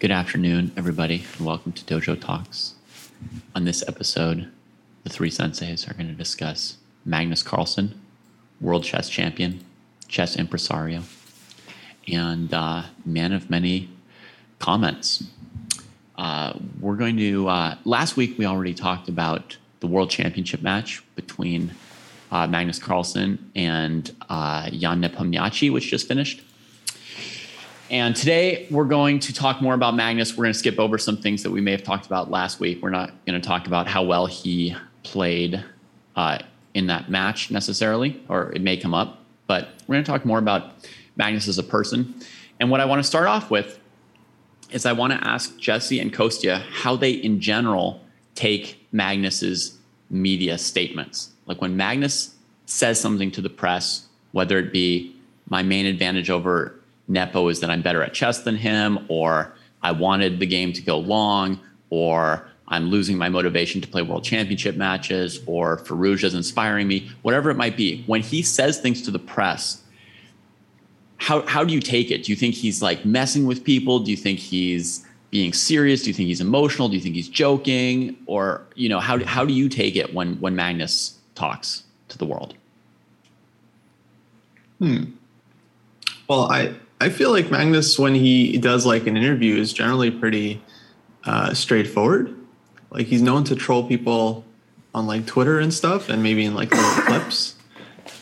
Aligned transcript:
Good 0.00 0.12
afternoon, 0.12 0.70
everybody, 0.76 1.24
and 1.36 1.44
welcome 1.44 1.72
to 1.72 1.82
Dojo 1.82 2.20
Talks. 2.20 2.74
On 3.56 3.64
this 3.64 3.82
episode, 3.88 4.48
the 5.02 5.10
three 5.10 5.28
senseis 5.28 5.90
are 5.90 5.94
going 5.94 6.06
to 6.06 6.14
discuss 6.14 6.76
Magnus 7.04 7.42
Carlsen, 7.42 8.00
world 8.60 8.84
chess 8.84 9.08
champion, 9.08 9.64
chess 10.06 10.36
impresario, 10.36 11.02
and 12.06 12.54
uh, 12.54 12.84
man 13.04 13.32
of 13.32 13.50
many 13.50 13.90
comments. 14.60 15.24
Uh, 16.16 16.52
we're 16.78 16.94
going 16.94 17.16
to, 17.16 17.48
uh, 17.48 17.74
last 17.84 18.16
week 18.16 18.38
we 18.38 18.46
already 18.46 18.74
talked 18.74 19.08
about 19.08 19.56
the 19.80 19.88
world 19.88 20.10
championship 20.10 20.62
match 20.62 21.02
between 21.16 21.72
uh, 22.30 22.46
Magnus 22.46 22.78
Carlsen 22.78 23.50
and 23.56 24.14
uh, 24.28 24.70
Jan 24.70 25.02
Nepomniachtchi, 25.02 25.72
which 25.72 25.90
just 25.90 26.06
finished. 26.06 26.44
And 27.90 28.14
today 28.14 28.66
we're 28.70 28.84
going 28.84 29.18
to 29.20 29.32
talk 29.32 29.62
more 29.62 29.72
about 29.72 29.94
Magnus. 29.96 30.36
We're 30.36 30.44
going 30.44 30.52
to 30.52 30.58
skip 30.58 30.78
over 30.78 30.98
some 30.98 31.16
things 31.16 31.42
that 31.42 31.50
we 31.50 31.62
may 31.62 31.70
have 31.70 31.82
talked 31.82 32.04
about 32.04 32.30
last 32.30 32.60
week. 32.60 32.82
We're 32.82 32.90
not 32.90 33.12
going 33.24 33.40
to 33.40 33.46
talk 33.46 33.66
about 33.66 33.86
how 33.86 34.02
well 34.02 34.26
he 34.26 34.76
played 35.04 35.64
uh, 36.14 36.40
in 36.74 36.88
that 36.88 37.10
match 37.10 37.50
necessarily, 37.50 38.22
or 38.28 38.52
it 38.52 38.60
may 38.60 38.76
come 38.76 38.92
up, 38.92 39.20
but 39.46 39.70
we're 39.86 39.94
going 39.94 40.04
to 40.04 40.10
talk 40.10 40.26
more 40.26 40.38
about 40.38 40.86
Magnus 41.16 41.48
as 41.48 41.56
a 41.56 41.62
person. 41.62 42.14
And 42.60 42.70
what 42.70 42.80
I 42.80 42.84
want 42.84 42.98
to 42.98 43.04
start 43.04 43.26
off 43.26 43.50
with 43.50 43.80
is 44.70 44.84
I 44.84 44.92
want 44.92 45.14
to 45.14 45.26
ask 45.26 45.56
Jesse 45.58 45.98
and 45.98 46.12
Kostya 46.12 46.58
how 46.70 46.94
they, 46.94 47.12
in 47.12 47.40
general, 47.40 48.02
take 48.34 48.86
Magnus's 48.92 49.78
media 50.10 50.58
statements. 50.58 51.32
Like 51.46 51.62
when 51.62 51.74
Magnus 51.74 52.34
says 52.66 53.00
something 53.00 53.30
to 53.30 53.40
the 53.40 53.48
press, 53.48 54.08
whether 54.32 54.58
it 54.58 54.74
be 54.74 55.16
my 55.48 55.62
main 55.62 55.86
advantage 55.86 56.28
over 56.28 56.77
Nepo 57.08 57.48
is 57.48 57.60
that 57.60 57.70
I'm 57.70 57.82
better 57.82 58.02
at 58.02 58.14
chess 58.14 58.42
than 58.42 58.56
him, 58.56 58.98
or 59.08 59.54
I 59.82 59.92
wanted 59.92 60.38
the 60.38 60.46
game 60.46 60.72
to 60.74 60.82
go 60.82 60.98
long, 60.98 61.58
or 61.90 62.48
I'm 62.68 62.90
losing 62.90 63.16
my 63.16 63.28
motivation 63.28 63.80
to 63.80 63.88
play 63.88 64.02
world 64.02 64.24
championship 64.24 64.76
matches, 64.76 65.40
or 65.46 65.78
Firouzja 65.78 66.24
is 66.24 66.34
inspiring 66.34 66.86
me, 66.86 67.10
whatever 67.22 67.50
it 67.50 67.56
might 67.56 67.76
be. 67.76 68.02
When 68.06 68.20
he 68.20 68.42
says 68.42 68.78
things 68.78 69.00
to 69.02 69.10
the 69.10 69.18
press, 69.18 69.82
how, 71.16 71.42
how 71.46 71.64
do 71.64 71.72
you 71.72 71.80
take 71.80 72.10
it? 72.10 72.24
Do 72.24 72.32
you 72.32 72.36
think 72.36 72.54
he's 72.54 72.82
like 72.82 73.04
messing 73.04 73.46
with 73.46 73.64
people? 73.64 74.00
Do 74.00 74.10
you 74.10 74.16
think 74.16 74.38
he's 74.38 75.04
being 75.30 75.52
serious? 75.52 76.02
Do 76.02 76.10
you 76.10 76.14
think 76.14 76.28
he's 76.28 76.40
emotional? 76.40 76.88
Do 76.88 76.94
you 76.94 77.00
think 77.00 77.14
he's 77.14 77.28
joking? 77.28 78.16
Or, 78.26 78.66
you 78.74 78.88
know, 78.88 79.00
how, 79.00 79.24
how 79.24 79.44
do 79.44 79.52
you 79.52 79.68
take 79.68 79.96
it 79.96 80.14
when, 80.14 80.34
when 80.40 80.54
Magnus 80.54 81.18
talks 81.34 81.84
to 82.08 82.18
the 82.18 82.26
world? 82.26 82.54
Hmm. 84.78 85.04
Well, 86.28 86.52
I, 86.52 86.74
I 87.00 87.10
feel 87.10 87.30
like 87.30 87.50
Magnus, 87.50 87.98
when 87.98 88.14
he 88.14 88.58
does 88.58 88.84
like 88.84 89.06
an 89.06 89.16
interview, 89.16 89.56
is 89.56 89.72
generally 89.72 90.10
pretty 90.10 90.60
uh, 91.24 91.54
straightforward. 91.54 92.34
Like 92.90 93.06
he's 93.06 93.22
known 93.22 93.44
to 93.44 93.54
troll 93.54 93.86
people 93.86 94.44
on 94.94 95.06
like 95.06 95.26
Twitter 95.26 95.58
and 95.60 95.72
stuff, 95.72 96.08
and 96.08 96.22
maybe 96.22 96.44
in 96.44 96.54
like 96.54 96.70
little 96.70 97.02
clips. 97.02 97.54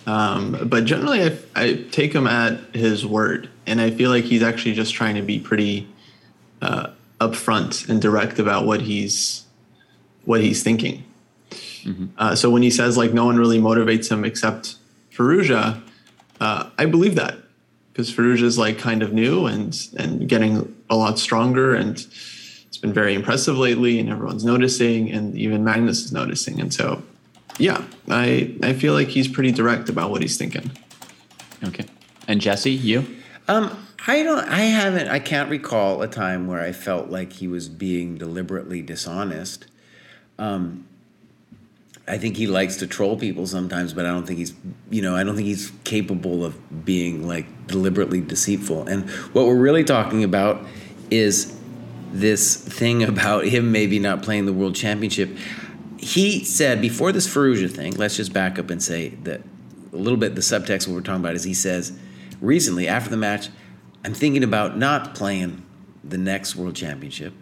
Um, 0.07 0.69
but 0.69 0.85
generally, 0.85 1.23
I, 1.23 1.39
I, 1.55 1.75
take 1.91 2.13
him 2.13 2.27
at 2.27 2.75
his 2.75 3.05
word, 3.05 3.49
and 3.67 3.81
I 3.81 3.91
feel 3.91 4.11
like 4.11 4.25
he's 4.25 4.43
actually 4.43 4.75
just 4.75 4.95
trying 4.95 5.17
to 5.17 5.23
be 5.23 5.39
pretty 5.39 5.89
uh, 6.63 6.91
upfront 7.21 7.89
and 7.89 8.01
direct 8.01 8.39
about 8.39 8.67
what 8.67 8.83
he's 8.83 9.45
what 10.25 10.41
he's 10.41 10.63
thinking. 10.63 11.05
Mm-hmm. 11.51 12.07
Uh, 12.19 12.35
so 12.35 12.51
when 12.51 12.63
he 12.63 12.71
says 12.71 12.97
like 12.97 13.13
no 13.13 13.25
one 13.25 13.37
really 13.37 13.59
motivates 13.59 14.11
him 14.11 14.25
except 14.25 14.77
Firouzja, 15.13 15.81
uh, 16.41 16.71
I 16.77 16.87
believe 16.87 17.15
that 17.15 17.39
because 17.97 18.13
Firouzja 18.13 18.43
is 18.43 18.59
like 18.59 18.79
kind 18.79 19.03
of 19.03 19.15
new 19.15 19.47
and 19.47 19.89
and 19.97 20.29
getting 20.29 20.77
a 20.91 20.97
lot 20.97 21.19
stronger 21.19 21.75
and 21.75 22.07
it's 22.67 22.77
been 22.77 22.93
very 22.93 23.15
impressive 23.15 23.57
lately 23.57 23.99
and 23.99 24.11
everyone's 24.11 24.45
noticing 24.45 25.11
and 25.11 25.35
even 25.35 25.65
Magnus 25.65 26.05
is 26.05 26.13
noticing 26.13 26.61
and 26.61 26.75
so 26.75 27.03
yeah 27.59 27.83
I 28.11 28.55
I 28.63 28.75
feel 28.75 28.93
like 28.93 29.09
he's 29.09 29.29
pretty 29.29 29.51
direct 29.51 29.89
about 29.89 30.11
what 30.11 30.21
he's 30.21 30.37
thinking. 30.37 30.71
Okay, 31.65 31.87
and 32.29 32.39
Jesse, 32.39 32.71
you? 32.71 33.07
Um, 33.49 33.87
I 34.07 34.23
don't. 34.23 34.47
I 34.47 34.61
haven't. 34.61 35.09
I 35.09 35.19
can't 35.19 35.49
recall 35.49 36.03
a 36.03 36.07
time 36.07 36.47
where 36.47 36.61
I 36.61 36.73
felt 36.73 37.09
like 37.09 37.33
he 37.33 37.49
was 37.49 37.71
being 37.71 38.19
deliberately 38.19 38.83
dishonest. 38.83 39.67
Um, 40.39 40.87
I 42.09 42.19
think 42.19 42.37
he 42.37 42.47
likes 42.47 42.77
to 42.77 42.87
troll 42.87 43.17
people 43.17 43.47
sometimes, 43.47 43.93
but 43.93 44.07
I 44.07 44.11
don't 44.11 44.27
think 44.27 44.39
he's, 44.39 44.55
you 44.91 45.03
know, 45.03 45.17
I 45.17 45.25
don't 45.25 45.35
think 45.35 45.49
he's 45.49 45.73
capable 45.83 46.45
of 46.45 46.85
being 46.85 47.27
like 47.27 47.67
deliberately 47.67 48.21
deceitful. 48.21 48.87
And 48.87 49.11
what 49.33 49.47
we're 49.47 49.57
really 49.57 49.83
talking 49.83 50.23
about 50.23 50.65
is 51.11 51.59
this 52.13 52.57
thing 52.57 53.03
about 53.09 53.45
him 53.45 53.73
maybe 53.73 53.99
not 53.99 54.23
playing 54.23 54.47
the 54.47 54.53
world 54.53 54.77
championship. 54.77 55.37
He 55.99 56.45
said 56.45 56.81
before 56.81 57.11
this 57.11 57.27
Firouzja 57.27 57.71
thing, 57.71 57.95
let's 57.95 58.17
just 58.17 58.33
back 58.33 58.59
up 58.59 58.71
and 58.71 58.81
say 58.81 59.09
that 59.25 59.41
a 59.93 59.97
little 59.97 60.19
bit 60.19 60.37
the 60.37 60.43
subtext 60.43 60.87
what 60.87 60.95
we're 60.95 61.01
talking 61.01 61.23
about 61.23 61.35
is 61.35 61.43
he 61.43 61.55
says 61.55 61.99
recently 62.41 62.87
after 62.87 63.11
the 63.11 63.17
match, 63.17 63.49
I'm 64.05 64.15
thinking 64.15 64.45
about 64.45 64.79
not 64.79 65.17
playing 65.17 65.65
the 66.05 66.19
next 66.19 66.55
world 66.55 66.77
championship, 66.77 67.33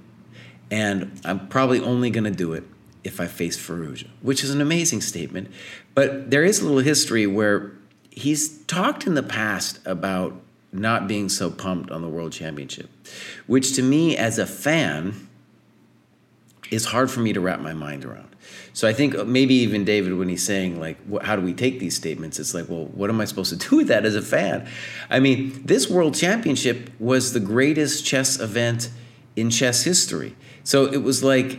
and 0.70 1.20
I'm 1.22 1.48
probably 1.48 1.80
only 1.80 2.08
going 2.08 2.24
to 2.24 2.30
do 2.30 2.54
it 2.54 2.64
if 3.04 3.20
I 3.20 3.26
face 3.26 3.56
Firouzja, 3.56 4.08
which 4.22 4.42
is 4.42 4.50
an 4.50 4.60
amazing 4.60 5.02
statement. 5.02 5.50
But 5.94 6.30
there 6.30 6.42
is 6.42 6.60
a 6.60 6.64
little 6.64 6.80
history 6.80 7.26
where 7.26 7.72
he's 8.10 8.58
talked 8.64 9.06
in 9.06 9.14
the 9.14 9.22
past 9.22 9.78
about 9.84 10.40
not 10.72 11.06
being 11.06 11.28
so 11.28 11.50
pumped 11.50 11.90
on 11.90 12.02
the 12.02 12.08
world 12.08 12.32
championship, 12.32 12.90
which 13.46 13.74
to 13.76 13.82
me 13.82 14.16
as 14.16 14.38
a 14.38 14.46
fan 14.46 15.28
is 16.70 16.86
hard 16.86 17.10
for 17.10 17.20
me 17.20 17.32
to 17.32 17.40
wrap 17.40 17.60
my 17.60 17.74
mind 17.74 18.04
around. 18.04 18.34
So 18.72 18.88
I 18.88 18.92
think 18.92 19.26
maybe 19.26 19.54
even 19.54 19.84
David, 19.84 20.14
when 20.14 20.28
he's 20.28 20.44
saying 20.44 20.80
like, 20.80 20.96
how 21.22 21.36
do 21.36 21.42
we 21.42 21.54
take 21.54 21.78
these 21.78 21.94
statements? 21.94 22.40
It's 22.40 22.54
like, 22.54 22.68
well, 22.68 22.86
what 22.86 23.08
am 23.10 23.20
I 23.20 23.24
supposed 23.24 23.58
to 23.58 23.68
do 23.68 23.76
with 23.76 23.88
that 23.88 24.04
as 24.04 24.16
a 24.16 24.22
fan? 24.22 24.68
I 25.10 25.20
mean, 25.20 25.62
this 25.64 25.88
world 25.88 26.14
championship 26.14 26.90
was 26.98 27.32
the 27.32 27.40
greatest 27.40 28.04
chess 28.04 28.40
event 28.40 28.90
in 29.36 29.50
chess 29.50 29.84
history. 29.84 30.34
So 30.64 30.86
it 30.86 31.02
was 31.02 31.22
like 31.22 31.58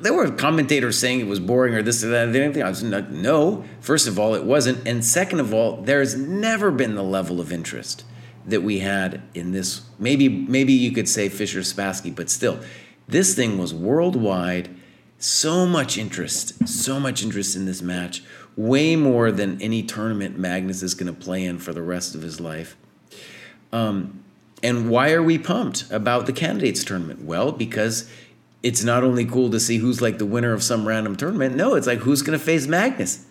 there 0.00 0.12
were 0.12 0.30
commentators 0.30 0.98
saying 0.98 1.20
it 1.20 1.26
was 1.26 1.40
boring 1.40 1.74
or 1.74 1.82
this 1.82 2.02
or 2.04 2.08
that. 2.08 2.34
Anything. 2.34 2.62
I 2.62 2.68
was 2.68 2.82
like, 2.82 3.10
no. 3.10 3.64
First 3.80 4.06
of 4.06 4.18
all, 4.18 4.34
it 4.34 4.44
wasn't, 4.44 4.86
and 4.86 5.04
second 5.04 5.40
of 5.40 5.52
all, 5.54 5.82
there's 5.82 6.14
never 6.16 6.70
been 6.70 6.94
the 6.94 7.02
level 7.02 7.40
of 7.40 7.52
interest 7.52 8.04
that 8.46 8.62
we 8.62 8.80
had 8.80 9.22
in 9.34 9.52
this. 9.52 9.82
Maybe 9.98 10.28
maybe 10.28 10.72
you 10.72 10.92
could 10.92 11.08
say 11.08 11.28
Fischer 11.28 11.60
Spassky, 11.60 12.14
but 12.14 12.30
still, 12.30 12.60
this 13.08 13.34
thing 13.34 13.58
was 13.58 13.72
worldwide. 13.74 14.74
So 15.18 15.66
much 15.66 15.96
interest, 15.96 16.66
so 16.66 16.98
much 16.98 17.22
interest 17.22 17.54
in 17.54 17.64
this 17.64 17.80
match, 17.80 18.24
way 18.56 18.96
more 18.96 19.30
than 19.30 19.62
any 19.62 19.84
tournament 19.84 20.36
Magnus 20.36 20.82
is 20.82 20.94
going 20.94 21.14
to 21.14 21.18
play 21.18 21.44
in 21.44 21.58
for 21.58 21.72
the 21.72 21.82
rest 21.82 22.16
of 22.16 22.22
his 22.22 22.40
life. 22.40 22.76
Um, 23.72 24.24
and 24.64 24.90
why 24.90 25.12
are 25.12 25.22
we 25.22 25.38
pumped 25.38 25.90
about 25.90 26.26
the 26.26 26.32
candidates 26.32 26.84
tournament? 26.84 27.22
Well, 27.22 27.52
because 27.52 28.10
it's 28.62 28.84
not 28.84 29.02
only 29.02 29.24
cool 29.24 29.50
to 29.50 29.60
see 29.60 29.78
who's 29.78 30.00
like 30.00 30.18
the 30.18 30.26
winner 30.26 30.52
of 30.52 30.62
some 30.62 30.86
random 30.86 31.16
tournament. 31.16 31.56
No, 31.56 31.74
it's 31.74 31.86
like 31.86 31.98
who's 31.98 32.22
going 32.22 32.38
to 32.38 32.44
face 32.44 32.66
Magnus. 32.66 33.24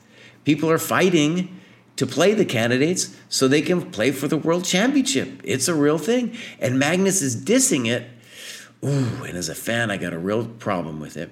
People 0.43 0.69
are 0.69 0.77
fighting 0.77 1.59
to 1.95 2.07
play 2.07 2.33
the 2.33 2.45
candidates 2.45 3.15
so 3.29 3.47
they 3.47 3.61
can 3.61 3.91
play 3.91 4.11
for 4.11 4.27
the 4.27 4.37
world 4.37 4.65
championship. 4.65 5.39
It's 5.43 5.67
a 5.67 5.75
real 5.75 5.97
thing. 5.97 6.35
And 6.59 6.79
Magnus 6.79 7.21
is 7.21 7.35
dissing 7.35 7.87
it. 7.87 8.07
Ooh, 8.83 9.23
and 9.23 9.37
as 9.37 9.49
a 9.49 9.55
fan, 9.55 9.91
I 9.91 9.97
got 9.97 10.11
a 10.11 10.17
real 10.17 10.45
problem 10.45 10.99
with 10.99 11.15
it. 11.15 11.29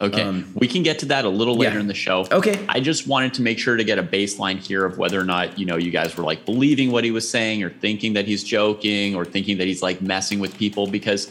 Okay. 0.00 0.22
Um, 0.22 0.52
we 0.56 0.66
can 0.66 0.82
get 0.82 0.98
to 1.00 1.06
that 1.06 1.24
a 1.24 1.28
little 1.28 1.54
later 1.54 1.74
yeah. 1.74 1.80
in 1.80 1.86
the 1.86 1.94
show. 1.94 2.26
Okay. 2.32 2.64
I 2.68 2.80
just 2.80 3.06
wanted 3.06 3.34
to 3.34 3.42
make 3.42 3.58
sure 3.58 3.76
to 3.76 3.84
get 3.84 3.98
a 3.98 4.02
baseline 4.02 4.58
here 4.58 4.84
of 4.84 4.98
whether 4.98 5.20
or 5.20 5.24
not, 5.24 5.58
you 5.58 5.66
know, 5.66 5.76
you 5.76 5.92
guys 5.92 6.16
were 6.16 6.24
like 6.24 6.44
believing 6.44 6.90
what 6.90 7.04
he 7.04 7.12
was 7.12 7.28
saying 7.28 7.62
or 7.62 7.70
thinking 7.70 8.14
that 8.14 8.24
he's 8.24 8.42
joking 8.42 9.14
or 9.14 9.24
thinking 9.24 9.58
that 9.58 9.68
he's 9.68 9.80
like 9.80 10.02
messing 10.02 10.40
with 10.40 10.56
people 10.58 10.88
because 10.88 11.30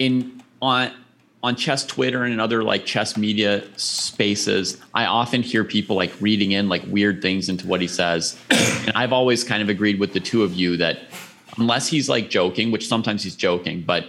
in 0.00 0.42
on 0.60 0.90
on 1.42 1.56
chess 1.56 1.84
Twitter 1.84 2.22
and 2.22 2.32
in 2.32 2.40
other 2.40 2.62
like 2.62 2.86
chess 2.86 3.16
media 3.16 3.64
spaces, 3.76 4.80
I 4.94 5.06
often 5.06 5.42
hear 5.42 5.64
people 5.64 5.96
like 5.96 6.12
reading 6.20 6.52
in 6.52 6.68
like 6.68 6.82
weird 6.86 7.20
things 7.20 7.48
into 7.48 7.66
what 7.66 7.80
he 7.80 7.88
says. 7.88 8.38
and 8.50 8.92
I've 8.94 9.12
always 9.12 9.42
kind 9.42 9.62
of 9.62 9.68
agreed 9.68 9.98
with 9.98 10.12
the 10.12 10.20
two 10.20 10.44
of 10.44 10.54
you 10.54 10.76
that 10.76 11.00
unless 11.58 11.88
he's 11.88 12.08
like 12.08 12.30
joking, 12.30 12.70
which 12.70 12.86
sometimes 12.86 13.24
he's 13.24 13.34
joking, 13.34 13.82
but 13.82 14.06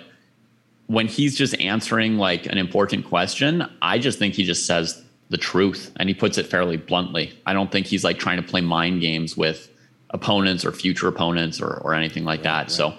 when 0.88 1.08
he's 1.08 1.36
just 1.36 1.60
answering 1.60 2.18
like 2.18 2.46
an 2.46 2.58
important 2.58 3.06
question, 3.06 3.68
I 3.82 3.98
just 3.98 4.20
think 4.20 4.36
he 4.36 4.44
just 4.44 4.68
says 4.68 5.04
the 5.30 5.38
truth 5.38 5.92
and 5.96 6.10
he 6.10 6.14
puts 6.14 6.38
it 6.38 6.46
fairly 6.46 6.78
bluntly. 6.78 7.34
I 7.48 7.54
don't 7.54 7.72
think 7.72 7.88
he's 7.88 8.04
like 8.04 8.20
trying 8.20 8.38
to 8.38 8.48
play 8.48 8.62
mind 8.62 9.02
games 9.02 9.36
with 9.36 9.70
opponents 10.12 10.64
or 10.64 10.72
future 10.72 11.08
opponents 11.08 11.60
or, 11.60 11.78
or 11.78 11.96
anything 11.96 12.26
like 12.26 12.44
that. 12.44 12.70
So 12.70 12.94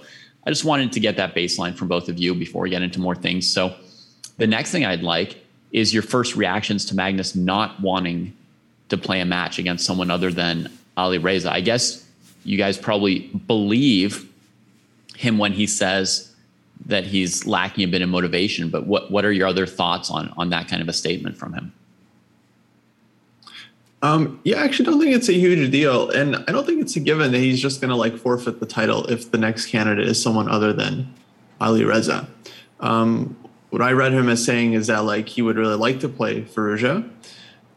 I 0.44 0.50
just 0.50 0.64
wanted 0.64 0.90
to 0.92 1.00
get 1.00 1.16
that 1.19 1.36
baseline 1.36 1.76
from 1.76 1.86
both 1.86 2.08
of 2.08 2.19
you 2.19 2.34
before 2.34 2.62
we 2.62 2.70
get 2.70 2.82
into 2.82 2.98
more 2.98 3.14
things. 3.14 3.48
So 3.48 3.76
the 4.36 4.46
next 4.46 4.70
thing 4.70 4.84
I'd 4.84 5.02
like 5.02 5.44
is 5.72 5.92
your 5.92 6.02
first 6.02 6.36
reactions 6.36 6.84
to 6.86 6.94
Magnus 6.94 7.34
not 7.34 7.81
wanting 7.81 8.32
to 8.88 8.96
play 8.96 9.20
a 9.20 9.25
match 9.25 9.58
against 9.58 9.84
someone 9.84 10.10
other 10.10 10.31
than 10.31 10.70
Alireza. 10.96 11.50
I 11.50 11.60
guess 11.60 12.06
you 12.44 12.56
guys 12.56 12.78
probably 12.78 13.20
believe 13.46 14.31
him 15.16 15.38
when 15.38 15.52
he 15.52 15.66
says 15.66 16.34
that 16.86 17.04
he's 17.04 17.46
lacking 17.46 17.84
a 17.84 17.88
bit 17.88 18.02
of 18.02 18.08
motivation. 18.08 18.69
But 18.69 18.86
what 18.86 19.10
what 19.10 19.25
are 19.25 19.32
your 19.32 19.46
other 19.46 19.66
thoughts 19.66 20.10
on 20.10 20.32
on 20.36 20.50
that 20.50 20.69
kind 20.69 20.82
of 20.82 20.88
a 20.88 20.92
statement 20.92 21.36
from 21.36 21.54
him? 21.54 21.72
Um, 24.02 24.38
yeah, 24.44 24.60
I 24.60 24.64
actually 24.64 24.84
don't 24.84 25.00
think 25.00 25.14
it's 25.16 25.31
a 25.31 25.32
huge 25.32 25.70
deal, 25.70 26.10
and 26.10 26.36
I 26.36 26.52
don't 26.52 26.66
think 26.66 26.82
it's 26.82 26.94
a 26.94 27.00
given 27.00 27.32
that 27.32 27.38
he's 27.38 27.58
just 27.60 27.81
going 27.81 27.88
to 27.88 27.96
like 27.96 28.19
forfeit 28.19 28.60
the 28.60 28.66
title 28.66 29.06
if 29.06 29.31
the 29.31 29.38
next 29.38 29.66
candidate 29.66 30.06
is 30.06 30.22
someone 30.22 30.46
other 30.46 30.75
than 30.75 31.12
Alireza. 31.58 32.28
Um, 32.81 33.34
what 33.75 33.82
I 33.82 33.91
read 33.91 34.12
him 34.12 34.29
as 34.29 34.44
saying 34.44 34.75
is 34.75 34.87
that 34.87 35.00
like 35.00 35.29
he 35.29 35.43
would 35.43 35.56
really 35.56 35.75
like 35.75 35.99
to 36.00 36.09
play 36.09 36.43
Firouzja, 36.43 37.11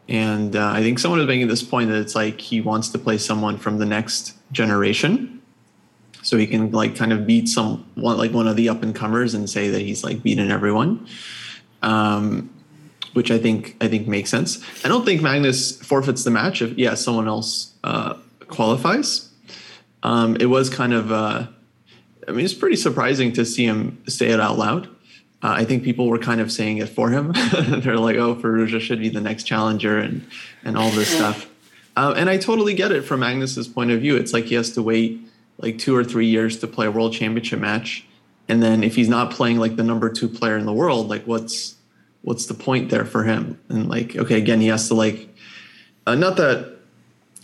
and 0.08 0.56
uh, 0.56 0.70
I 0.70 0.84
think 0.84 1.00
someone 1.00 1.20
is 1.20 1.26
making 1.26 1.48
this 1.48 1.64
point 1.64 1.90
that 1.90 2.00
it's 2.00 2.14
like 2.14 2.40
he 2.40 2.62
wants 2.62 2.90
to 2.90 3.00
play 3.00 3.18
someone 3.18 3.58
from 3.58 3.80
the 3.80 3.86
next 3.88 4.36
generation, 4.52 5.42
so 6.22 6.38
he 6.38 6.46
can 6.46 6.70
like 6.70 6.96
kind 6.96 7.12
of 7.12 7.26
beat 7.26 7.50
some 7.50 7.84
one 7.96 8.16
like 8.16 8.32
one 8.32 8.48
of 8.48 8.56
the 8.56 8.70
up 8.70 8.84
and 8.84 8.94
comers 8.94 9.34
and 9.34 9.50
say 9.50 9.70
that 9.70 9.82
he's 9.82 10.04
like 10.04 10.22
beaten 10.22 10.52
everyone. 10.52 11.08
Um, 11.82 12.52
which 13.14 13.32
I 13.32 13.40
think 13.40 13.76
I 13.82 13.88
think 13.88 14.08
makes 14.08 14.30
sense. 14.30 14.64
I 14.86 14.90
don't 14.90 15.04
think 15.04 15.24
Magnus 15.24 15.82
forfeits 15.82 16.24
the 16.24 16.30
match 16.30 16.62
if 16.62 16.78
yeah 16.78 16.94
someone 16.94 17.28
else 17.28 17.74
uh, 17.84 18.14
qualifies. 18.50 19.32
Um, 20.04 20.36
it 20.36 20.46
was 20.46 20.70
kind 20.70 20.94
of 20.94 21.12
uh, 21.12 21.48
I 22.28 22.32
mean 22.34 22.46
it's 22.46 22.54
pretty 22.54 22.76
surprising 22.76 23.34
to 23.34 23.44
see 23.46 23.66
him 23.66 24.04
say 24.08 24.28
it 24.28 24.40
out 24.40 24.60
loud. 24.60 24.90
Uh, 25.44 25.54
I 25.58 25.66
think 25.66 25.84
people 25.84 26.08
were 26.08 26.18
kind 26.18 26.42
of 26.42 26.52
saying 26.52 26.78
it 26.78 26.90
for 26.90 27.10
him. 27.10 27.32
They're 27.52 27.98
like, 27.98 28.16
"Oh, 28.16 28.36
Firouzja 28.36 28.80
should 28.82 29.00
be 29.00 29.10
the 29.10 29.22
next 29.22 29.44
challenger," 29.44 30.00
and 30.00 30.26
and 30.64 30.78
all 30.78 30.90
this 30.90 31.10
stuff. 31.10 31.50
Uh, 31.96 32.14
and 32.16 32.30
I 32.30 32.38
totally 32.38 32.74
get 32.74 32.92
it 32.92 33.04
from 33.04 33.22
Magnus's 33.22 33.68
point 33.68 33.92
of 33.92 34.02
view. 34.02 34.16
It's 34.16 34.34
like 34.34 34.46
he 34.46 34.56
has 34.56 34.72
to 34.72 34.82
wait 34.82 35.20
like 35.60 35.78
two 35.78 35.96
or 35.96 36.04
three 36.04 36.28
years 36.28 36.60
to 36.60 36.68
play 36.68 36.86
a 36.86 36.92
world 36.92 37.14
championship 37.14 37.60
match, 37.60 38.06
and 38.48 38.64
then 38.64 38.84
if 38.84 38.96
he's 38.96 39.10
not 39.10 39.32
playing 39.32 39.58
like 39.58 39.76
the 39.76 39.84
number 39.84 40.10
two 40.10 40.28
player 40.28 40.58
in 40.58 40.66
the 40.66 40.74
world, 40.74 41.08
like 41.08 41.26
what's 41.26 41.76
what's 42.22 42.48
the 42.48 42.54
point 42.54 42.90
there 42.90 43.06
for 43.06 43.24
him? 43.24 43.60
And 43.70 43.88
like, 43.88 44.16
okay, 44.16 44.38
again, 44.38 44.60
he 44.60 44.68
has 44.68 44.88
to 44.90 44.96
like, 44.96 45.30
uh, 46.06 46.16
not 46.16 46.38
that 46.38 46.78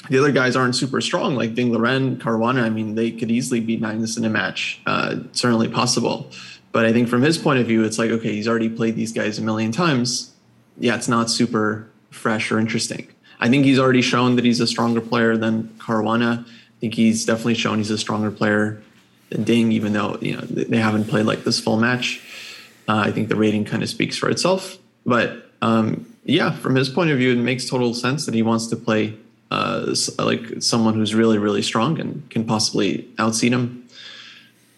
the 0.10 0.18
other 0.18 0.32
guys 0.32 0.56
aren't 0.56 0.76
super 0.76 1.00
strong, 1.00 1.36
like 1.36 1.54
Ding 1.54 1.72
Liren, 1.72 2.18
Caruana. 2.18 2.64
I 2.64 2.70
mean, 2.70 2.96
they 2.96 3.12
could 3.12 3.32
easily 3.32 3.60
beat 3.62 3.80
Magnus 3.80 4.18
in 4.18 4.26
a 4.26 4.30
match. 4.30 4.82
Uh, 4.86 5.18
certainly 5.32 5.70
possible. 5.70 6.30
But 6.74 6.86
I 6.86 6.92
think 6.92 7.08
from 7.08 7.22
his 7.22 7.38
point 7.38 7.60
of 7.60 7.68
view, 7.68 7.84
it's 7.86 7.98
like, 7.98 8.10
okay, 8.10 8.34
he's 8.34 8.48
already 8.48 8.68
played 8.68 8.96
these 8.96 9.14
guys 9.14 9.40
a 9.40 9.42
million 9.42 9.72
times. 9.72 10.34
Yeah, 10.78 10.96
it's 10.96 11.08
not 11.08 11.30
super 11.30 11.88
fresh 12.10 12.52
or 12.52 12.60
interesting. 12.60 13.08
I 13.40 13.48
think 13.48 13.64
he's 13.64 13.80
already 13.80 14.02
shown 14.02 14.36
that 14.36 14.44
he's 14.44 14.60
a 14.60 14.68
stronger 14.68 15.00
player 15.00 15.38
than 15.38 15.70
Caruana. 15.78 16.44
I 16.44 16.80
think 16.82 16.96
he's 16.96 17.26
definitely 17.26 17.54
shown 17.54 17.78
he's 17.78 17.92
a 17.92 17.98
stronger 17.98 18.32
player 18.32 18.82
than 19.30 19.44
Ding, 19.44 19.72
even 19.72 19.94
though 19.94 20.18
you 20.20 20.36
know 20.36 20.42
they 20.42 20.80
haven't 20.80 21.06
played 21.06 21.26
like 21.26 21.44
this 21.44 21.60
full 21.60 21.78
match. 21.78 22.22
Uh, 22.88 23.04
I 23.06 23.12
think 23.12 23.30
the 23.30 23.36
rating 23.36 23.66
kind 23.66 23.84
of 23.84 23.90
speaks 23.90 24.18
for 24.18 24.30
itself. 24.30 24.78
But 25.06 25.52
um, 25.62 26.06
yeah, 26.26 26.52
from 26.52 26.76
his 26.76 26.90
point 26.90 27.12
of 27.12 27.18
view, 27.18 27.34
it 27.34 27.38
makes 27.38 27.70
total 27.70 27.94
sense 27.94 28.26
that 28.26 28.34
he 28.34 28.42
wants 28.42 28.68
to 28.68 28.76
play 28.76 29.16
uh, 29.52 29.94
like 30.18 30.62
someone 30.62 30.96
who's 30.96 31.14
really, 31.14 31.38
really 31.38 31.62
strong 31.62 32.00
and 32.00 32.28
can 32.30 32.46
possibly 32.46 33.08
outseed 33.18 33.52
him. 33.52 33.83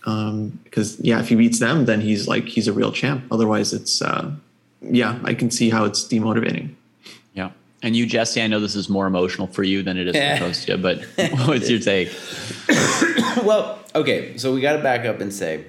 Because 0.06 1.00
um, 1.00 1.02
yeah, 1.02 1.20
if 1.20 1.30
he 1.30 1.36
beats 1.36 1.60
them, 1.60 1.86
then 1.86 2.00
he's 2.00 2.28
like 2.28 2.46
he's 2.46 2.68
a 2.68 2.74
real 2.74 2.92
champ. 2.92 3.26
Otherwise, 3.32 3.74
it's 3.74 4.02
uh, 4.02 4.32
yeah, 4.82 5.20
I 5.24 5.34
can 5.34 5.50
see 5.50 5.70
how 5.70 5.86
it's 5.86 6.04
demotivating. 6.04 6.76
Yeah. 7.34 7.52
And 7.82 7.96
you, 7.96 8.06
Jesse, 8.06 8.42
I 8.42 8.48
know 8.48 8.60
this 8.60 8.76
is 8.76 8.88
more 8.88 9.08
emotional 9.08 9.48
for 9.48 9.64
you 9.64 9.84
than 9.84 9.98
it 9.98 10.08
is 10.08 10.16
for 10.16 10.46
Kostya, 10.46 10.78
but 10.78 11.04
what's 11.48 11.70
your 11.70 11.80
take? 11.80 12.12
well, 13.44 13.80
okay, 13.94 14.38
so 14.38 14.54
we 14.54 14.62
got 14.62 14.78
to 14.78 14.84
back 14.84 15.06
up 15.06 15.20
and 15.20 15.34
say 15.34 15.66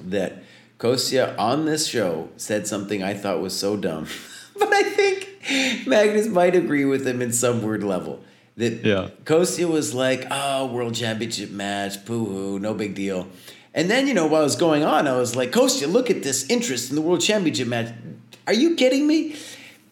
that 0.00 0.42
Kostya 0.78 1.34
on 1.38 1.66
this 1.66 1.86
show 1.86 2.30
said 2.36 2.66
something 2.66 3.02
I 3.02 3.14
thought 3.14 3.40
was 3.40 3.58
so 3.58 3.76
dumb, 3.76 4.06
but 4.58 4.72
I 4.72 4.82
think 4.82 5.86
Magnus 5.86 6.26
might 6.28 6.54
agree 6.54 6.84
with 6.84 7.06
him 7.06 7.20
in 7.20 7.32
some 7.32 7.62
weird 7.62 7.84
level. 7.84 8.20
That 8.58 8.84
yeah. 8.84 9.08
Kostya 9.24 9.66
was 9.66 9.94
like, 9.94 10.26
"Oh, 10.30 10.66
world 10.66 10.94
championship 10.94 11.50
match, 11.50 12.04
poo 12.04 12.26
hoo, 12.26 12.58
no 12.58 12.74
big 12.74 12.94
deal." 12.94 13.28
And 13.72 13.90
then 13.90 14.06
you 14.06 14.14
know 14.14 14.26
while 14.26 14.42
it 14.42 14.44
was 14.44 14.56
going 14.56 14.84
on, 14.84 15.08
I 15.08 15.16
was 15.16 15.34
like, 15.34 15.50
"Kostya, 15.52 15.88
look 15.88 16.10
at 16.10 16.22
this 16.22 16.48
interest 16.50 16.90
in 16.90 16.96
the 16.96 17.02
world 17.02 17.20
championship 17.20 17.68
match. 17.68 17.94
Are 18.46 18.52
you 18.52 18.74
kidding 18.74 19.06
me?" 19.06 19.36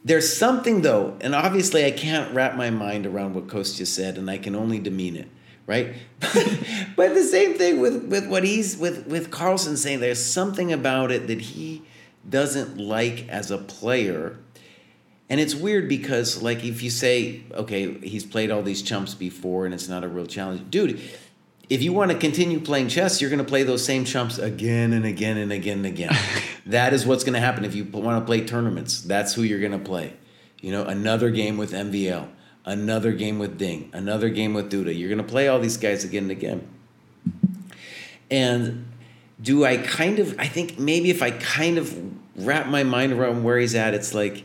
There's 0.04 0.36
something 0.36 0.82
though, 0.82 1.16
and 1.20 1.34
obviously 1.34 1.84
I 1.84 1.90
can't 1.90 2.32
wrap 2.34 2.54
my 2.54 2.70
mind 2.70 3.06
around 3.06 3.34
what 3.34 3.48
Kostya 3.48 3.86
said, 3.86 4.18
and 4.18 4.30
I 4.30 4.38
can 4.38 4.54
only 4.54 4.78
demean 4.78 5.16
it 5.16 5.28
right? 5.66 5.94
but 6.20 7.14
the 7.14 7.24
same 7.24 7.54
thing 7.54 7.80
with, 7.80 8.04
with 8.04 8.28
what 8.28 8.44
he's 8.44 8.76
with 8.76 9.06
with 9.06 9.30
Carlsen 9.30 9.76
saying 9.76 10.00
there's 10.00 10.24
something 10.24 10.72
about 10.72 11.10
it 11.10 11.26
that 11.26 11.40
he 11.40 11.82
doesn't 12.28 12.78
like 12.78 13.28
as 13.28 13.50
a 13.50 13.58
player. 13.58 14.38
And 15.28 15.40
it's 15.40 15.54
weird 15.54 15.88
because 15.88 16.42
like 16.42 16.64
if 16.64 16.82
you 16.82 16.90
say, 16.90 17.42
okay, 17.52 17.92
he's 17.98 18.24
played 18.24 18.50
all 18.50 18.62
these 18.62 18.82
chumps 18.82 19.14
before 19.14 19.64
and 19.64 19.74
it's 19.74 19.88
not 19.88 20.04
a 20.04 20.08
real 20.08 20.26
challenge. 20.26 20.70
Dude, 20.70 21.00
if 21.68 21.82
you 21.82 21.92
want 21.92 22.12
to 22.12 22.16
continue 22.18 22.60
playing 22.60 22.88
chess, 22.88 23.20
you're 23.20 23.30
going 23.30 23.38
to 23.38 23.44
play 23.44 23.64
those 23.64 23.84
same 23.84 24.04
chumps 24.04 24.38
again 24.38 24.92
and 24.92 25.04
again 25.04 25.36
and 25.36 25.50
again 25.50 25.78
and 25.78 25.86
again. 25.86 26.16
that 26.66 26.92
is 26.92 27.04
what's 27.04 27.24
going 27.24 27.34
to 27.34 27.40
happen 27.40 27.64
if 27.64 27.74
you 27.74 27.84
want 27.84 28.22
to 28.22 28.24
play 28.24 28.44
tournaments. 28.44 29.02
That's 29.02 29.34
who 29.34 29.42
you're 29.42 29.60
going 29.60 29.72
to 29.72 29.78
play. 29.78 30.14
You 30.60 30.70
know, 30.70 30.84
another 30.84 31.30
game 31.30 31.56
with 31.56 31.72
MVL 31.72 32.28
another 32.66 33.12
game 33.12 33.38
with 33.38 33.56
Ding, 33.56 33.90
another 33.94 34.28
game 34.28 34.52
with 34.52 34.70
Duda. 34.70 34.96
You're 34.96 35.08
going 35.08 35.24
to 35.24 35.24
play 35.24 35.48
all 35.48 35.60
these 35.60 35.76
guys 35.76 36.04
again 36.04 36.24
and 36.24 36.32
again. 36.32 36.68
And 38.30 38.88
do 39.40 39.64
I 39.64 39.76
kind 39.76 40.18
of, 40.18 40.38
I 40.38 40.48
think 40.48 40.78
maybe 40.78 41.10
if 41.10 41.22
I 41.22 41.30
kind 41.30 41.78
of 41.78 41.96
wrap 42.44 42.66
my 42.66 42.82
mind 42.82 43.12
around 43.12 43.44
where 43.44 43.58
he's 43.58 43.76
at, 43.76 43.94
it's 43.94 44.12
like 44.12 44.42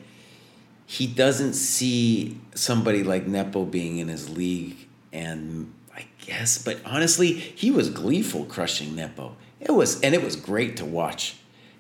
he 0.92 1.08
doesn't 1.08 1.54
see 1.54 2.38
somebody 2.54 3.02
like 3.02 3.26
Nepo 3.26 3.64
being 3.64 4.00
in 4.00 4.10
his 4.10 4.30
league. 4.30 4.76
And 5.14 5.74
I 5.96 6.06
guess, 6.20 6.62
but 6.62 6.82
honestly, 6.86 7.32
he 7.32 7.72
was 7.72 7.90
gleeful 7.90 8.44
crushing 8.44 8.94
Nepo. 8.94 9.38
It 9.62 9.72
was, 9.72 10.02
and 10.02 10.14
it 10.14 10.22
was 10.22 10.36
great 10.36 10.76
to 10.78 10.86
watch. 10.86 11.38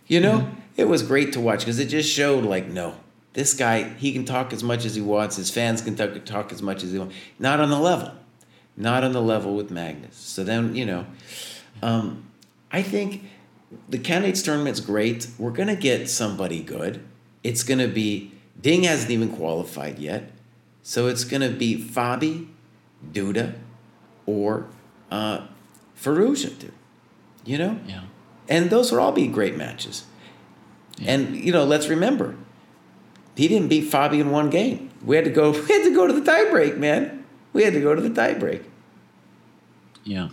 You 0.08 0.22
know, 0.22 0.40
mm-hmm. 0.40 0.60
it 0.78 0.88
was 0.88 1.04
great 1.04 1.34
to 1.34 1.42
watch 1.42 1.60
because 1.60 1.78
it 1.78 1.88
just 1.88 2.10
showed 2.10 2.46
like, 2.46 2.68
no, 2.68 2.96
this 3.34 3.54
guy, 3.54 3.84
he 3.84 4.14
can 4.14 4.24
talk 4.24 4.54
as 4.54 4.64
much 4.64 4.86
as 4.86 4.96
he 4.96 5.02
wants. 5.02 5.36
His 5.36 5.52
fans 5.52 5.82
can 5.82 5.98
talk, 5.98 6.24
talk 6.24 6.54
as 6.54 6.62
much 6.62 6.82
as 6.82 6.94
they 6.94 7.00
want. 7.00 7.12
Not 7.38 7.60
on 7.60 7.70
the 7.70 7.80
level. 7.80 8.14
Not 8.78 9.04
on 9.04 9.12
the 9.12 9.22
level 9.22 9.58
with 9.58 9.72
Magnus. 9.72 10.16
So 10.16 10.46
then, 10.46 10.74
you 10.74 10.86
know, 10.86 11.06
um, 11.82 12.28
I 12.72 12.82
think 12.82 13.26
the 13.90 14.00
candidates 14.00 14.42
tournament's 14.42 14.80
great. 14.80 15.28
We're 15.38 15.52
going 15.52 15.68
to 15.68 15.76
get 15.76 16.10
somebody 16.10 16.64
good. 16.64 17.04
It's 17.44 17.64
going 17.64 17.80
to 17.80 17.90
be, 17.90 18.36
Ding 18.62 18.84
hasn't 18.84 19.12
even 19.12 19.30
qualified 19.30 20.00
yet. 20.00 20.32
So 20.84 21.08
it's 21.08 21.24
going 21.24 21.42
to 21.42 21.50
be 21.50 21.78
Fabi, 21.78 22.48
Duda, 23.12 23.56
or 24.26 24.68
uh, 25.10 25.48
dude. 26.04 26.72
You 27.46 27.58
know? 27.58 27.80
Yeah. 27.88 28.04
And 28.50 28.70
those 28.70 28.92
will 28.92 29.00
all 29.00 29.12
be 29.12 29.28
great 29.28 29.56
matches. 29.56 30.06
Yeah. 30.98 31.14
And, 31.14 31.36
you 31.36 31.52
know, 31.52 31.64
let's 31.64 31.88
remember, 31.88 32.36
he 33.36 33.48
didn't 33.48 33.70
beat 33.70 33.92
Fabi 33.92 34.20
in 34.20 34.30
one 34.30 34.50
game. 34.50 34.90
We 35.04 35.16
had 35.16 35.26
to 35.26 35.32
go. 35.32 35.52
We 35.68 35.74
had 35.74 35.84
to 35.84 35.94
go 35.94 36.08
to 36.08 36.14
the 36.14 36.22
tiebreak, 36.22 36.78
man. 36.78 37.26
We 37.54 37.64
had 37.64 37.74
to 37.74 37.82
go 37.82 37.96
to 37.96 38.02
the 38.02 38.10
tiebreak. 38.10 38.64
Yeah, 40.04 40.30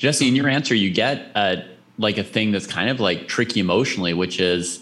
Jesse, 0.00 0.28
in 0.28 0.34
your 0.34 0.48
answer, 0.48 0.74
you 0.74 0.90
get 0.90 1.30
uh, 1.34 1.56
like 1.98 2.16
a 2.16 2.24
thing 2.24 2.52
that's 2.52 2.66
kind 2.66 2.88
of 2.88 3.00
like 3.00 3.28
tricky 3.28 3.60
emotionally, 3.60 4.14
which 4.14 4.40
is 4.40 4.80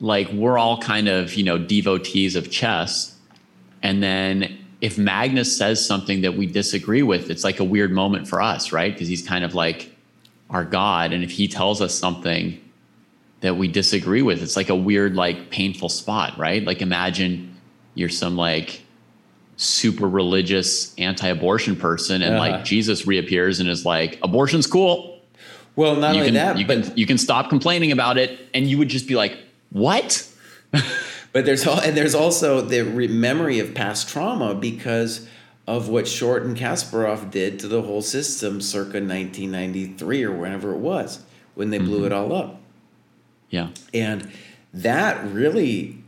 like 0.00 0.28
we're 0.30 0.58
all 0.58 0.78
kind 0.78 1.08
of 1.08 1.34
you 1.34 1.44
know 1.44 1.58
devotees 1.58 2.36
of 2.36 2.50
chess, 2.50 3.16
and 3.82 4.02
then 4.02 4.58
if 4.80 4.96
Magnus 4.96 5.56
says 5.56 5.84
something 5.84 6.20
that 6.20 6.36
we 6.36 6.46
disagree 6.46 7.02
with, 7.02 7.30
it's 7.30 7.42
like 7.42 7.58
a 7.58 7.64
weird 7.64 7.90
moment 7.90 8.28
for 8.28 8.40
us, 8.40 8.70
right? 8.70 8.92
Because 8.92 9.08
he's 9.08 9.26
kind 9.26 9.44
of 9.44 9.54
like 9.54 9.94
our 10.50 10.64
god, 10.64 11.12
and 11.12 11.24
if 11.24 11.30
he 11.30 11.48
tells 11.48 11.80
us 11.82 11.94
something 11.94 12.60
that 13.40 13.56
we 13.56 13.68
disagree 13.68 14.22
with. 14.22 14.42
It's 14.42 14.56
like 14.56 14.68
a 14.68 14.74
weird, 14.74 15.14
like 15.14 15.50
painful 15.50 15.88
spot, 15.88 16.36
right? 16.38 16.64
Like 16.64 16.82
imagine 16.82 17.56
you're 17.94 18.08
some 18.08 18.36
like 18.36 18.82
super 19.56 20.08
religious 20.08 20.94
anti-abortion 20.98 21.76
person 21.76 22.22
and 22.22 22.36
uh-huh. 22.36 22.52
like 22.52 22.64
Jesus 22.64 23.06
reappears 23.06 23.60
and 23.60 23.68
is 23.68 23.84
like, 23.84 24.18
abortion's 24.22 24.66
cool. 24.66 25.20
Well, 25.76 25.94
not 25.94 26.14
you 26.14 26.22
only 26.22 26.32
can, 26.32 26.34
that, 26.34 26.58
you 26.58 26.66
can 26.66 26.96
you 26.96 27.06
can 27.06 27.18
stop 27.18 27.48
complaining 27.48 27.92
about 27.92 28.18
it, 28.18 28.40
and 28.52 28.66
you 28.66 28.78
would 28.78 28.88
just 28.88 29.06
be 29.06 29.14
like, 29.14 29.38
"What?" 29.70 30.28
but 31.32 31.44
there's 31.44 31.66
all, 31.66 31.80
and 31.80 31.96
there's 31.96 32.14
also 32.14 32.60
the 32.60 32.82
re- 32.82 33.08
memory 33.08 33.58
of 33.58 33.74
past 33.74 34.08
trauma 34.08 34.54
because 34.54 35.26
of 35.66 35.88
what 35.88 36.08
Short 36.08 36.44
and 36.44 36.56
Kasparov 36.56 37.30
did 37.30 37.58
to 37.58 37.68
the 37.68 37.82
whole 37.82 38.00
system 38.00 38.62
circa 38.62 39.00
1993 39.00 40.24
or 40.24 40.32
whenever 40.32 40.72
it 40.72 40.78
was 40.78 41.20
when 41.54 41.68
they 41.68 41.78
blew 41.78 41.98
mm-hmm. 41.98 42.06
it 42.06 42.12
all 42.12 42.32
up. 42.32 42.60
Yeah. 43.50 43.68
And 43.92 44.30
that 44.72 45.22
really 45.26 46.02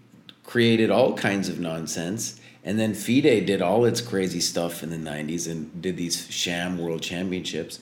created 0.44 0.90
all 0.90 1.14
kinds 1.14 1.48
of 1.48 1.60
nonsense. 1.60 2.40
And 2.64 2.78
then 2.78 2.94
FIDE 2.94 3.46
did 3.46 3.60
all 3.60 3.84
its 3.84 4.00
crazy 4.00 4.40
stuff 4.40 4.82
in 4.82 4.90
the 4.90 5.10
90s 5.10 5.50
and 5.50 5.82
did 5.82 5.96
these 5.96 6.26
sham 6.30 6.78
world 6.78 7.02
championships. 7.02 7.80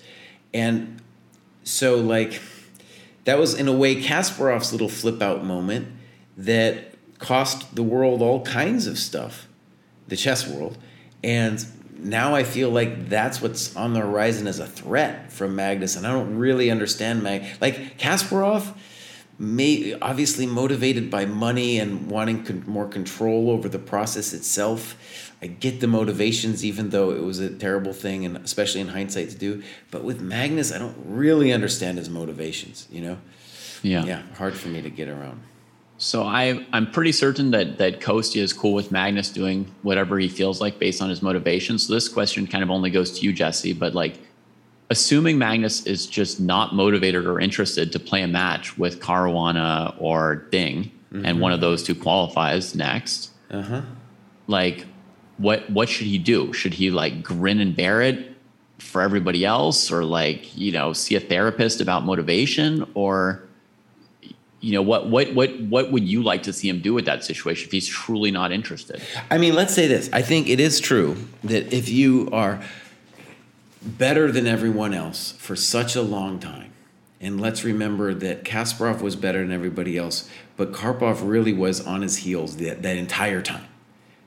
And 0.53 1.01
so, 1.63 1.97
like, 1.97 2.41
that 3.29 3.39
was 3.39 3.53
in 3.53 3.69
a 3.69 3.73
way 3.75 3.95
Kasparov's 3.95 4.73
little 4.73 4.89
flip 4.89 5.21
out 5.21 5.45
moment 5.45 5.87
that 6.39 6.95
cost 7.19 7.75
the 7.75 7.83
world 7.83 8.23
all 8.23 8.43
kinds 8.43 8.87
of 8.87 8.97
stuff, 8.99 9.47
the 10.07 10.17
chess 10.17 10.49
world. 10.49 10.79
And 11.23 11.63
now 11.99 12.35
I 12.35 12.43
feel 12.43 12.71
like 12.71 13.11
that's 13.11 13.43
what's 13.43 13.77
on 13.77 13.93
the 13.93 14.01
horizon 14.01 14.47
as 14.47 14.61
a 14.61 14.67
threat 14.67 15.31
from 15.31 15.55
Magnus. 15.55 15.95
And 15.95 16.07
I 16.07 16.13
don't 16.13 16.39
really 16.39 16.71
understand 16.71 17.23
Mag. 17.23 17.45
Like 17.61 17.99
Kasparov, 17.99 18.75
may 19.38 19.95
obviously 20.00 20.47
motivated 20.47 21.11
by 21.11 21.25
money 21.25 21.78
and 21.78 22.11
wanting 22.11 22.45
con- 22.45 22.64
more 22.66 22.88
control 22.88 23.50
over 23.50 23.68
the 23.68 23.78
process 23.78 24.33
itself. 24.33 24.97
I 25.40 25.47
get 25.47 25.80
the 25.80 25.87
motivations, 25.87 26.64
even 26.64 26.90
though 26.90 27.11
it 27.12 27.23
was 27.23 27.38
a 27.38 27.49
terrible 27.49 27.92
thing, 27.92 28.25
and 28.25 28.37
especially 28.38 28.80
in 28.80 28.88
hindsight 28.88 29.30
to 29.30 29.37
do. 29.38 29.62
But 29.92 30.02
with 30.02 30.21
Magnus, 30.21 30.73
I 30.73 30.78
don't 30.78 30.97
really 31.04 31.52
understand 31.52 31.99
his 31.99 32.11
motivations. 32.11 32.88
You 32.90 33.00
know, 33.02 33.18
Yeah. 33.83 34.04
yeah, 34.04 34.23
hard 34.37 34.54
for 34.54 34.68
me 34.68 34.83
to 34.83 34.90
get 34.90 35.09
around. 35.09 35.40
So 35.99 36.23
I 36.25 36.64
I'm 36.73 36.90
pretty 36.90 37.12
certain 37.12 37.50
that 37.52 37.78
that 37.78 38.00
Kostya 38.00 38.42
is 38.42 38.52
cool 38.52 38.73
with 38.75 38.90
Magnus 38.90 39.30
doing 39.30 39.66
whatever 39.83 40.18
he 40.18 40.28
feels 40.28 40.61
like 40.61 40.78
based 40.80 41.00
on 41.02 41.11
his 41.11 41.23
motivation. 41.23 41.78
So 41.78 41.92
this 41.95 42.09
question 42.09 42.47
kind 42.47 42.62
of 42.64 42.71
only 42.71 42.90
goes 42.90 43.18
to 43.18 43.25
you, 43.25 43.33
Jesse. 43.33 43.73
But 43.73 43.95
like, 43.95 44.18
assuming 44.90 45.38
Magnus 45.38 45.85
is 45.87 46.07
just 46.07 46.40
not 46.40 46.75
motivated 46.75 47.26
or 47.26 47.38
interested 47.40 47.92
to 47.92 47.99
play 47.99 48.23
a 48.23 48.28
match 48.28 48.78
with 48.78 49.00
Caruana 49.00 49.95
or 49.99 50.37
Ding, 50.50 50.90
and 51.12 51.40
one 51.40 51.52
of 51.52 51.61
those 51.61 51.83
two 51.83 51.95
qualifies 51.95 52.75
next, 52.75 53.30
Uh 53.50 53.62
huh. 53.62 53.83
like, 54.47 54.87
what 55.38 55.68
what 55.71 55.88
should 55.88 56.07
he 56.07 56.18
do? 56.18 56.52
Should 56.52 56.75
he 56.75 56.90
like 56.90 57.23
grin 57.23 57.61
and 57.61 57.75
bear 57.75 58.02
it 58.02 58.35
for 58.78 59.00
everybody 59.02 59.45
else, 59.45 59.90
or 59.90 60.04
like 60.04 60.57
you 60.57 60.71
know 60.73 60.92
see 60.92 61.14
a 61.14 61.21
therapist 61.21 61.80
about 61.80 62.04
motivation, 62.04 62.87
or 62.95 63.42
you 64.61 64.73
know 64.73 64.83
what 64.83 65.09
what 65.09 65.33
what 65.35 65.59
what 65.62 65.92
would 65.92 66.07
you 66.07 66.23
like 66.23 66.42
to 66.42 66.52
see 66.52 66.68
him 66.68 66.80
do 66.80 66.92
with 66.92 67.04
that 67.07 67.25
situation 67.25 67.66
if 67.66 67.73
he's 67.73 67.87
truly 67.88 68.30
not 68.30 68.52
interested? 68.52 69.00
I 69.30 69.38
mean, 69.38 69.54
let's 69.54 69.73
say 69.75 69.87
this. 69.87 70.11
I 70.12 70.21
think 70.23 70.49
it 70.49 70.61
is 70.61 70.78
true 70.80 71.16
that 71.45 71.73
if 71.73 71.88
you 71.88 72.28
are 72.33 72.61
better 73.83 74.31
than 74.33 74.47
everyone 74.47 74.95
else 74.95 75.33
for 75.33 75.57
such 75.57 75.97
a 75.97 76.03
long 76.03 76.39
time, 76.39 76.73
and 77.21 77.41
let's 77.41 77.65
remember 77.65 78.15
that 78.15 78.45
Kasparov 78.45 79.01
was 79.01 79.17
better 79.17 79.41
than 79.41 79.53
everybody 79.53 79.97
else, 79.97 80.29
but 80.57 80.73
Karpov 80.73 81.29
really 81.29 81.53
was 81.53 81.85
on 81.85 82.03
his 82.03 82.19
heels 82.19 82.57
that, 82.59 82.83
that 82.83 82.97
entire 82.97 83.43
time. 83.43 83.67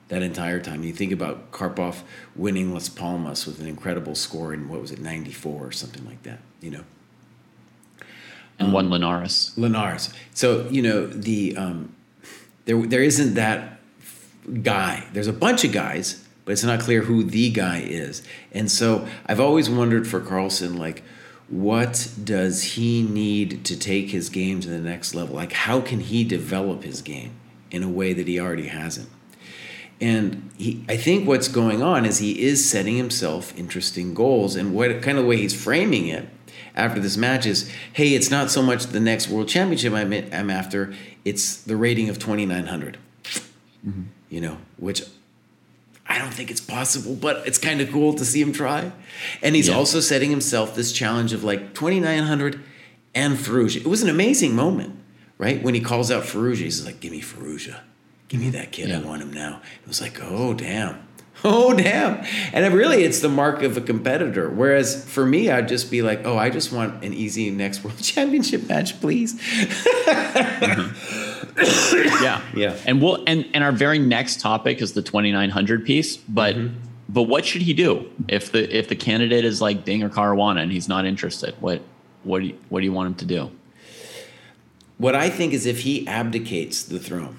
That 0.10 0.22
entire 0.22 0.60
time. 0.60 0.84
You 0.84 0.92
think 0.92 1.14
about 1.14 1.52
Karpov 1.52 2.02
winning 2.36 2.74
Las 2.74 2.90
Palmas 2.90 3.46
with 3.46 3.62
an 3.62 3.68
incredible 3.68 4.14
score 4.14 4.54
in, 4.54 4.68
what 4.68 4.82
was 4.82 4.92
it, 4.92 5.00
94 5.00 5.68
or 5.68 5.72
something 5.72 6.06
like 6.06 6.24
that, 6.24 6.40
you 6.60 6.72
know? 6.72 6.84
And 8.60 8.74
won 8.74 8.90
Linares. 8.90 9.54
Linares. 9.58 10.14
So 10.34 10.68
you 10.70 10.84
know 10.84 11.08
the 11.08 11.58
um, 11.58 11.96
there 12.66 12.80
there 12.86 13.02
isn't 13.02 13.34
that 13.34 13.80
guy. 14.62 15.08
There's 15.14 15.28
a 15.28 15.34
bunch 15.34 15.64
of 15.64 15.72
guys, 15.72 16.24
but 16.52 16.56
it's 16.56 16.66
not 16.66 16.82
clear 16.82 17.04
who 17.04 17.24
the 17.24 17.50
guy 17.50 17.80
is. 17.80 18.22
And 18.52 18.70
so 18.70 19.08
I've 19.26 19.40
always 19.40 19.70
wondered 19.70 20.06
for 20.06 20.20
Carlsen, 20.20 20.76
like, 20.76 21.02
what 21.48 22.10
does 22.22 22.74
he 22.74 23.04
need 23.04 23.64
to 23.64 23.80
take 23.80 24.10
his 24.10 24.28
game 24.28 24.60
to 24.60 24.68
the 24.68 24.82
next 24.82 25.16
level? 25.16 25.34
Like, 25.34 25.54
how 25.54 25.80
can 25.80 26.02
he 26.02 26.26
develop 26.26 26.84
his 26.84 27.02
game 27.02 27.32
in 27.72 27.84
a 27.84 27.90
way 27.90 28.12
that 28.12 28.28
he 28.28 28.38
already 28.38 28.68
hasn't? 28.68 29.08
And 30.02 30.52
he, 30.58 30.84
I 30.90 30.98
think 30.98 31.26
what's 31.26 31.48
going 31.48 31.82
on 31.82 32.04
is 32.04 32.18
he 32.18 32.42
is 32.42 32.70
setting 32.70 32.98
himself 32.98 33.58
interesting 33.58 34.14
goals, 34.14 34.58
and 34.58 34.74
what 34.74 35.02
kind 35.02 35.18
of 35.18 35.26
way 35.26 35.38
he's 35.38 35.54
framing 35.54 36.08
it 36.08 36.28
after 36.76 37.00
this 37.00 37.16
match 37.16 37.46
is, 37.46 37.72
hey, 37.94 38.14
it's 38.14 38.30
not 38.30 38.52
so 38.52 38.62
much 38.62 38.88
the 38.88 39.00
next 39.00 39.30
world 39.30 39.48
championship 39.48 39.94
I'm, 39.94 40.12
I'm 40.12 40.50
after, 40.50 40.94
it's 41.24 41.56
the 41.62 41.78
rating 41.78 42.10
of 42.10 42.20
2,900. 42.20 42.98
Mm-hmm. 43.88 44.02
You 44.28 44.42
know, 44.42 44.58
which 44.76 45.04
I 46.12 46.18
don't 46.20 46.34
think 46.34 46.52
it's 46.52 46.60
possible, 46.62 47.16
but 47.16 47.48
it's 47.48 47.58
kind 47.58 47.80
of 47.82 47.90
cool 47.92 48.14
to 48.16 48.26
see 48.26 48.42
him 48.42 48.52
try. 48.52 48.92
And 49.42 49.56
he's 49.56 49.70
Yeah. 49.70 49.76
also 49.76 50.00
setting 50.02 50.30
himself 50.30 50.76
this 50.76 50.92
challenge 50.92 51.32
of 51.32 51.44
like 51.44 51.74
2,900 51.74 52.60
and 53.16 53.38
Firouzja. 53.38 53.78
It 53.78 53.88
was 53.88 54.04
an 54.04 54.10
amazing 54.10 54.56
moment, 54.56 54.96
right? 55.38 55.64
When 55.64 55.74
he 55.74 55.80
calls 55.80 56.12
out 56.12 56.24
Firouzja, 56.24 56.58
he's 56.58 56.86
like, 56.86 57.00
give 57.00 57.12
me 57.12 57.22
Firouzja. 57.22 57.78
Give 58.28 58.40
me 58.42 58.50
that 58.52 58.72
kid. 58.72 58.92
I 58.92 59.00
want 59.00 59.22
him 59.22 59.32
now. 59.34 59.62
It 59.82 59.88
was 59.88 60.02
like, 60.02 60.20
oh, 60.22 60.54
damn. 60.54 60.98
Oh, 61.44 61.74
damn. 61.76 62.24
And 62.54 62.64
it 62.66 62.72
really, 62.72 63.04
it's 63.04 63.20
the 63.22 63.30
mark 63.30 63.64
of 63.64 63.76
a 63.76 63.82
competitor. 63.82 64.48
Whereas 64.48 65.04
for 65.10 65.26
me, 65.26 65.50
I'd 65.50 65.68
just 65.68 65.90
be 65.90 66.04
like, 66.04 66.22
oh, 66.24 66.38
I 66.38 66.52
just 66.52 66.72
want 66.72 67.04
an 67.04 67.16
easy 67.16 67.50
next 67.50 67.84
world 67.84 67.98
championship 68.04 68.68
match, 68.70 69.00
please. 69.02 69.40
Uh-huh. 70.06 71.31
Yeah. 72.22 72.42
Yeah. 72.56 72.78
And 72.86 73.02
we'll 73.02 73.24
and 73.28 73.46
and 73.54 73.64
our 73.64 73.72
very 73.72 74.00
next 74.00 74.40
topic 74.42 74.82
is 74.82 74.94
the 74.94 75.02
2900 75.02 75.86
piece, 75.86 76.18
but 76.18 76.56
Mm-hmm. 76.56 76.76
but 77.10 77.24
what 77.24 77.46
should 77.46 77.62
he 77.64 77.74
do 77.74 78.10
if 78.28 78.52
the 78.52 78.76
if 78.78 78.88
the 78.90 78.96
candidate 78.96 79.46
is 79.46 79.62
like 79.62 79.84
Ding 79.86 80.04
or 80.04 80.10
Caruana 80.10 80.62
and 80.62 80.72
he's 80.72 80.88
not 80.88 81.06
interested? 81.06 81.56
What 81.60 81.82
what 82.24 82.40
do 82.42 82.48
you, 82.48 82.58
what 82.70 82.80
do 82.82 82.86
you 82.86 82.94
want 82.94 83.08
him 83.08 83.16
to 83.16 83.26
do? 83.26 83.52
What 84.98 85.16
I 85.16 85.30
think 85.30 85.54
is 85.54 85.66
if 85.66 85.80
he 85.82 86.08
abdicates 86.08 86.84
the 86.84 87.00
throne, 87.00 87.38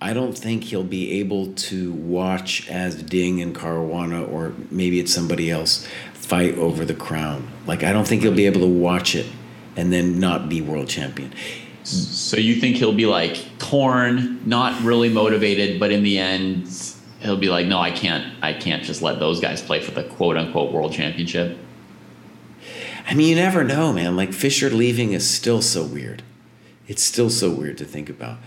I 0.00 0.12
don't 0.12 0.36
think 0.36 0.64
he'll 0.64 0.84
be 0.84 1.12
able 1.20 1.54
to 1.54 1.92
watch 1.92 2.68
as 2.68 3.02
Ding 3.02 3.40
and 3.40 3.54
Caruana 3.56 4.30
or 4.30 4.52
maybe 4.70 5.00
it's 5.00 5.12
somebody 5.14 5.50
else 5.50 5.86
fight 6.12 6.54
over 6.58 6.84
the 6.84 6.94
crown. 6.94 7.48
Like 7.66 7.82
I 7.82 7.92
don't 7.92 8.06
think 8.06 8.22
he'll 8.22 8.34
be 8.34 8.46
able 8.46 8.60
to 8.60 8.66
watch 8.66 9.14
it 9.14 9.26
and 9.76 9.90
then 9.92 10.20
not 10.20 10.48
be 10.50 10.60
world 10.60 10.88
champion. 10.88 11.32
So 11.88 12.36
you 12.36 12.56
think 12.56 12.76
he'll 12.76 12.92
be 12.92 13.06
like 13.06 13.44
torn, 13.58 14.46
not 14.46 14.82
really 14.82 15.08
motivated, 15.08 15.80
but 15.80 15.90
in 15.90 16.02
the 16.02 16.18
end 16.18 16.68
he'll 17.20 17.36
be 17.36 17.48
like, 17.48 17.66
no, 17.66 17.78
I 17.78 17.90
can't 17.90 18.34
I 18.42 18.52
can't 18.52 18.82
just 18.82 19.02
let 19.02 19.18
those 19.18 19.40
guys 19.40 19.62
play 19.62 19.80
for 19.80 19.92
the 19.92 20.04
quote 20.04 20.36
unquote 20.36 20.72
world 20.72 20.92
championship. 20.92 21.58
I 23.06 23.14
mean, 23.14 23.28
you 23.28 23.36
never 23.36 23.64
know, 23.64 23.92
man. 23.92 24.16
Like 24.16 24.32
Fischer 24.32 24.68
leaving 24.68 25.12
is 25.12 25.28
still 25.28 25.62
so 25.62 25.84
weird. 25.84 26.22
It's 26.86 27.02
still 27.02 27.30
so 27.30 27.50
weird 27.50 27.78
to 27.78 27.84
think 27.84 28.10
about. 28.10 28.38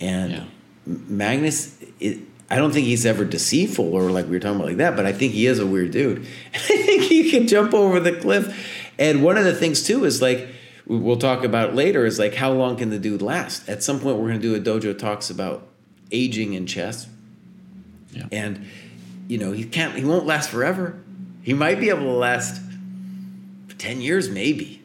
And 0.00 0.32
Yeah. 0.32 0.44
Magnus, 0.86 1.76
it, 2.00 2.18
I 2.50 2.56
don't 2.56 2.72
think 2.72 2.86
he's 2.86 3.04
ever 3.04 3.24
deceitful 3.24 3.94
or 3.94 4.10
like 4.10 4.24
we 4.24 4.32
were 4.32 4.40
talking 4.40 4.56
about 4.56 4.68
like 4.68 4.78
that, 4.78 4.96
but 4.96 5.04
I 5.04 5.12
think 5.12 5.34
he 5.34 5.46
is 5.46 5.58
a 5.58 5.66
weird 5.66 5.90
dude. 5.90 6.26
I 6.54 6.58
think 6.58 7.02
he 7.02 7.30
can 7.30 7.46
jump 7.46 7.74
over 7.74 8.00
the 8.00 8.12
cliff. 8.12 8.56
And 8.98 9.22
one 9.22 9.36
of 9.36 9.44
the 9.44 9.54
things 9.54 9.82
too 9.82 10.04
is 10.04 10.20
like 10.22 10.48
we'll 10.88 11.16
talk 11.18 11.44
about 11.44 11.74
later 11.74 12.06
is 12.06 12.18
like 12.18 12.34
how 12.34 12.52
long 12.52 12.76
can 12.76 12.90
the 12.90 12.98
dude 12.98 13.22
last? 13.22 13.68
At 13.68 13.82
some 13.82 14.00
point, 14.00 14.16
we're 14.16 14.28
going 14.28 14.40
to 14.40 14.54
do 14.54 14.54
a 14.54 14.60
dojo 14.60 14.98
talks 14.98 15.30
about 15.30 15.66
aging 16.10 16.54
in 16.54 16.66
chess, 16.66 17.06
Yeah. 18.12 18.26
and 18.32 18.66
you 19.28 19.38
know 19.38 19.52
he 19.52 19.64
can't, 19.64 19.94
he 19.94 20.04
won't 20.04 20.26
last 20.26 20.50
forever. 20.50 20.98
He 21.42 21.54
might 21.54 21.78
be 21.80 21.88
able 21.90 22.02
to 22.02 22.10
last 22.12 22.60
ten 23.78 24.00
years, 24.00 24.28
maybe. 24.28 24.82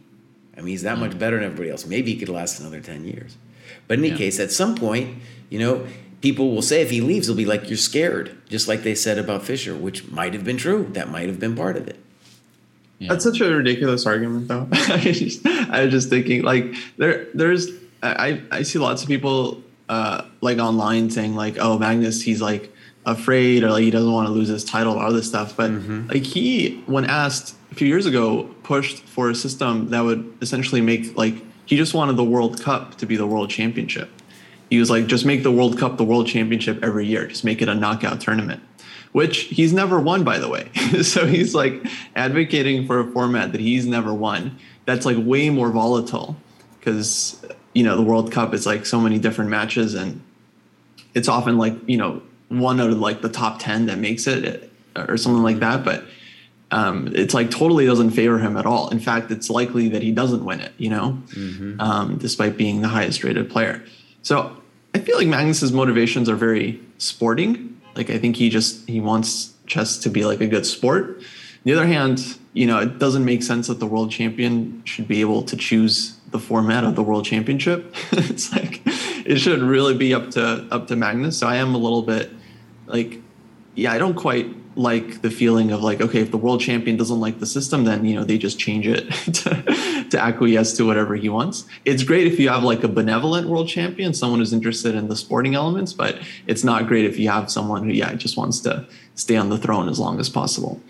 I 0.55 0.61
mean, 0.61 0.67
he's 0.67 0.83
that 0.83 0.99
much 0.99 1.11
mm. 1.11 1.19
better 1.19 1.37
than 1.37 1.45
everybody 1.45 1.71
else. 1.71 1.85
Maybe 1.85 2.13
he 2.13 2.17
could 2.19 2.29
last 2.29 2.59
another 2.59 2.79
ten 2.79 3.05
years. 3.05 3.37
But 3.87 3.97
in 3.97 4.05
any 4.05 4.11
Yeah. 4.11 4.17
case, 4.17 4.39
at 4.39 4.51
some 4.51 4.75
point, 4.75 5.17
you 5.49 5.59
know, 5.59 5.85
people 6.21 6.51
will 6.51 6.61
say 6.61 6.81
if 6.81 6.91
he 6.91 7.01
leaves, 7.01 7.27
they'll 7.27 7.35
be 7.35 7.45
like, 7.45 7.69
"You're 7.69 7.77
scared," 7.77 8.31
just 8.49 8.67
like 8.67 8.83
they 8.83 8.95
said 8.95 9.17
about 9.17 9.43
Fischer, 9.43 9.75
which 9.75 10.07
might 10.09 10.33
have 10.33 10.43
been 10.43 10.57
true. 10.57 10.89
That 10.93 11.09
might 11.09 11.27
have 11.27 11.39
been 11.39 11.55
part 11.55 11.75
of 11.75 11.87
it. 11.87 11.97
Yeah. 13.03 13.09
That's 13.09 13.23
such 13.23 13.41
a 13.41 13.53
ridiculous 13.53 14.05
argument, 14.05 14.47
though. 14.47 14.67
I, 14.71 14.99
just, 14.99 15.45
I 15.45 15.83
was 15.83 15.91
just 15.91 16.09
thinking, 16.09 16.43
like, 16.43 16.73
there, 16.97 17.27
there's, 17.33 17.69
I, 18.01 18.41
I 18.51 18.63
see 18.63 18.79
lots 18.79 19.01
of 19.01 19.07
people, 19.07 19.61
uh, 19.89 20.25
like 20.41 20.57
online 20.57 21.09
saying, 21.09 21.35
like, 21.35 21.57
oh, 21.59 21.77
Magnus, 21.77 22.21
he's 22.21 22.41
like 22.41 22.73
afraid 23.05 23.63
or 23.63 23.69
like 23.71 23.83
he 23.83 23.91
doesn't 23.91 24.11
want 24.11 24.27
to 24.27 24.33
lose 24.33 24.47
his 24.47 24.63
title 24.63 24.93
or 24.93 25.03
all 25.03 25.11
this 25.11 25.27
stuff. 25.27 25.57
But 25.57 25.71
like 26.09 26.23
he, 26.23 26.81
when 26.85 27.05
asked 27.05 27.55
a 27.71 27.75
few 27.75 27.87
years 27.87 28.05
ago, 28.05 28.43
pushed 28.63 28.99
for 29.03 29.29
a 29.29 29.35
system 29.35 29.89
that 29.89 30.01
would 30.01 30.37
essentially 30.41 30.81
make 30.81 31.17
like 31.17 31.35
he 31.65 31.77
just 31.77 31.93
wanted 31.93 32.17
the 32.17 32.23
World 32.23 32.61
Cup 32.61 32.95
to 32.95 33.05
be 33.05 33.15
the 33.15 33.27
World 33.27 33.49
Championship. 33.49 34.09
He 34.73 34.79
was 34.79 34.89
like, 34.89 35.05
just 35.05 35.25
make 35.25 35.43
the 35.43 35.51
World 35.51 35.77
Cup 35.77 35.97
the 35.97 36.03
World 36.03 36.27
Championship 36.27 36.83
every 36.83 37.05
year. 37.05 37.27
Just 37.27 37.43
make 37.43 37.61
it 37.61 37.69
a 37.69 37.75
knockout 37.75 38.19
tournament 38.21 38.61
which 39.13 39.41
he's 39.41 39.71
never 39.71 39.99
won, 39.99 40.23
by 40.23 40.39
the 40.39 40.49
way. 40.49 40.71
so 41.03 41.25
he's 41.25 41.55
like 41.55 41.85
advocating 42.15 42.85
for 42.85 42.99
a 42.99 43.11
format 43.11 43.51
that 43.53 43.61
he's 43.61 43.85
never 43.85 44.13
won. 44.13 44.57
That's 44.85 45.05
like 45.05 45.17
way 45.19 45.49
more 45.49 45.69
volatile 45.69 46.35
because 46.79 47.39
you 47.73 47.83
know 47.83 47.95
the 47.95 48.01
World 48.01 48.31
Cup 48.31 48.53
is 48.53 48.65
like 48.65 48.85
so 48.85 48.99
many 48.99 49.17
different 49.19 49.49
matches, 49.49 49.93
and 49.93 50.21
it's 51.13 51.29
often 51.29 51.57
like 51.57 51.75
you 51.87 51.97
know 51.97 52.21
one 52.49 52.81
out 52.81 52.89
of 52.89 52.97
like 52.97 53.21
the 53.21 53.29
top 53.29 53.59
ten 53.59 53.85
that 53.85 53.99
makes 53.99 54.27
it 54.27 54.71
or 54.95 55.15
something 55.15 55.43
like 55.43 55.59
that. 55.59 55.85
But 55.85 56.03
um, 56.71 57.11
it's 57.13 57.35
like 57.35 57.51
totally 57.51 57.85
doesn't 57.85 58.11
favor 58.11 58.39
him 58.39 58.57
at 58.57 58.65
all. 58.65 58.89
In 58.89 58.99
fact, 58.99 59.31
it's 59.31 59.49
likely 59.49 59.89
that 59.89 60.01
he 60.01 60.11
doesn't 60.11 60.43
win 60.43 60.59
it. 60.59 60.73
You 60.77 60.89
know, 60.89 61.21
um, 61.79 62.17
despite 62.17 62.57
being 62.57 62.81
the 62.81 62.89
highest 62.89 63.23
rated 63.23 63.49
player. 63.49 63.83
So 64.23 64.57
I 64.95 64.99
feel 64.99 65.17
like 65.17 65.27
Magnus's 65.27 65.71
motivations 65.71 66.29
are 66.29 66.35
very 66.35 66.79
sporting. 66.97 67.79
Like 67.95 68.09
I 68.09 68.17
think 68.17 68.35
he 68.35 68.49
just 68.49 68.87
he 68.87 68.99
wants 68.99 69.53
chess 69.65 69.97
to 69.99 70.09
be 70.09 70.25
like 70.25 70.41
a 70.41 70.47
good 70.47 70.65
sport. 70.65 71.17
On 71.17 71.23
the 71.65 71.73
other 71.73 71.87
hand, 71.87 72.37
you 72.53 72.67
know, 72.67 72.79
it 72.79 72.99
doesn't 72.99 73.25
make 73.25 73.41
sense 73.41 73.67
that 73.67 73.79
the 73.79 73.87
world 73.87 74.11
champion 74.11 74.83
should 74.85 75.07
be 75.07 75.21
able 75.21 75.43
to 75.43 75.55
choose 75.55 76.17
the 76.31 76.39
format 76.39 76.83
of 76.83 76.95
the 76.95 77.03
World 77.03 77.25
Championship. 77.25 77.95
it's 78.11 78.51
like 78.51 78.81
it 78.85 79.37
should 79.37 79.61
really 79.61 79.95
be 79.95 80.13
up 80.13 80.31
to 80.31 80.67
up 80.71 80.87
to 80.87 80.95
Magnus. 80.95 81.37
So 81.37 81.47
I 81.47 81.55
am 81.57 81.73
a 81.73 81.77
little 81.77 82.01
bit 82.01 82.31
like, 82.87 83.21
yeah, 83.75 83.93
I 83.93 83.97
don't 83.97 84.15
quite 84.15 84.47
like 84.75 85.21
the 85.21 85.29
feeling 85.29 85.71
of 85.71 85.81
like, 85.81 86.01
okay, 86.01 86.19
if 86.19 86.31
the 86.31 86.37
world 86.37 86.61
champion 86.61 86.97
doesn't 86.97 87.19
like 87.19 87.39
the 87.39 87.45
system, 87.45 87.83
then 87.83 88.05
you 88.05 88.15
know 88.15 88.23
they 88.23 88.37
just 88.37 88.59
change 88.59 88.87
it 88.87 89.11
to, 89.33 90.07
to 90.09 90.19
acquiesce 90.19 90.75
to 90.77 90.85
whatever 90.85 91.15
he 91.15 91.29
wants. 91.29 91.65
It's 91.85 92.03
great 92.03 92.27
if 92.27 92.39
you 92.39 92.49
have 92.49 92.63
like 92.63 92.83
a 92.83 92.87
benevolent 92.87 93.47
world 93.47 93.67
champion, 93.67 94.13
someone 94.13 94.39
who's 94.39 94.53
interested 94.53 94.95
in 94.95 95.07
the 95.07 95.15
sporting 95.15 95.55
elements, 95.55 95.93
but 95.93 96.19
it's 96.47 96.63
not 96.63 96.87
great 96.87 97.05
if 97.05 97.17
you 97.19 97.29
have 97.29 97.51
someone 97.51 97.83
who, 97.83 97.91
yeah, 97.91 98.13
just 98.13 98.37
wants 98.37 98.59
to 98.61 98.87
stay 99.15 99.35
on 99.35 99.49
the 99.49 99.57
throne 99.57 99.89
as 99.89 99.99
long 99.99 100.19
as 100.19 100.29
possible. 100.29 100.81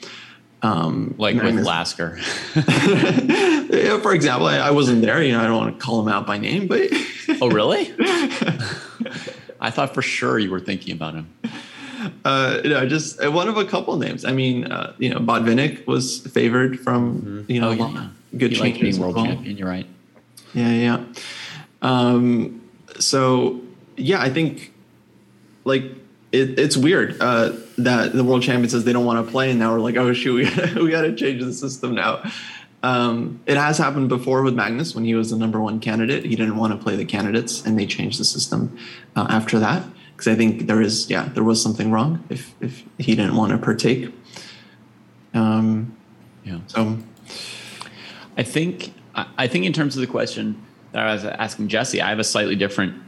Um, 0.61 1.13
like 1.17 1.35
with 1.35 1.55
Lasker. 1.55 2.17
yeah, 2.55 3.99
for 3.99 4.13
example, 4.13 4.47
I, 4.47 4.59
I, 4.59 4.71
wasn't 4.71 5.01
there. 5.01 5.21
You 5.21 5.33
know, 5.33 5.41
I 5.41 5.47
don't 5.47 5.57
want 5.57 5.77
to 5.77 5.85
call 5.85 6.01
him 6.01 6.07
out 6.07 6.25
by 6.25 6.37
name, 6.37 6.67
but. 6.67 6.87
oh, 7.41 7.49
really? 7.49 7.93
I 9.59 9.71
thought 9.71 9.93
for 9.93 10.01
sure 10.01 10.39
you 10.39 10.51
were 10.51 10.61
thinking 10.61 10.93
about 10.93 11.15
him. 11.15 11.33
Uh, 12.25 12.61
you 12.63 12.69
know, 12.69 12.87
just 12.87 13.21
uh, 13.23 13.31
one 13.31 13.47
of 13.47 13.57
a 13.57 13.65
couple 13.65 13.95
names. 13.97 14.25
I 14.25 14.31
mean, 14.31 14.71
uh, 14.71 14.93
you 14.97 15.09
know, 15.09 15.19
Botvinnik 15.19 15.85
was 15.87 16.21
favored 16.27 16.79
from 16.79 17.21
mm-hmm. 17.21 17.51
you 17.51 17.61
know 17.61 17.69
oh, 17.69 17.73
yeah. 17.73 18.09
good 18.37 18.51
he 18.51 18.57
changes. 18.57 18.99
world 18.99 19.15
well. 19.15 19.25
champion. 19.25 19.57
You're 19.57 19.67
right. 19.67 19.85
Yeah, 20.53 20.71
yeah. 20.71 21.05
Um, 21.81 22.61
so 22.99 23.61
yeah, 23.97 24.21
I 24.21 24.29
think 24.29 24.73
like 25.65 25.83
it, 26.31 26.59
it's 26.59 26.77
weird 26.77 27.17
uh, 27.21 27.53
that 27.77 28.13
the 28.13 28.23
world 28.23 28.43
champion 28.43 28.69
says 28.69 28.83
they 28.83 28.93
don't 28.93 29.05
want 29.05 29.25
to 29.25 29.31
play, 29.31 29.49
and 29.51 29.59
now 29.59 29.73
we're 29.73 29.79
like, 29.79 29.97
oh 29.97 30.13
shoot, 30.13 30.35
we 30.35 30.55
gotta, 30.55 30.83
we 30.83 30.91
got 30.91 31.01
to 31.01 31.15
change 31.15 31.43
the 31.43 31.53
system 31.53 31.95
now. 31.95 32.23
Um, 32.81 33.39
it 33.45 33.55
has 33.55 33.77
happened 33.77 34.09
before 34.09 34.43
with 34.43 34.55
Magnus 34.55 34.93
when 34.93 35.05
he 35.05 35.15
was 35.15 35.29
the 35.29 35.37
number 35.37 35.61
one 35.61 35.79
candidate. 35.79 36.25
He 36.25 36.35
didn't 36.35 36.57
want 36.57 36.77
to 36.77 36.83
play 36.83 36.97
the 36.97 37.05
candidates, 37.05 37.65
and 37.65 37.79
they 37.79 37.85
changed 37.85 38.19
the 38.19 38.25
system 38.25 38.77
uh, 39.15 39.27
after 39.29 39.57
that 39.59 39.85
because 40.23 40.33
I 40.33 40.37
think 40.37 40.67
there 40.67 40.81
is, 40.81 41.09
yeah, 41.09 41.29
there 41.33 41.43
was 41.43 41.61
something 41.61 41.91
wrong 41.91 42.23
if 42.29 42.53
if 42.61 42.83
he 42.97 43.15
didn't 43.15 43.35
want 43.35 43.51
to 43.51 43.57
partake. 43.57 44.13
Um, 45.33 45.95
yeah. 46.45 46.59
So, 46.67 46.97
I 48.37 48.43
think 48.43 48.93
I 49.15 49.47
think 49.47 49.65
in 49.65 49.73
terms 49.73 49.95
of 49.95 50.01
the 50.01 50.07
question 50.07 50.61
that 50.93 51.05
I 51.05 51.13
was 51.13 51.25
asking 51.25 51.67
Jesse, 51.67 52.01
I 52.01 52.09
have 52.09 52.19
a 52.19 52.23
slightly 52.23 52.55
different 52.55 53.01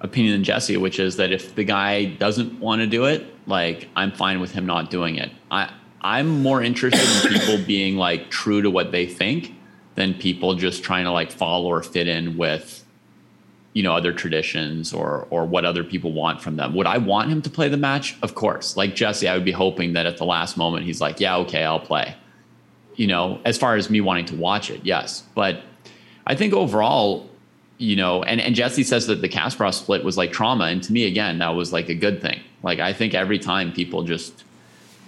opinion 0.00 0.32
than 0.34 0.44
Jesse, 0.44 0.76
which 0.76 0.98
is 0.98 1.16
that 1.16 1.32
if 1.32 1.54
the 1.54 1.64
guy 1.64 2.06
doesn't 2.06 2.58
want 2.60 2.80
to 2.80 2.86
do 2.86 3.04
it, 3.04 3.26
like 3.46 3.88
I'm 3.94 4.12
fine 4.12 4.40
with 4.40 4.52
him 4.52 4.64
not 4.64 4.90
doing 4.90 5.16
it. 5.16 5.30
I 5.50 5.72
I'm 6.00 6.42
more 6.42 6.62
interested 6.62 7.32
in 7.32 7.38
people 7.40 7.58
being 7.66 7.96
like 7.96 8.30
true 8.30 8.62
to 8.62 8.70
what 8.70 8.92
they 8.92 9.06
think 9.06 9.54
than 9.96 10.14
people 10.14 10.54
just 10.54 10.82
trying 10.82 11.04
to 11.04 11.10
like 11.10 11.30
follow 11.30 11.66
or 11.66 11.82
fit 11.82 12.08
in 12.08 12.36
with 12.36 12.84
you 13.78 13.84
know 13.84 13.94
other 13.94 14.12
traditions 14.12 14.92
or 14.92 15.28
or 15.30 15.46
what 15.46 15.64
other 15.64 15.84
people 15.84 16.12
want 16.12 16.42
from 16.42 16.56
them. 16.56 16.74
Would 16.74 16.88
I 16.88 16.98
want 16.98 17.30
him 17.30 17.40
to 17.42 17.48
play 17.48 17.68
the 17.68 17.76
match? 17.76 18.16
Of 18.22 18.34
course. 18.34 18.76
Like 18.76 18.96
Jesse, 18.96 19.28
I 19.28 19.34
would 19.34 19.44
be 19.44 19.52
hoping 19.52 19.92
that 19.92 20.04
at 20.04 20.16
the 20.16 20.24
last 20.24 20.56
moment 20.56 20.84
he's 20.84 21.00
like, 21.00 21.20
"Yeah, 21.20 21.36
okay, 21.36 21.62
I'll 21.62 21.78
play." 21.78 22.16
You 22.96 23.06
know, 23.06 23.40
as 23.44 23.56
far 23.56 23.76
as 23.76 23.88
me 23.88 24.00
wanting 24.00 24.24
to 24.32 24.34
watch 24.34 24.68
it, 24.68 24.80
yes. 24.82 25.22
But 25.36 25.62
I 26.26 26.34
think 26.34 26.54
overall 26.54 27.28
you 27.80 27.94
know, 27.94 28.24
and, 28.24 28.40
and 28.40 28.56
Jesse 28.56 28.82
says 28.82 29.06
that 29.06 29.20
the 29.20 29.28
Kasparov 29.28 29.72
split 29.72 30.02
was 30.02 30.16
like 30.16 30.32
trauma. 30.32 30.64
And 30.64 30.82
to 30.82 30.92
me, 30.92 31.06
again, 31.06 31.38
that 31.38 31.50
was 31.50 31.72
like 31.72 31.88
a 31.88 31.94
good 31.94 32.20
thing. 32.20 32.40
Like, 32.64 32.80
I 32.80 32.92
think 32.92 33.14
every 33.14 33.38
time 33.38 33.70
people 33.72 34.02
just, 34.02 34.42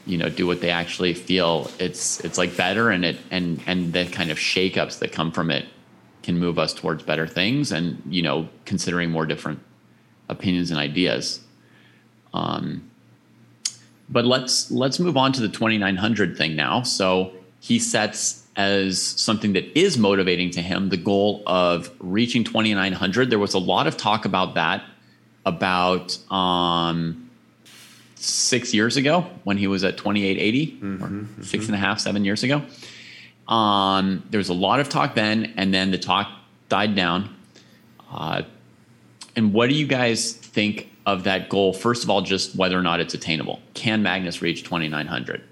you 0.06 0.16
know, 0.16 0.28
do 0.28 0.46
what 0.46 0.60
they 0.60 0.70
actually 0.70 1.14
feel, 1.14 1.68
it's, 1.80 2.20
it's 2.20 2.38
like 2.38 2.56
better. 2.56 2.90
And 2.90 3.04
it, 3.04 3.16
and, 3.32 3.60
and 3.66 3.92
the 3.92 4.06
kind 4.06 4.30
of 4.30 4.38
shakeups 4.38 5.00
that 5.00 5.10
come 5.10 5.32
from 5.32 5.50
it 5.50 5.66
can 6.22 6.38
move 6.38 6.58
us 6.58 6.74
towards 6.74 7.02
better 7.02 7.26
things 7.26 7.72
and, 7.72 8.02
you 8.08 8.22
know, 8.22 8.48
considering 8.64 9.10
more 9.10 9.26
different 9.26 9.60
opinions 10.28 10.70
and 10.70 10.78
ideas. 10.78 11.40
Um, 12.34 12.90
but 14.08 14.24
let's, 14.24 14.70
let's 14.70 14.98
move 14.98 15.16
on 15.16 15.32
to 15.32 15.40
the 15.40 15.48
2900 15.48 16.36
thing 16.36 16.56
now. 16.56 16.82
So 16.82 17.32
he 17.60 17.78
sets 17.78 18.40
as 18.56 19.00
something 19.00 19.52
that 19.52 19.78
is 19.78 19.96
motivating 19.96 20.50
to 20.50 20.60
him 20.60 20.88
the 20.88 20.96
goal 20.96 21.42
of 21.46 21.90
reaching 22.00 22.42
2900 22.42 23.30
there 23.30 23.38
was 23.38 23.54
a 23.54 23.58
lot 23.58 23.86
of 23.86 23.96
talk 23.96 24.24
about 24.24 24.54
that 24.54 24.82
about 25.46 26.18
um, 26.32 27.30
six 28.16 28.74
years 28.74 28.96
ago 28.96 29.24
when 29.44 29.56
he 29.56 29.66
was 29.66 29.84
at 29.84 29.96
2880 29.96 30.66
mm-hmm, 30.66 31.02
or 31.02 31.08
mm-hmm. 31.08 31.42
six 31.42 31.66
and 31.66 31.74
a 31.74 31.78
half 31.78 32.00
seven 32.00 32.24
years 32.24 32.42
ago 32.42 32.62
um, 33.50 34.22
there 34.30 34.38
was 34.38 34.48
a 34.48 34.54
lot 34.54 34.80
of 34.80 34.88
talk 34.88 35.14
then 35.14 35.54
and 35.56 35.74
then 35.74 35.90
the 35.90 35.98
talk 35.98 36.30
died 36.68 36.94
down. 36.94 37.36
Uh, 38.10 38.42
and 39.36 39.52
what 39.52 39.68
do 39.68 39.74
you 39.74 39.86
guys 39.86 40.32
think 40.32 40.90
of 41.04 41.24
that 41.24 41.48
goal? 41.48 41.72
First 41.72 42.04
of 42.04 42.10
all 42.10 42.22
just 42.22 42.56
whether 42.56 42.78
or 42.78 42.82
not 42.82 43.00
it's 43.00 43.12
attainable. 43.12 43.60
Can 43.74 44.02
magnus 44.02 44.40
reach 44.40 44.62
2900 44.62 45.42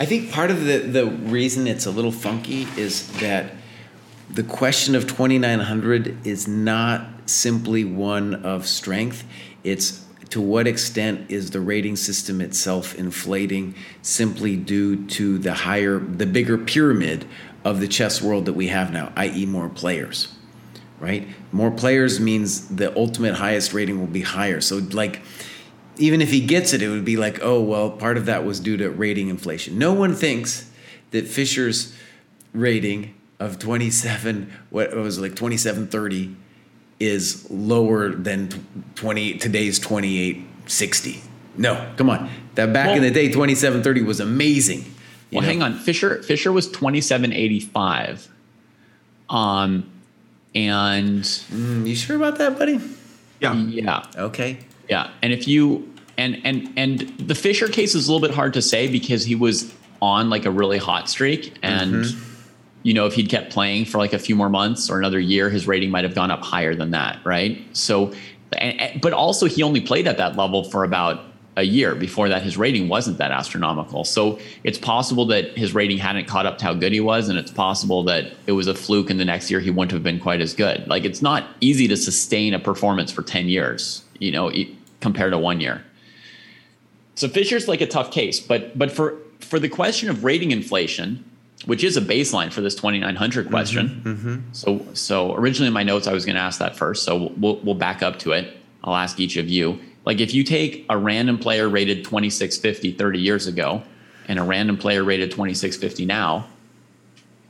I 0.00 0.06
think 0.06 0.32
part 0.32 0.50
of 0.50 0.64
the, 0.64 0.78
the 0.78 1.06
reason 1.06 1.66
it's 1.66 1.84
a 1.84 1.90
little 1.90 2.10
funky 2.10 2.66
is 2.78 3.12
that 3.20 3.52
the 4.30 4.42
question 4.42 4.94
of 4.94 5.06
2900 5.06 6.26
is 6.26 6.48
not 6.48 7.06
simply 7.26 7.84
one 7.84 8.34
of 8.46 8.66
strength. 8.66 9.24
It's 9.62 10.02
to 10.30 10.40
what 10.40 10.66
extent 10.66 11.30
is 11.30 11.50
the 11.50 11.60
rating 11.60 11.96
system 11.96 12.40
itself 12.40 12.94
inflating 12.94 13.74
simply 14.02 14.56
due 14.56 15.04
to 15.06 15.38
the 15.38 15.52
higher, 15.52 15.98
the 15.98 16.26
bigger 16.26 16.56
pyramid 16.56 17.26
of 17.64 17.80
the 17.80 17.88
chess 17.88 18.22
world 18.22 18.46
that 18.46 18.52
we 18.52 18.68
have 18.68 18.92
now, 18.92 19.12
i.e., 19.16 19.44
more 19.44 19.68
players, 19.68 20.32
right? 20.98 21.28
More 21.52 21.70
players 21.70 22.20
means 22.20 22.68
the 22.68 22.96
ultimate 22.96 23.34
highest 23.34 23.72
rating 23.74 23.98
will 23.98 24.06
be 24.06 24.22
higher. 24.22 24.60
So, 24.60 24.78
like, 24.78 25.20
even 25.98 26.22
if 26.22 26.30
he 26.30 26.40
gets 26.40 26.72
it, 26.72 26.80
it 26.80 26.88
would 26.88 27.04
be 27.04 27.16
like, 27.16 27.40
oh, 27.42 27.60
well, 27.60 27.90
part 27.90 28.16
of 28.16 28.26
that 28.26 28.44
was 28.44 28.60
due 28.60 28.76
to 28.78 28.88
rating 28.88 29.28
inflation. 29.28 29.78
No 29.78 29.92
one 29.92 30.14
thinks 30.14 30.70
that 31.10 31.26
Fischer's 31.26 31.94
rating 32.54 33.14
of 33.38 33.58
27, 33.58 34.52
what 34.70 34.94
was 34.94 35.18
like 35.18 35.34
2730, 35.34 36.36
is 37.00 37.50
lower 37.50 38.10
than 38.10 38.50
20 38.94 39.38
today's 39.38 39.78
2860. 39.78 41.22
No, 41.56 41.92
come 41.96 42.10
on. 42.10 42.30
That 42.54 42.72
back 42.72 42.88
well, 42.88 42.96
in 42.96 43.02
the 43.02 43.10
day, 43.10 43.28
2730 43.28 44.02
was 44.02 44.20
amazing. 44.20 44.84
Well, 45.32 45.40
know? 45.42 45.48
hang 45.48 45.62
on. 45.62 45.78
Fischer 45.78 46.22
Fischer 46.22 46.52
was 46.52 46.66
2785. 46.68 48.28
Um, 49.28 49.90
and 50.54 51.22
mm, 51.22 51.86
you 51.86 51.94
sure 51.94 52.16
about 52.16 52.38
that, 52.38 52.58
buddy? 52.58 52.80
Yeah. 53.40 53.54
Yeah. 53.54 54.04
Okay. 54.16 54.58
Yeah, 54.88 55.10
and 55.22 55.32
if 55.32 55.46
you 55.46 55.88
and 56.18 56.40
and 56.44 56.72
and 56.76 57.00
the 57.18 57.36
Fischer 57.36 57.68
case 57.68 57.94
is 57.94 58.08
a 58.08 58.12
little 58.12 58.26
bit 58.26 58.34
hard 58.34 58.54
to 58.54 58.62
say 58.62 58.88
because 58.88 59.24
he 59.24 59.36
was 59.36 59.72
on 60.02 60.30
like 60.30 60.44
a 60.44 60.50
really 60.50 60.78
hot 60.78 61.08
streak 61.08 61.54
and 61.62 62.04
mm-hmm. 62.04 62.29
You 62.82 62.94
know 62.94 63.06
if 63.06 63.14
he'd 63.14 63.28
kept 63.28 63.52
playing 63.52 63.84
for 63.84 63.98
like 63.98 64.12
a 64.12 64.18
few 64.18 64.34
more 64.34 64.48
months 64.48 64.90
or 64.90 64.98
another 64.98 65.20
year 65.20 65.50
his 65.50 65.66
rating 65.66 65.90
might 65.90 66.04
have 66.04 66.14
gone 66.14 66.30
up 66.30 66.42
higher 66.42 66.74
than 66.74 66.90
that 66.92 67.18
right? 67.24 67.64
So 67.72 68.12
and, 68.58 69.00
but 69.00 69.12
also 69.12 69.46
he 69.46 69.62
only 69.62 69.80
played 69.80 70.06
at 70.06 70.16
that 70.16 70.36
level 70.36 70.64
for 70.64 70.84
about 70.84 71.24
a 71.56 71.62
year. 71.64 71.94
Before 71.94 72.28
that 72.28 72.42
his 72.42 72.56
rating 72.56 72.88
wasn't 72.88 73.18
that 73.18 73.32
astronomical. 73.32 74.04
So 74.04 74.38
it's 74.64 74.78
possible 74.78 75.26
that 75.26 75.58
his 75.58 75.74
rating 75.74 75.98
hadn't 75.98 76.26
caught 76.26 76.46
up 76.46 76.58
to 76.58 76.64
how 76.64 76.74
good 76.74 76.92
he 76.92 77.00
was 77.00 77.28
and 77.28 77.38
it's 77.38 77.50
possible 77.50 78.02
that 78.04 78.32
it 78.46 78.52
was 78.52 78.66
a 78.66 78.74
fluke 78.74 79.10
and 79.10 79.20
the 79.20 79.24
next 79.24 79.50
year 79.50 79.60
he 79.60 79.70
wouldn't 79.70 79.92
have 79.92 80.02
been 80.02 80.20
quite 80.20 80.40
as 80.40 80.54
good. 80.54 80.86
Like 80.88 81.04
it's 81.04 81.22
not 81.22 81.46
easy 81.60 81.86
to 81.88 81.96
sustain 81.96 82.54
a 82.54 82.58
performance 82.58 83.10
for 83.12 83.22
10 83.22 83.48
years 83.48 84.02
you 84.20 84.30
know 84.30 84.52
compared 85.00 85.32
to 85.32 85.38
one 85.38 85.60
year. 85.60 85.84
So 87.16 87.28
Fischer's 87.28 87.68
like 87.68 87.80
a 87.80 87.86
tough 87.86 88.10
case, 88.10 88.38
but 88.38 88.78
but 88.78 88.92
for 88.92 89.18
for 89.40 89.58
the 89.58 89.68
question 89.68 90.08
of 90.08 90.24
rating 90.24 90.52
inflation, 90.52 91.24
which 91.66 91.84
is 91.84 91.96
a 91.96 92.00
baseline 92.00 92.52
for 92.52 92.60
this 92.60 92.74
2900 92.74 93.44
mm-hmm, 93.44 93.50
question. 93.50 93.88
Mm-hmm, 93.88 94.10
mm-hmm. 94.10 94.52
So 94.52 94.86
so 94.94 95.34
originally 95.34 95.68
in 95.68 95.72
my 95.72 95.82
notes 95.82 96.06
I 96.06 96.12
was 96.12 96.24
going 96.24 96.36
to 96.36 96.42
ask 96.42 96.58
that 96.58 96.76
first, 96.76 97.04
so 97.04 97.32
we'll 97.36 97.56
we'll 97.60 97.74
back 97.74 98.02
up 98.02 98.18
to 98.20 98.32
it. 98.32 98.56
I'll 98.82 98.96
ask 98.96 99.20
each 99.20 99.36
of 99.36 99.48
you. 99.48 99.78
Like 100.04 100.20
if 100.20 100.32
you 100.32 100.44
take 100.44 100.86
a 100.88 100.96
random 100.96 101.38
player 101.38 101.68
rated 101.68 102.04
2650 102.04 102.92
30 102.92 103.18
years 103.18 103.46
ago 103.46 103.82
and 104.26 104.38
a 104.38 104.42
random 104.42 104.76
player 104.76 105.04
rated 105.04 105.30
2650 105.30 106.06
now, 106.06 106.46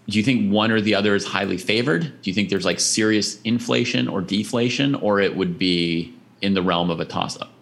do 0.09 0.19
you 0.19 0.25
think 0.25 0.53
one 0.53 0.73
or 0.73 0.81
the 0.81 0.95
other 0.95 1.15
is 1.15 1.25
highly 1.25 1.57
favored? 1.57 2.03
Do 2.03 2.31
you 2.31 2.35
think 2.35 2.51
there's 2.51 2.65
like 2.65 2.81
serious 2.81 3.41
inflation 3.43 4.09
or 4.09 4.21
deflation 4.21 4.97
or 4.97 5.21
it 5.21 5.37
would 5.37 5.57
be 5.57 6.15
in 6.43 6.55
the 6.55 6.63
realm 6.63 6.91
of 6.91 6.99
a 6.99 7.05
toss 7.05 7.41
up? 7.41 7.53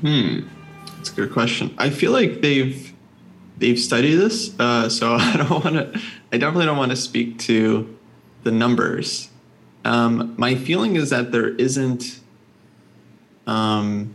Hmm, 0.00 0.40
that's 1.02 1.10
a 1.10 1.16
good 1.16 1.32
question. 1.32 1.74
I 1.78 1.90
feel 1.90 2.12
like 2.12 2.42
they've 2.42 2.92
they've 3.58 3.78
studied 3.78 4.14
this, 4.14 4.54
uh, 4.60 4.88
so 4.88 5.14
I 5.18 5.36
don't 5.36 5.50
want 5.50 5.74
to. 5.74 6.00
I 6.32 6.38
definitely 6.38 6.66
don't 6.66 6.76
want 6.76 6.92
to 6.92 6.96
speak 6.96 7.40
to 7.40 7.98
the 8.44 8.52
numbers. 8.52 9.28
Um, 9.84 10.34
my 10.38 10.54
feeling 10.54 10.94
is 10.94 11.10
that 11.10 11.32
there 11.32 11.48
isn't 11.56 12.20
um, 13.48 14.14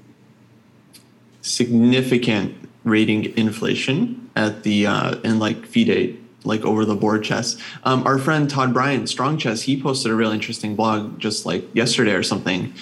significant 1.41 2.55
rating 2.85 3.37
inflation 3.37 4.29
at 4.37 4.63
the 4.63 4.87
uh, 4.87 5.17
in 5.25 5.39
like 5.39 5.65
FIDE 5.65 6.17
like 6.45 6.61
over 6.61 6.85
the 6.85 6.95
board 6.95 7.21
chess. 7.21 7.57
Um, 7.83 8.07
our 8.07 8.17
friend 8.17 8.49
Todd 8.49 8.73
Bryant, 8.73 9.09
Strong 9.09 9.39
Chess, 9.39 9.63
he 9.63 9.81
posted 9.81 10.09
a 10.09 10.15
really 10.15 10.35
interesting 10.35 10.77
blog 10.77 11.19
just 11.19 11.45
like 11.45 11.65
yesterday 11.75 12.13
or 12.13 12.23
something. 12.23 12.73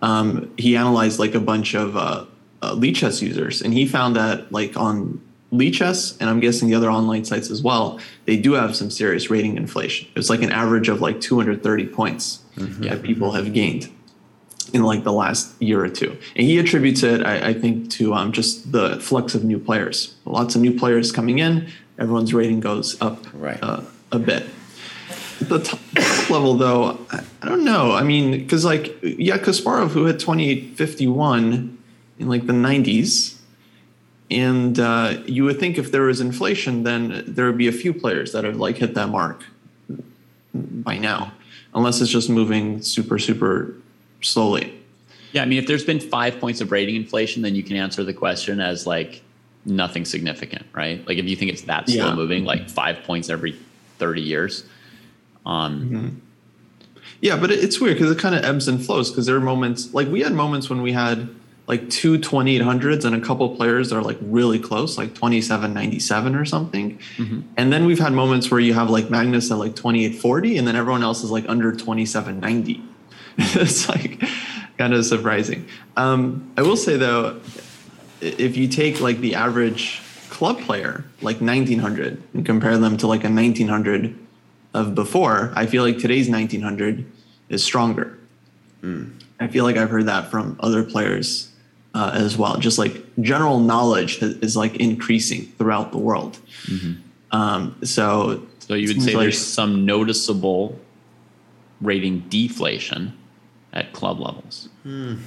Um, 0.00 0.54
he 0.56 0.76
analyzed 0.76 1.18
like 1.18 1.34
a 1.34 1.40
bunch 1.40 1.74
of 1.74 1.96
uh, 1.96 2.26
uh, 2.62 2.74
Lichess 2.74 3.22
users, 3.22 3.62
and 3.62 3.72
he 3.72 3.86
found 3.86 4.16
that 4.16 4.50
like 4.52 4.76
on 4.76 5.20
Lichess, 5.52 6.16
and 6.20 6.28
I'm 6.28 6.40
guessing 6.40 6.68
the 6.68 6.74
other 6.74 6.90
online 6.90 7.24
sites 7.24 7.50
as 7.50 7.62
well, 7.62 7.98
they 8.26 8.36
do 8.36 8.52
have 8.52 8.76
some 8.76 8.90
serious 8.90 9.30
rating 9.30 9.56
inflation. 9.56 10.08
It's 10.14 10.28
like 10.28 10.42
an 10.42 10.52
average 10.52 10.88
of 10.88 11.00
like 11.00 11.20
230 11.20 11.86
points 11.86 12.40
mm-hmm. 12.56 12.82
that 12.82 13.02
people 13.02 13.32
have 13.32 13.52
gained 13.54 13.90
in 14.74 14.82
like 14.82 15.04
the 15.04 15.12
last 15.12 15.60
year 15.62 15.82
or 15.82 15.88
two. 15.88 16.10
And 16.36 16.46
he 16.46 16.58
attributes 16.58 17.02
it, 17.02 17.24
I, 17.24 17.48
I 17.48 17.52
think, 17.54 17.90
to 17.92 18.12
um, 18.12 18.32
just 18.32 18.72
the 18.72 19.00
flux 19.00 19.34
of 19.34 19.44
new 19.44 19.58
players. 19.58 20.14
Lots 20.26 20.54
of 20.54 20.60
new 20.60 20.78
players 20.78 21.10
coming 21.12 21.38
in, 21.38 21.68
everyone's 21.98 22.34
rating 22.34 22.60
goes 22.60 23.00
up 23.00 23.26
right. 23.32 23.58
uh, 23.62 23.80
a 24.12 24.18
bit. 24.18 24.46
The 25.40 25.60
top, 25.60 25.80
top 25.94 26.30
level, 26.30 26.54
though, 26.54 26.98
I, 27.10 27.24
I, 27.42 27.48
don't 27.48 27.64
know. 27.64 27.92
I 27.92 28.02
mean, 28.02 28.32
because 28.32 28.64
like, 28.64 28.98
yeah, 29.02 29.38
Kasparov, 29.38 29.90
who 29.90 30.04
had 30.04 30.18
2851 30.20 31.77
in 32.18 32.28
like 32.28 32.46
the 32.46 32.52
90s, 32.52 33.36
and 34.30 34.78
uh, 34.78 35.18
you 35.26 35.44
would 35.44 35.58
think 35.58 35.78
if 35.78 35.90
there 35.90 36.02
was 36.02 36.20
inflation, 36.20 36.82
then 36.82 37.24
there 37.26 37.46
would 37.46 37.58
be 37.58 37.68
a 37.68 37.72
few 37.72 37.94
players 37.94 38.32
that 38.32 38.44
have 38.44 38.56
like 38.56 38.76
hit 38.76 38.94
that 38.94 39.08
mark 39.08 39.44
by 40.54 40.98
now, 40.98 41.32
unless 41.74 42.00
it's 42.00 42.10
just 42.10 42.28
moving 42.28 42.82
super, 42.82 43.18
super 43.18 43.74
slowly. 44.20 44.74
Yeah, 45.32 45.42
I 45.42 45.44
mean, 45.46 45.58
if 45.58 45.66
there's 45.66 45.84
been 45.84 46.00
five 46.00 46.40
points 46.40 46.60
of 46.60 46.72
rating 46.72 46.96
inflation, 46.96 47.42
then 47.42 47.54
you 47.54 47.62
can 47.62 47.76
answer 47.76 48.04
the 48.04 48.14
question 48.14 48.60
as 48.60 48.86
like 48.86 49.22
nothing 49.64 50.04
significant, 50.04 50.66
right? 50.72 51.06
Like 51.06 51.18
if 51.18 51.26
you 51.26 51.36
think 51.36 51.52
it's 51.52 51.62
that 51.62 51.88
slow 51.88 52.08
yeah. 52.08 52.14
moving, 52.14 52.44
like 52.44 52.68
five 52.68 53.02
points 53.04 53.28
every 53.28 53.56
30 53.98 54.22
years. 54.22 54.64
Um, 55.44 55.80
mm-hmm. 55.80 56.08
Yeah, 57.20 57.36
but 57.36 57.50
it's 57.50 57.80
weird 57.80 57.96
because 57.96 58.10
it 58.12 58.18
kind 58.18 58.34
of 58.34 58.44
ebbs 58.44 58.68
and 58.68 58.84
flows 58.84 59.10
because 59.10 59.26
there 59.26 59.36
are 59.36 59.40
moments 59.40 59.92
like 59.92 60.08
we 60.08 60.20
had 60.20 60.32
moments 60.32 60.70
when 60.70 60.82
we 60.82 60.92
had 60.92 61.28
like 61.68 61.90
two 61.90 62.18
2800s 62.18 63.04
and 63.04 63.14
a 63.14 63.20
couple 63.20 63.54
players 63.54 63.92
are 63.92 64.02
like 64.02 64.16
really 64.22 64.58
close, 64.58 64.96
like 64.96 65.14
2797 65.14 66.34
or 66.34 66.46
something. 66.46 66.98
Mm-hmm. 67.18 67.40
And 67.58 67.70
then 67.70 67.84
we've 67.84 67.98
had 67.98 68.14
moments 68.14 68.50
where 68.50 68.58
you 68.58 68.72
have 68.72 68.88
like 68.88 69.10
Magnus 69.10 69.50
at 69.50 69.58
like 69.58 69.76
2840 69.76 70.56
and 70.56 70.66
then 70.66 70.76
everyone 70.76 71.02
else 71.02 71.22
is 71.22 71.30
like 71.30 71.46
under 71.46 71.70
2790. 71.72 72.82
it's 73.38 73.86
like 73.86 74.24
kind 74.78 74.94
of 74.94 75.04
surprising. 75.04 75.68
Um, 75.98 76.50
I 76.56 76.62
will 76.62 76.76
say 76.76 76.96
though, 76.96 77.38
if 78.22 78.56
you 78.56 78.66
take 78.66 79.02
like 79.02 79.18
the 79.18 79.34
average 79.34 80.00
club 80.30 80.60
player, 80.60 81.04
like 81.20 81.42
1900, 81.42 82.22
and 82.32 82.46
compare 82.46 82.78
them 82.78 82.96
to 82.96 83.06
like 83.06 83.24
a 83.24 83.30
1900 83.30 84.18
of 84.72 84.94
before, 84.94 85.52
I 85.54 85.66
feel 85.66 85.82
like 85.82 85.98
today's 85.98 86.30
1900 86.30 87.04
is 87.50 87.62
stronger. 87.62 88.18
Mm. 88.82 89.20
I 89.38 89.48
feel 89.48 89.64
like 89.64 89.76
I've 89.76 89.90
heard 89.90 90.06
that 90.06 90.30
from 90.30 90.56
other 90.60 90.82
players 90.82 91.47
uh, 91.98 92.10
as 92.14 92.36
well. 92.36 92.56
Just 92.58 92.78
like 92.78 93.02
general 93.20 93.58
knowledge 93.58 94.22
is 94.22 94.56
like 94.56 94.76
increasing 94.76 95.46
throughout 95.58 95.92
the 95.92 95.98
world. 95.98 96.38
Mm-hmm. 96.66 97.00
Um, 97.30 97.76
so, 97.84 98.46
so 98.60 98.74
you 98.74 98.88
would 98.88 99.02
say 99.02 99.14
like, 99.14 99.22
there's 99.24 99.44
some 99.44 99.84
noticeable 99.84 100.78
rating 101.80 102.20
deflation 102.28 103.16
at 103.72 103.92
club 103.92 104.20
levels. 104.20 104.68
Mm 104.84 105.18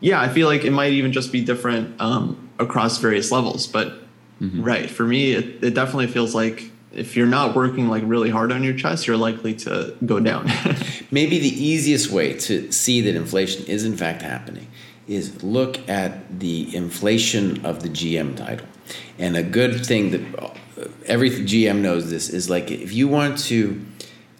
yeah, 0.00 0.20
I 0.20 0.28
feel 0.28 0.48
like 0.48 0.64
it 0.64 0.72
might 0.72 0.92
even 0.92 1.12
just 1.12 1.30
be 1.30 1.44
different 1.44 2.00
um, 2.00 2.50
across 2.58 2.98
various 2.98 3.30
levels. 3.30 3.66
But 3.66 3.92
mm-hmm. 4.40 4.62
right, 4.62 4.90
for 4.90 5.04
me, 5.04 5.32
it, 5.32 5.62
it 5.62 5.74
definitely 5.74 6.08
feels 6.08 6.34
like 6.34 6.70
if 6.92 7.16
you're 7.16 7.26
not 7.26 7.54
working 7.54 7.88
like 7.88 8.02
really 8.06 8.30
hard 8.30 8.50
on 8.50 8.64
your 8.64 8.74
chess, 8.74 9.06
you're 9.06 9.18
likely 9.18 9.54
to 9.54 9.94
go 10.04 10.18
down. 10.18 10.46
Maybe 11.10 11.38
the 11.38 11.64
easiest 11.64 12.10
way 12.10 12.34
to 12.34 12.72
see 12.72 13.00
that 13.02 13.14
inflation 13.14 13.66
is 13.66 13.84
in 13.84 13.96
fact 13.96 14.22
happening 14.22 14.66
is 15.06 15.42
look 15.42 15.88
at 15.88 16.40
the 16.40 16.74
inflation 16.74 17.64
of 17.64 17.82
the 17.82 17.88
GM 17.88 18.36
title. 18.36 18.66
And 19.18 19.36
a 19.36 19.42
good 19.42 19.84
thing 19.84 20.10
that 20.10 20.38
uh, 20.38 20.50
every 21.06 21.30
GM 21.30 21.80
knows 21.80 22.10
this 22.10 22.28
is 22.28 22.48
like 22.48 22.70
if 22.70 22.92
you 22.92 23.08
want 23.08 23.38
to 23.44 23.84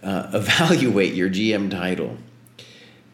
uh, 0.03 0.31
evaluate 0.35 1.15
your 1.15 1.29
GM 1.29 1.71
title 1.71 2.17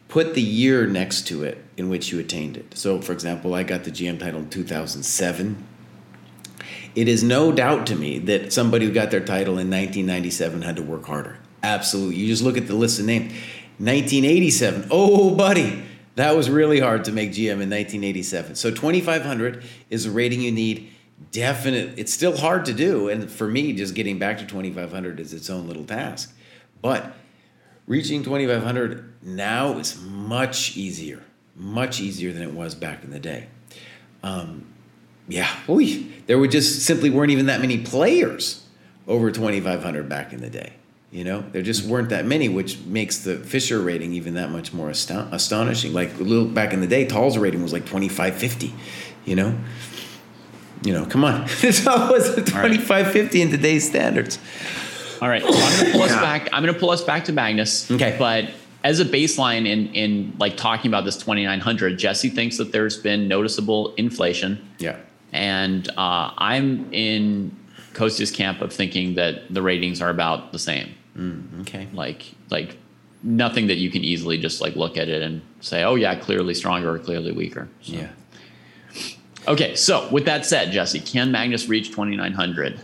put 0.07 0.33
the 0.33 0.41
year 0.41 0.87
next 0.87 1.27
to 1.27 1.43
it 1.43 1.63
in 1.75 1.89
which 1.89 2.11
you 2.11 2.19
attained 2.19 2.57
it. 2.57 2.77
So, 2.77 3.01
for 3.01 3.11
example, 3.11 3.53
I 3.53 3.63
got 3.63 3.83
the 3.83 3.91
GM 3.91 4.19
title 4.19 4.39
in 4.39 4.49
2007. 4.49 5.67
It 6.95 7.07
is 7.07 7.23
no 7.23 7.51
doubt 7.51 7.85
to 7.87 7.95
me 7.95 8.17
that 8.19 8.51
somebody 8.51 8.85
who 8.85 8.91
got 8.91 9.11
their 9.11 9.19
title 9.19 9.59
in 9.59 9.69
1997 9.69 10.63
had 10.63 10.77
to 10.77 10.81
work 10.81 11.05
harder. 11.05 11.37
Absolutely. 11.61 12.15
You 12.15 12.27
just 12.27 12.43
look 12.43 12.57
at 12.57 12.67
the 12.67 12.75
list 12.75 12.99
of 12.99 13.05
names. 13.05 13.31
1987. 13.79 14.87
Oh, 14.89 15.35
buddy, 15.35 15.83
that 16.17 16.35
was 16.35 16.49
really 16.49 16.79
hard 16.79 17.05
to 17.05 17.11
make 17.11 17.31
GM 17.31 17.61
in 17.61 17.69
1987. 17.69 18.55
So 18.55 18.69
2500 18.69 19.63
is 19.89 20.05
a 20.05 20.11
rating 20.11 20.41
you 20.41 20.51
need. 20.51 20.91
Definite. 21.31 21.97
It's 21.97 22.13
still 22.13 22.37
hard 22.37 22.65
to 22.65 22.73
do, 22.73 23.09
and 23.09 23.31
for 23.31 23.47
me, 23.47 23.73
just 23.73 23.95
getting 23.95 24.19
back 24.19 24.37
to 24.37 24.45
2500 24.45 25.19
is 25.19 25.33
its 25.33 25.49
own 25.49 25.65
little 25.65 25.83
task. 25.83 26.35
But 26.79 27.11
reaching 27.87 28.21
2500 28.21 29.13
now 29.23 29.77
is 29.79 29.99
much 30.01 30.77
easier 30.77 31.23
much 31.55 31.99
easier 31.99 32.31
than 32.31 32.43
it 32.43 32.53
was 32.53 32.75
back 32.75 33.03
in 33.03 33.09
the 33.09 33.19
day 33.19 33.47
um, 34.21 34.65
yeah 35.27 35.49
there 36.27 36.37
were 36.37 36.47
just 36.47 36.85
simply 36.85 37.09
weren't 37.09 37.31
even 37.31 37.47
that 37.47 37.61
many 37.61 37.79
players 37.79 38.63
over 39.07 39.31
2500 39.31 40.07
back 40.07 40.33
in 40.33 40.41
the 40.41 40.49
day 40.49 40.73
you 41.17 41.23
know 41.23 41.43
there 41.51 41.63
just 41.63 41.83
weren't 41.83 42.09
that 42.09 42.25
many 42.25 42.47
which 42.47 42.79
makes 42.85 43.19
the 43.19 43.37
Fischer 43.37 43.81
rating 43.81 44.13
even 44.13 44.35
that 44.35 44.51
much 44.51 44.71
more 44.71 44.89
aston- 44.89 45.27
astonishing 45.31 45.91
like 45.91 46.13
a 46.19 46.23
little 46.23 46.45
back 46.45 46.73
in 46.73 46.81
the 46.81 46.87
day 46.87 47.05
Tal's 47.05 47.37
rating 47.37 47.63
was 47.63 47.73
like 47.73 47.85
2550 47.85 48.71
you 49.25 49.35
know 49.35 49.57
you 50.83 50.93
know 50.93 51.07
come 51.07 51.23
on 51.23 51.41
this 51.61 51.83
was 51.85 52.35
2550 52.35 53.19
right. 53.19 53.35
in 53.35 53.49
today's 53.49 53.87
standards 53.87 54.37
all 55.21 55.29
right, 55.29 55.41
so 55.41 55.49
I'm 55.49 55.79
going 55.79 55.85
to 55.85 55.91
pull 55.93 56.03
us 56.03 56.11
back. 56.11 56.49
I'm 56.53 56.63
to 56.63 56.73
pull 56.73 56.89
us 56.91 57.03
back 57.03 57.25
to 57.25 57.33
Magnus. 57.33 57.89
Okay, 57.89 58.15
but 58.19 58.51
as 58.83 58.99
a 58.99 59.05
baseline 59.05 59.67
in 59.67 59.87
in 59.93 60.35
like 60.37 60.57
talking 60.57 60.89
about 60.89 61.05
this 61.05 61.17
2900, 61.17 61.97
Jesse 61.97 62.29
thinks 62.29 62.57
that 62.57 62.71
there's 62.71 62.97
been 62.97 63.27
noticeable 63.27 63.95
inflation. 63.95 64.63
Yeah, 64.77 64.97
and 65.31 65.89
uh, 65.89 66.33
I'm 66.37 66.93
in 66.93 67.55
Kostya's 67.93 68.31
camp 68.31 68.61
of 68.61 68.71
thinking 68.71 69.15
that 69.15 69.51
the 69.51 69.61
ratings 69.61 70.01
are 70.01 70.09
about 70.09 70.51
the 70.51 70.59
same. 70.59 70.93
Mm, 71.17 71.61
okay, 71.61 71.87
like 71.93 72.31
like 72.49 72.77
nothing 73.23 73.67
that 73.67 73.77
you 73.77 73.89
can 73.89 74.03
easily 74.03 74.37
just 74.37 74.61
like 74.61 74.75
look 74.75 74.97
at 74.97 75.09
it 75.09 75.21
and 75.21 75.41
say, 75.59 75.83
oh 75.83 75.95
yeah, 75.95 76.15
clearly 76.15 76.53
stronger 76.53 76.93
or 76.93 76.99
clearly 76.99 77.31
weaker. 77.31 77.67
So. 77.81 77.93
Yeah. 77.93 78.09
Okay, 79.47 79.75
so 79.75 80.09
with 80.11 80.25
that 80.25 80.45
said, 80.45 80.71
Jesse, 80.71 80.99
can 80.99 81.31
Magnus 81.31 81.67
reach 81.67 81.89
2900? 81.89 82.81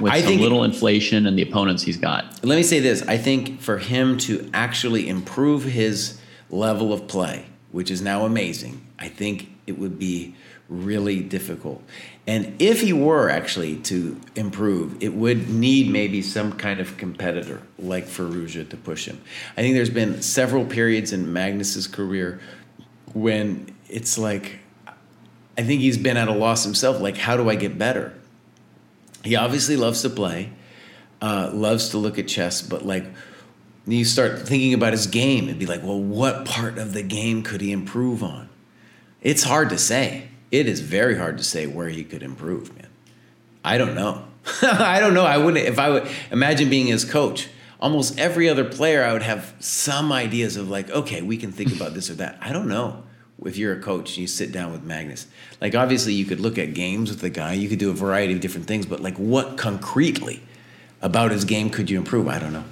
with 0.00 0.12
I 0.12 0.22
think, 0.22 0.40
little 0.40 0.64
inflation 0.64 1.26
and 1.26 1.38
the 1.38 1.42
opponents 1.42 1.82
he's 1.82 1.96
got. 1.96 2.44
Let 2.44 2.56
me 2.56 2.62
say 2.62 2.80
this: 2.80 3.02
I 3.08 3.16
think 3.16 3.60
for 3.60 3.78
him 3.78 4.16
to 4.18 4.48
actually 4.54 5.08
improve 5.08 5.64
his 5.64 6.20
level 6.50 6.92
of 6.92 7.06
play, 7.08 7.46
which 7.72 7.90
is 7.90 8.00
now 8.00 8.24
amazing, 8.24 8.86
I 8.98 9.08
think 9.08 9.50
it 9.66 9.78
would 9.78 9.98
be 9.98 10.34
really 10.68 11.20
difficult. 11.20 11.82
And 12.26 12.54
if 12.60 12.80
he 12.82 12.92
were 12.92 13.30
actually 13.30 13.76
to 13.76 14.20
improve, 14.36 15.02
it 15.02 15.14
would 15.14 15.48
need 15.48 15.90
maybe 15.90 16.20
some 16.20 16.52
kind 16.52 16.78
of 16.78 16.96
competitor 16.96 17.62
like 17.78 18.06
Firouzja 18.06 18.68
to 18.68 18.76
push 18.76 19.06
him. 19.06 19.20
I 19.56 19.62
think 19.62 19.74
there's 19.74 19.90
been 19.90 20.20
several 20.20 20.64
periods 20.64 21.12
in 21.12 21.32
Magnus's 21.32 21.86
career 21.86 22.40
when 23.14 23.74
it's 23.88 24.18
like 24.18 24.58
I 25.56 25.62
think 25.62 25.80
he's 25.80 25.98
been 25.98 26.16
at 26.16 26.28
a 26.28 26.32
loss 26.32 26.62
himself. 26.62 27.00
Like, 27.00 27.16
how 27.16 27.36
do 27.36 27.50
I 27.50 27.56
get 27.56 27.78
better? 27.78 28.14
he 29.24 29.36
obviously 29.36 29.76
loves 29.76 30.02
to 30.02 30.10
play, 30.10 30.50
uh, 31.20 31.50
loves 31.52 31.90
to 31.90 31.98
look 31.98 32.18
at 32.18 32.28
chess, 32.28 32.62
but 32.62 32.84
like 32.84 33.04
you 33.86 34.04
start 34.04 34.46
thinking 34.46 34.74
about 34.74 34.92
his 34.92 35.06
game 35.06 35.48
and 35.48 35.58
be 35.58 35.66
like, 35.66 35.82
well, 35.82 36.00
what 36.00 36.44
part 36.44 36.78
of 36.78 36.92
the 36.92 37.02
game 37.02 37.42
could 37.42 37.60
he 37.60 37.72
improve 37.72 38.22
on? 38.22 38.48
It's 39.22 39.42
hard 39.42 39.70
to 39.70 39.78
say. 39.78 40.28
It 40.50 40.66
is 40.66 40.80
very 40.80 41.18
hard 41.18 41.38
to 41.38 41.44
say 41.44 41.66
where 41.66 41.88
he 41.88 42.04
could 42.04 42.22
improve, 42.22 42.74
man. 42.76 42.88
I 43.64 43.78
don't 43.78 43.94
know. 43.94 44.24
I 44.62 45.00
don't 45.00 45.14
know. 45.14 45.24
I 45.24 45.36
wouldn't 45.36 45.66
if 45.66 45.78
I 45.78 45.90
would 45.90 46.08
imagine 46.30 46.70
being 46.70 46.86
his 46.86 47.04
coach. 47.04 47.48
Almost 47.80 48.18
every 48.18 48.48
other 48.48 48.64
player, 48.64 49.04
I 49.04 49.12
would 49.12 49.22
have 49.22 49.54
some 49.60 50.10
ideas 50.10 50.56
of 50.56 50.68
like, 50.68 50.90
okay, 50.90 51.22
we 51.22 51.36
can 51.36 51.52
think 51.52 51.72
about 51.72 51.94
this 51.94 52.10
or 52.10 52.14
that. 52.14 52.36
I 52.40 52.52
don't 52.52 52.66
know 52.66 53.04
if 53.44 53.56
you're 53.56 53.72
a 53.72 53.80
coach 53.80 54.10
and 54.10 54.18
you 54.18 54.26
sit 54.26 54.50
down 54.50 54.72
with 54.72 54.82
Magnus, 54.82 55.26
like 55.60 55.74
obviously 55.74 56.12
you 56.12 56.24
could 56.24 56.40
look 56.40 56.58
at 56.58 56.74
games 56.74 57.10
with 57.10 57.20
the 57.20 57.30
guy, 57.30 57.52
you 57.52 57.68
could 57.68 57.78
do 57.78 57.90
a 57.90 57.94
variety 57.94 58.32
of 58.32 58.40
different 58.40 58.66
things, 58.66 58.86
but 58.86 59.00
like 59.00 59.16
what 59.16 59.56
concretely 59.56 60.42
about 61.00 61.30
his 61.30 61.44
game 61.44 61.70
could 61.70 61.88
you 61.88 61.98
improve? 61.98 62.26
I 62.26 62.38
don't 62.38 62.52
know. 62.52 62.64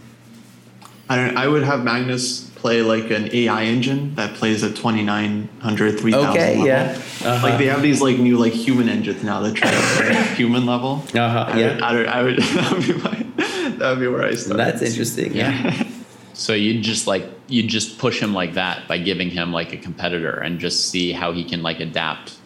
I 1.09 1.17
don't. 1.17 1.37
I 1.37 1.47
would 1.47 1.63
have 1.63 1.85
Magnus 1.85 2.51
play 2.57 2.83
like 2.83 3.11
an 3.11 3.29
AI 3.33 3.65
engine 3.65 4.15
that 4.17 4.35
plays 4.35 4.65
at 4.65 4.75
2900, 4.77 6.01
3000 6.01 6.31
Okay, 6.31 6.49
level. 6.57 6.67
yeah. 6.67 6.99
Uh-huh. 7.25 7.47
Like 7.47 7.59
they 7.59 7.67
have 7.67 7.83
these 7.83 8.01
like 8.03 8.19
new 8.19 8.37
like 8.39 8.53
human 8.53 8.89
engines 8.89 9.23
now 9.23 9.41
that 9.43 9.55
try 9.55 9.71
to 9.71 9.77
play 9.97 10.09
at 10.09 10.37
human 10.37 10.67
level. 10.67 11.05
Uh-huh, 11.15 11.45
I, 11.49 11.59
yeah. 11.59 11.75
would, 11.75 11.83
I, 11.83 11.93
would, 11.93 12.07
I 12.09 12.23
would 12.23 12.39
that 12.43 12.73
would 12.73 12.87
be 12.87 12.93
my 12.95 13.27
that 13.79 13.91
would 13.91 14.01
be 14.01 14.09
where 14.09 14.23
I 14.25 14.35
start. 14.35 14.57
That's 14.57 14.83
interesting. 14.83 15.35
Yeah. 15.35 15.85
So 16.39 16.53
you'd 16.53 16.83
just 16.83 17.07
like 17.07 17.25
you'd 17.49 17.69
just 17.69 17.97
push 17.99 18.21
him 18.21 18.35
like 18.35 18.53
that 18.61 18.87
by 18.87 18.99
giving 18.99 19.31
him 19.31 19.55
like 19.55 19.73
a 19.73 19.79
competitor 19.79 20.33
and 20.39 20.59
just 20.61 20.91
see 20.91 21.13
how 21.13 21.33
he 21.33 21.43
can 21.45 21.63
like 21.63 21.81
adapt 21.81 22.37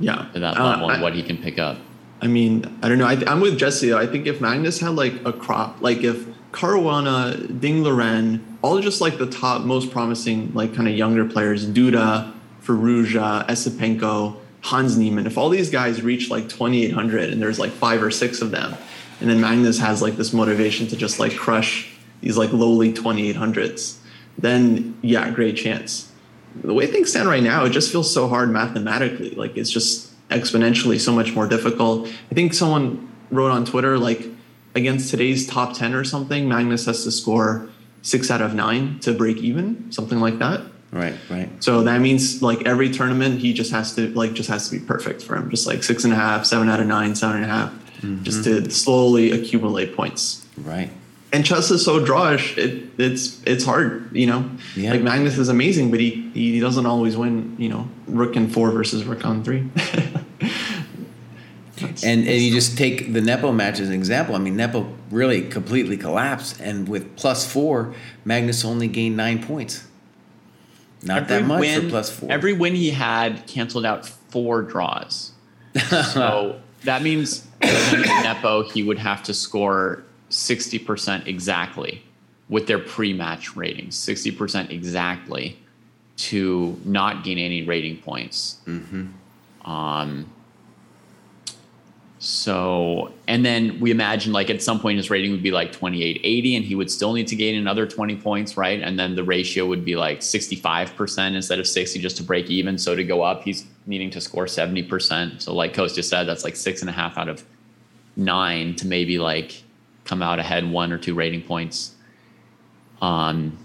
Yeah. 0.00 0.26
to 0.34 0.40
that 0.40 0.58
Uh, 0.58 0.64
level 0.70 0.90
and 0.90 1.00
what 1.00 1.14
he 1.14 1.22
can 1.22 1.36
pick 1.38 1.60
up. 1.60 1.78
I 2.20 2.26
mean, 2.26 2.64
I 2.82 2.88
don't 2.88 2.98
know. 2.98 3.06
I, 3.06 3.22
I'm 3.28 3.40
with 3.40 3.56
Jesse. 3.56 3.90
though. 3.90 3.98
I 3.98 4.06
think 4.06 4.26
if 4.26 4.40
Magnus 4.40 4.80
had 4.80 4.96
like 4.96 5.14
a 5.24 5.32
crop, 5.32 5.76
like 5.80 6.02
if 6.02 6.26
Caruana, 6.50 7.60
Ding 7.60 7.84
Loren, 7.84 8.44
all 8.62 8.80
just 8.80 9.00
like 9.00 9.18
the 9.18 9.26
top 9.26 9.62
most 9.62 9.90
promising, 9.90 10.52
like 10.54 10.74
kind 10.74 10.88
of 10.88 10.94
younger 10.94 11.24
players, 11.24 11.66
Duda, 11.66 12.32
Firouzja, 12.62 13.46
Esipenko, 13.48 14.36
Hans 14.62 14.96
Niemann, 14.96 15.26
if 15.26 15.38
all 15.38 15.48
these 15.48 15.70
guys 15.70 16.02
reach 16.02 16.28
like 16.28 16.48
2,800 16.48 17.30
and 17.30 17.40
there's 17.40 17.58
like 17.58 17.70
five 17.70 18.02
or 18.02 18.10
six 18.10 18.40
of 18.42 18.50
them, 18.50 18.74
and 19.20 19.30
then 19.30 19.40
Magnus 19.40 19.78
has 19.78 20.02
like 20.02 20.16
this 20.16 20.32
motivation 20.32 20.86
to 20.88 20.96
just 20.96 21.20
like 21.20 21.36
crush 21.36 21.92
these 22.20 22.36
like 22.36 22.52
lowly 22.52 22.92
2,800s, 22.92 23.98
then 24.38 24.98
yeah, 25.02 25.30
great 25.30 25.56
chance. 25.56 26.10
The 26.62 26.74
way 26.74 26.86
things 26.86 27.10
stand 27.10 27.28
right 27.28 27.42
now, 27.42 27.64
it 27.64 27.70
just 27.70 27.92
feels 27.92 28.12
so 28.12 28.28
hard 28.28 28.50
mathematically. 28.50 29.30
Like 29.30 29.56
it's 29.56 29.70
just 29.70 30.12
exponentially 30.30 30.98
so 30.98 31.12
much 31.12 31.34
more 31.34 31.46
difficult. 31.46 32.08
I 32.08 32.34
think 32.34 32.52
someone 32.52 33.08
wrote 33.30 33.52
on 33.52 33.64
Twitter 33.64 33.98
like 33.98 34.26
against 34.74 35.10
today's 35.10 35.46
top 35.46 35.74
10 35.74 35.94
or 35.94 36.04
something, 36.04 36.48
Magnus 36.48 36.86
has 36.86 37.04
to 37.04 37.12
score 37.12 37.70
six 38.06 38.30
out 38.30 38.40
of 38.40 38.54
nine 38.54 39.00
to 39.00 39.12
break 39.12 39.38
even, 39.38 39.90
something 39.90 40.20
like 40.20 40.38
that. 40.38 40.60
Right. 40.92 41.14
Right. 41.28 41.50
So 41.62 41.82
that 41.82 42.00
means 42.00 42.40
like 42.40 42.64
every 42.64 42.90
tournament, 42.90 43.40
he 43.40 43.52
just 43.52 43.72
has 43.72 43.94
to 43.96 44.08
like 44.14 44.32
just 44.32 44.48
has 44.48 44.70
to 44.70 44.78
be 44.78 44.84
perfect 44.84 45.22
for 45.22 45.36
him, 45.36 45.50
just 45.50 45.66
like 45.66 45.82
six 45.82 46.04
and 46.04 46.12
a 46.12 46.16
half, 46.16 46.46
seven 46.46 46.68
out 46.68 46.78
of 46.78 46.86
nine, 46.86 47.16
seven 47.16 47.36
and 47.36 47.44
a 47.44 47.48
half, 47.48 47.72
mm-hmm. 47.72 48.22
just 48.22 48.44
to 48.44 48.70
slowly 48.70 49.32
accumulate 49.32 49.96
points. 49.96 50.46
Right. 50.56 50.90
And 51.32 51.44
chess 51.44 51.72
is 51.72 51.84
so 51.84 51.98
drawish, 51.98 52.56
it, 52.56 52.88
it's 52.98 53.42
it's 53.44 53.64
hard, 53.64 54.14
you 54.14 54.28
know. 54.28 54.48
Yeah. 54.76 54.92
Like 54.92 55.02
Magnus 55.02 55.36
is 55.36 55.48
amazing, 55.48 55.90
but 55.90 55.98
he 55.98 56.30
he 56.30 56.60
doesn't 56.60 56.86
always 56.86 57.16
win, 57.16 57.56
you 57.58 57.68
know, 57.68 57.88
rook 58.06 58.36
and 58.36 58.52
four 58.54 58.70
versus 58.70 59.04
rook 59.04 59.26
on 59.26 59.42
three. 59.42 59.68
And 61.82 62.02
and 62.02 62.26
you 62.26 62.50
just 62.50 62.78
take 62.78 63.12
the 63.12 63.20
Nepo 63.20 63.52
match 63.52 63.80
as 63.80 63.88
an 63.88 63.94
example. 63.94 64.34
I 64.34 64.38
mean, 64.38 64.56
Nepo 64.56 64.92
really 65.10 65.42
completely 65.42 65.96
collapsed, 65.96 66.60
and 66.60 66.88
with 66.88 67.16
plus 67.16 67.50
four, 67.50 67.94
Magnus 68.24 68.64
only 68.64 68.88
gained 68.88 69.16
nine 69.16 69.42
points. 69.42 69.86
Not 71.02 71.28
that 71.28 71.44
much 71.44 71.68
for 71.68 71.88
plus 71.88 72.10
four. 72.10 72.32
Every 72.32 72.52
win 72.52 72.74
he 72.74 72.90
had 72.90 73.46
canceled 73.46 73.84
out 73.84 74.06
four 74.06 74.62
draws. 74.62 75.32
So 76.12 76.60
that 76.84 77.02
means 77.02 77.46
Nepo, 77.60 78.62
he 78.64 78.82
would 78.82 78.98
have 78.98 79.22
to 79.24 79.34
score 79.34 80.02
60% 80.30 81.26
exactly 81.26 82.02
with 82.48 82.66
their 82.66 82.78
pre 82.78 83.12
match 83.12 83.56
ratings, 83.56 83.96
60% 83.96 84.70
exactly 84.70 85.58
to 86.16 86.80
not 86.84 87.24
gain 87.24 87.38
any 87.38 87.62
rating 87.62 87.98
points. 87.98 88.58
Um, 89.64 90.30
so, 92.26 93.12
and 93.28 93.46
then 93.46 93.78
we 93.78 93.92
imagine 93.92 94.32
like 94.32 94.50
at 94.50 94.60
some 94.60 94.80
point 94.80 94.96
his 94.96 95.10
rating 95.10 95.30
would 95.30 95.44
be 95.44 95.52
like 95.52 95.70
2880 95.70 96.56
and 96.56 96.64
he 96.64 96.74
would 96.74 96.90
still 96.90 97.12
need 97.12 97.28
to 97.28 97.36
gain 97.36 97.54
another 97.54 97.86
20 97.86 98.16
points, 98.16 98.56
right? 98.56 98.82
And 98.82 98.98
then 98.98 99.14
the 99.14 99.22
ratio 99.22 99.64
would 99.66 99.84
be 99.84 99.94
like 99.94 100.22
65% 100.22 101.36
instead 101.36 101.60
of 101.60 101.68
60 101.68 102.00
just 102.00 102.16
to 102.16 102.24
break 102.24 102.50
even. 102.50 102.78
So 102.78 102.96
to 102.96 103.04
go 103.04 103.22
up, 103.22 103.44
he's 103.44 103.64
needing 103.86 104.10
to 104.10 104.20
score 104.20 104.46
70%. 104.46 105.40
So, 105.40 105.54
like 105.54 105.72
Coach 105.72 105.94
just 105.94 106.10
said, 106.10 106.24
that's 106.24 106.42
like 106.42 106.56
six 106.56 106.80
and 106.80 106.90
a 106.90 106.92
half 106.92 107.16
out 107.16 107.28
of 107.28 107.44
nine 108.16 108.74
to 108.74 108.88
maybe 108.88 109.20
like 109.20 109.62
come 110.04 110.20
out 110.20 110.40
ahead 110.40 110.68
one 110.68 110.90
or 110.90 110.98
two 110.98 111.14
rating 111.14 111.42
points. 111.42 111.94
Um, 113.00 113.56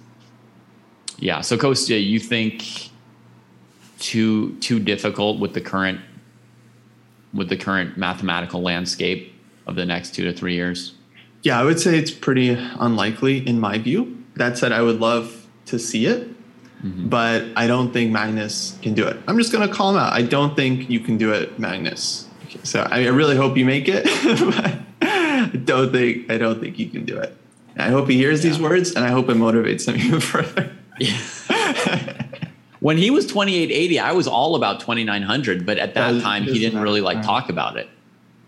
yeah. 1.18 1.42
So, 1.42 1.58
Kostya, 1.58 1.98
you 1.98 2.20
think 2.20 2.92
too 3.98 4.56
too 4.58 4.80
difficult 4.80 5.40
with 5.40 5.56
the 5.56 5.62
current 5.62 6.00
with 7.34 7.50
the 7.50 7.58
current 7.58 7.98
mathematical 7.98 8.62
landscape 8.62 9.34
of 9.68 9.76
the 9.76 9.86
next 9.86 10.14
two 10.14 10.26
to 10.26 10.34
three 10.34 10.56
years? 10.56 10.94
Yeah, 11.44 11.60
I 11.60 11.64
would 11.64 11.80
say 11.80 11.98
it's 11.98 12.12
pretty 12.12 12.50
unlikely 12.50 13.48
in 13.48 13.60
my 13.60 13.78
view. 13.78 14.24
That 14.36 14.58
said, 14.58 14.72
I 14.72 14.82
would 14.82 15.00
love 15.00 15.48
to 15.66 15.80
see 15.80 16.06
it, 16.06 16.28
mm-hmm. 16.84 17.10
but 17.10 17.46
I 17.56 17.68
don't 17.68 17.92
think 17.92 18.12
Magnus 18.12 18.78
can 18.82 18.94
do 18.94 19.08
it. 19.08 19.18
I'm 19.28 19.38
just 19.38 19.52
going 19.52 19.68
to 19.68 19.74
call 19.74 19.92
him 19.92 19.98
out. 19.98 20.14
I 20.14 20.22
don't 20.22 20.56
think 20.56 20.90
you 20.90 21.00
can 21.00 21.18
do 21.18 21.34
it, 21.34 21.58
Magnus. 21.60 22.28
So 22.64 22.88
I 22.92 23.06
I 23.06 23.08
really 23.08 23.36
hope 23.36 23.58
you 23.58 23.66
make 23.66 23.88
it, 23.88 24.04
but 24.56 24.80
I 25.02 25.52
don't 25.64 25.92
think 25.92 26.30
I 26.30 26.38
don't 26.38 26.60
think 26.60 26.78
you 26.78 26.90
can 26.90 27.06
do 27.06 27.18
it. 27.18 27.36
I 27.78 27.90
hope 27.90 28.10
he 28.10 28.18
hears 28.18 28.44
these 28.44 28.60
words, 28.60 28.94
and 28.94 29.06
I 29.06 29.10
hope 29.10 29.30
it 29.30 29.38
motivates 29.38 29.88
him 29.88 29.96
even 29.96 30.20
further. 30.20 30.72
When 32.82 32.98
he 32.98 33.10
was 33.12 33.26
2880, 33.28 34.00
I 34.00 34.12
was 34.12 34.28
all 34.28 34.56
about 34.56 34.80
2900, 34.82 35.66
but 35.66 35.78
at 35.78 35.94
that 35.94 36.12
Does- 36.12 36.24
time 36.24 36.44
he 36.44 36.60
didn't 36.60 36.82
really 36.82 37.00
like 37.02 37.18
Alright. 37.18 37.26
talk 37.44 37.50
about 37.50 37.78
it. 37.78 37.88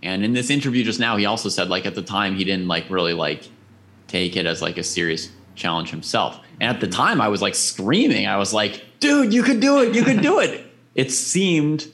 And 0.01 0.25
in 0.25 0.33
this 0.33 0.49
interview 0.49 0.83
just 0.83 0.99
now, 0.99 1.15
he 1.15 1.25
also 1.25 1.47
said 1.49 1.69
like 1.69 1.85
at 1.85 1.95
the 1.95 2.01
time 2.01 2.35
he 2.35 2.43
didn't 2.43 2.67
like 2.67 2.89
really 2.89 3.13
like 3.13 3.43
take 4.07 4.35
it 4.35 4.45
as 4.45 4.61
like 4.61 4.77
a 4.77 4.83
serious 4.83 5.29
challenge 5.55 5.91
himself. 5.91 6.39
And 6.59 6.69
at 6.75 6.81
the 6.81 6.87
time 6.87 7.21
I 7.21 7.29
was 7.29 7.41
like 7.41 7.55
screaming. 7.55 8.27
I 8.27 8.37
was 8.37 8.53
like, 8.53 8.83
dude, 8.99 9.33
you 9.33 9.43
could 9.43 9.59
do 9.61 9.79
it. 9.81 9.95
You 9.95 10.03
could 10.03 10.21
do 10.21 10.39
it. 10.39 10.65
It 10.95 11.11
seemed 11.11 11.87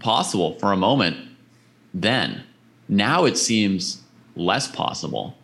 possible 0.00 0.54
for 0.58 0.72
a 0.72 0.76
moment 0.76 1.16
then. 1.92 2.44
Now 2.88 3.26
it 3.26 3.36
seems 3.36 4.00
less 4.36 4.68
possible. 4.68 5.36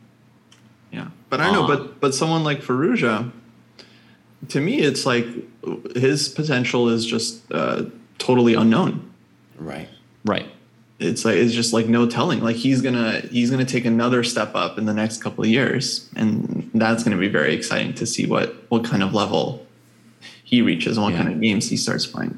Yeah, 0.91 1.09
but 1.29 1.39
I 1.41 1.53
know. 1.53 1.65
Uh. 1.65 1.67
But 1.67 2.01
but 2.01 2.15
someone 2.15 2.45
like 2.45 2.61
Firouzja, 2.63 3.31
to 4.49 4.61
me, 4.61 4.79
it's 4.81 5.05
like 5.05 5.27
his 5.97 6.29
potential 6.29 6.89
is 6.89 7.05
just 7.05 7.43
uh, 7.53 7.85
totally 8.19 8.55
unknown. 8.55 9.11
right. 9.59 9.89
Right. 10.25 10.47
It's 11.01 11.25
like 11.25 11.37
it's 11.37 11.55
just 11.55 11.73
like 11.73 11.87
no 11.87 12.07
telling. 12.09 12.41
Like 12.41 12.57
he's 12.57 12.83
gonna 12.83 13.21
he's 13.31 13.51
gonna 13.53 13.65
take 13.65 13.85
another 13.85 14.25
step 14.25 14.51
up 14.57 14.79
in 14.79 14.85
the 14.85 14.93
next 14.93 15.23
couple 15.23 15.45
of 15.45 15.49
years, 15.51 16.11
and 16.17 16.69
that's 16.75 17.05
gonna 17.05 17.17
be 17.17 17.29
very 17.29 17.55
exciting 17.55 17.95
to 17.95 18.05
see 18.05 18.27
what 18.27 18.57
what 18.69 18.85
kind 18.85 19.03
of 19.05 19.15
level 19.15 19.65
he 20.43 20.61
reaches 20.61 20.97
and 20.97 21.05
what 21.05 21.13
Yeah. 21.13 21.23
kind 21.23 21.33
of 21.35 21.41
games 21.41 21.69
he 21.71 21.77
starts 21.77 22.05
playing. 22.05 22.37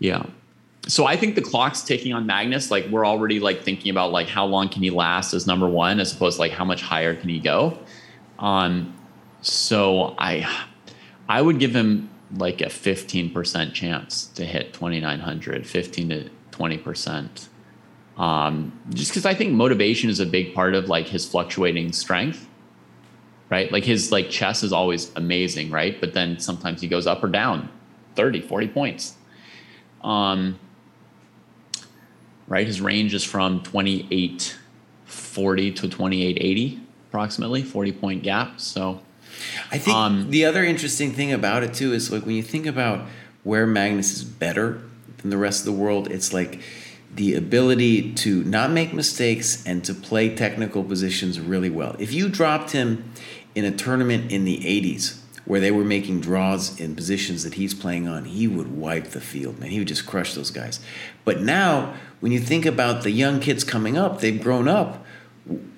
Yeah. 0.00 0.24
So 0.86 1.06
I 1.06 1.16
think 1.16 1.34
the 1.34 1.40
clock's 1.42 1.80
ticking 1.82 2.12
on 2.12 2.26
Magnus. 2.26 2.70
Like 2.70 2.86
we're 2.88 3.06
already 3.06 3.40
like 3.40 3.62
thinking 3.62 3.90
about 3.90 4.12
like 4.12 4.28
how 4.28 4.44
long 4.44 4.68
can 4.68 4.82
he 4.82 4.90
last 4.90 5.32
as 5.32 5.46
number 5.46 5.68
one, 5.68 5.98
as 5.98 6.12
opposed 6.12 6.36
to 6.36 6.40
like 6.42 6.52
how 6.52 6.64
much 6.66 6.82
higher 6.82 7.14
can 7.14 7.30
he 7.30 7.38
go. 7.38 7.78
Um, 8.38 8.94
so 9.40 10.14
I, 10.18 10.46
I 11.30 11.40
would 11.40 11.58
give 11.60 11.76
him 11.76 12.10
like 12.36 12.60
a 12.60 12.68
fifteen 12.68 13.30
percent 13.30 13.72
chance 13.72 14.26
to 14.34 14.44
hit 14.44 14.72
twenty 14.72 15.00
nine 15.00 15.20
hundred, 15.20 15.64
15 15.64 16.08
to 16.08 16.28
twenty 16.50 16.76
percent. 16.76 17.48
Um, 18.16 18.76
just 18.90 19.12
because 19.12 19.24
I 19.24 19.34
think 19.34 19.52
motivation 19.52 20.10
is 20.10 20.18
a 20.18 20.26
big 20.26 20.54
part 20.54 20.74
of 20.74 20.88
like 20.88 21.06
his 21.06 21.28
fluctuating 21.28 21.92
strength, 21.92 22.48
right? 23.48 23.70
Like 23.70 23.84
his 23.84 24.10
like 24.10 24.28
chess 24.28 24.64
is 24.64 24.72
always 24.72 25.12
amazing, 25.14 25.70
right? 25.70 26.00
But 26.00 26.14
then 26.14 26.40
sometimes 26.40 26.80
he 26.80 26.88
goes 26.88 27.06
up 27.06 27.22
or 27.22 27.28
down 27.28 27.68
30, 28.16 28.40
40 28.40 28.66
points. 28.68 29.14
Um, 30.02 30.58
right, 32.48 32.66
his 32.66 32.80
range 32.80 33.14
is 33.14 33.22
from 33.22 33.62
2840 33.62 35.70
to 35.70 35.82
2880, 35.82 36.80
approximately 37.08 37.62
40 37.62 37.92
point 37.92 38.24
gap. 38.24 38.60
So, 38.60 39.00
I 39.70 39.78
think 39.78 39.96
Um, 39.96 40.30
the 40.30 40.44
other 40.44 40.64
interesting 40.64 41.12
thing 41.12 41.32
about 41.32 41.62
it 41.62 41.74
too 41.74 41.92
is 41.92 42.10
like 42.10 42.26
when 42.26 42.36
you 42.36 42.42
think 42.42 42.66
about 42.66 43.06
where 43.42 43.66
Magnus 43.66 44.12
is 44.12 44.24
better 44.24 44.82
than 45.18 45.30
the 45.30 45.36
rest 45.36 45.60
of 45.60 45.66
the 45.66 45.72
world, 45.72 46.10
it's 46.10 46.32
like 46.32 46.60
the 47.14 47.34
ability 47.34 48.12
to 48.14 48.44
not 48.44 48.70
make 48.70 48.92
mistakes 48.92 49.64
and 49.66 49.84
to 49.84 49.94
play 49.94 50.34
technical 50.34 50.84
positions 50.84 51.40
really 51.40 51.70
well. 51.70 51.96
If 51.98 52.12
you 52.12 52.28
dropped 52.28 52.70
him 52.70 53.10
in 53.54 53.64
a 53.64 53.72
tournament 53.72 54.30
in 54.30 54.44
the 54.44 54.58
80s 54.58 55.18
where 55.44 55.58
they 55.58 55.72
were 55.72 55.84
making 55.84 56.20
draws 56.20 56.78
in 56.78 56.94
positions 56.94 57.42
that 57.42 57.54
he's 57.54 57.74
playing 57.74 58.06
on, 58.06 58.26
he 58.26 58.46
would 58.46 58.76
wipe 58.76 59.08
the 59.08 59.20
field, 59.20 59.58
man. 59.58 59.70
He 59.70 59.78
would 59.80 59.88
just 59.88 60.06
crush 60.06 60.34
those 60.34 60.50
guys. 60.52 60.78
But 61.24 61.40
now, 61.40 61.94
when 62.20 62.30
you 62.30 62.38
think 62.38 62.64
about 62.64 63.02
the 63.02 63.10
young 63.10 63.40
kids 63.40 63.64
coming 63.64 63.96
up, 63.98 64.20
they've 64.20 64.40
grown 64.40 64.68
up 64.68 65.04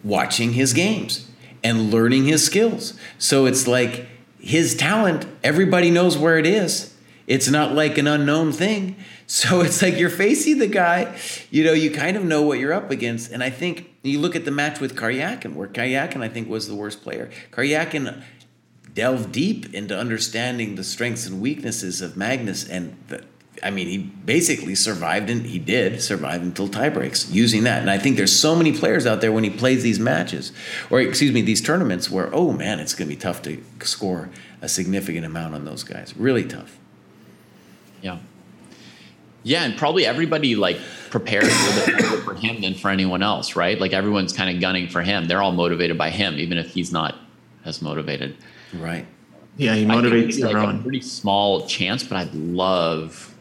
watching 0.04 0.52
his 0.52 0.74
games 0.74 1.26
and 1.64 1.90
learning 1.90 2.24
his 2.24 2.44
skills. 2.44 2.94
So 3.18 3.46
it's 3.46 3.66
like 3.66 4.06
his 4.38 4.74
talent, 4.74 5.26
everybody 5.42 5.90
knows 5.90 6.18
where 6.18 6.38
it 6.38 6.46
is. 6.46 6.94
It's 7.26 7.48
not 7.48 7.74
like 7.74 7.98
an 7.98 8.06
unknown 8.06 8.52
thing. 8.52 8.96
So 9.28 9.62
it's 9.62 9.80
like 9.80 9.96
you're 9.96 10.10
facing 10.10 10.58
the 10.58 10.66
guy, 10.66 11.18
you 11.50 11.64
know, 11.64 11.72
you 11.72 11.90
kind 11.90 12.18
of 12.18 12.24
know 12.24 12.42
what 12.42 12.58
you're 12.58 12.74
up 12.74 12.90
against. 12.90 13.32
And 13.32 13.42
I 13.42 13.48
think 13.48 13.90
you 14.02 14.18
look 14.18 14.36
at 14.36 14.44
the 14.44 14.50
match 14.50 14.78
with 14.78 14.94
Karyakin, 14.94 15.54
where 15.54 15.68
Karyakin, 15.68 16.22
I 16.22 16.28
think, 16.28 16.50
was 16.50 16.68
the 16.68 16.74
worst 16.74 17.02
player. 17.02 17.30
Karyakin 17.50 18.22
delve 18.92 19.32
deep 19.32 19.72
into 19.72 19.98
understanding 19.98 20.74
the 20.74 20.84
strengths 20.84 21.26
and 21.26 21.40
weaknesses 21.40 22.02
of 22.02 22.14
Magnus 22.14 22.68
and 22.68 22.94
the, 23.08 23.24
I 23.62 23.70
mean, 23.70 23.86
he 23.86 23.98
basically 23.98 24.74
survived 24.74 25.30
and 25.30 25.46
he 25.46 25.58
did 25.58 26.02
survive 26.02 26.42
until 26.42 26.68
tie 26.68 26.88
breaks 26.88 27.30
using 27.30 27.64
that. 27.64 27.80
And 27.80 27.90
I 27.90 27.98
think 27.98 28.16
there's 28.16 28.36
so 28.36 28.56
many 28.56 28.72
players 28.72 29.06
out 29.06 29.20
there 29.20 29.30
when 29.30 29.44
he 29.44 29.50
plays 29.50 29.82
these 29.82 30.00
matches, 30.00 30.52
or 30.90 31.00
excuse 31.00 31.32
me, 31.32 31.42
these 31.42 31.60
tournaments 31.60 32.10
where, 32.10 32.34
oh 32.34 32.52
man, 32.52 32.80
it's 32.80 32.94
going 32.94 33.08
to 33.08 33.14
be 33.14 33.20
tough 33.20 33.42
to 33.42 33.62
score 33.82 34.30
a 34.60 34.68
significant 34.68 35.24
amount 35.24 35.54
on 35.54 35.64
those 35.64 35.84
guys. 35.84 36.16
Really 36.16 36.44
tough. 36.44 36.78
Yeah. 38.00 38.18
Yeah, 39.44 39.64
and 39.64 39.76
probably 39.76 40.06
everybody 40.06 40.54
like 40.54 40.78
prepares 41.10 41.44
a 41.48 41.74
little 41.74 41.96
bit 41.96 42.10
more 42.10 42.20
for 42.20 42.34
him 42.34 42.60
than 42.60 42.74
for 42.74 42.90
anyone 42.90 43.22
else, 43.22 43.56
right? 43.56 43.78
Like 43.78 43.92
everyone's 43.92 44.32
kind 44.32 44.54
of 44.54 44.60
gunning 44.60 44.88
for 44.88 45.02
him. 45.02 45.26
They're 45.26 45.42
all 45.42 45.52
motivated 45.52 45.98
by 45.98 46.10
him, 46.10 46.38
even 46.38 46.58
if 46.58 46.70
he's 46.70 46.92
not 46.92 47.16
as 47.64 47.82
motivated. 47.82 48.36
Right. 48.72 49.06
Yeah, 49.56 49.74
he 49.74 49.84
motivates 49.84 50.40
like 50.40 50.54
everyone. 50.54 50.80
a 50.80 50.82
pretty 50.82 51.02
small 51.02 51.66
chance, 51.66 52.02
but 52.04 52.16
I'd 52.16 52.34
love 52.34 53.31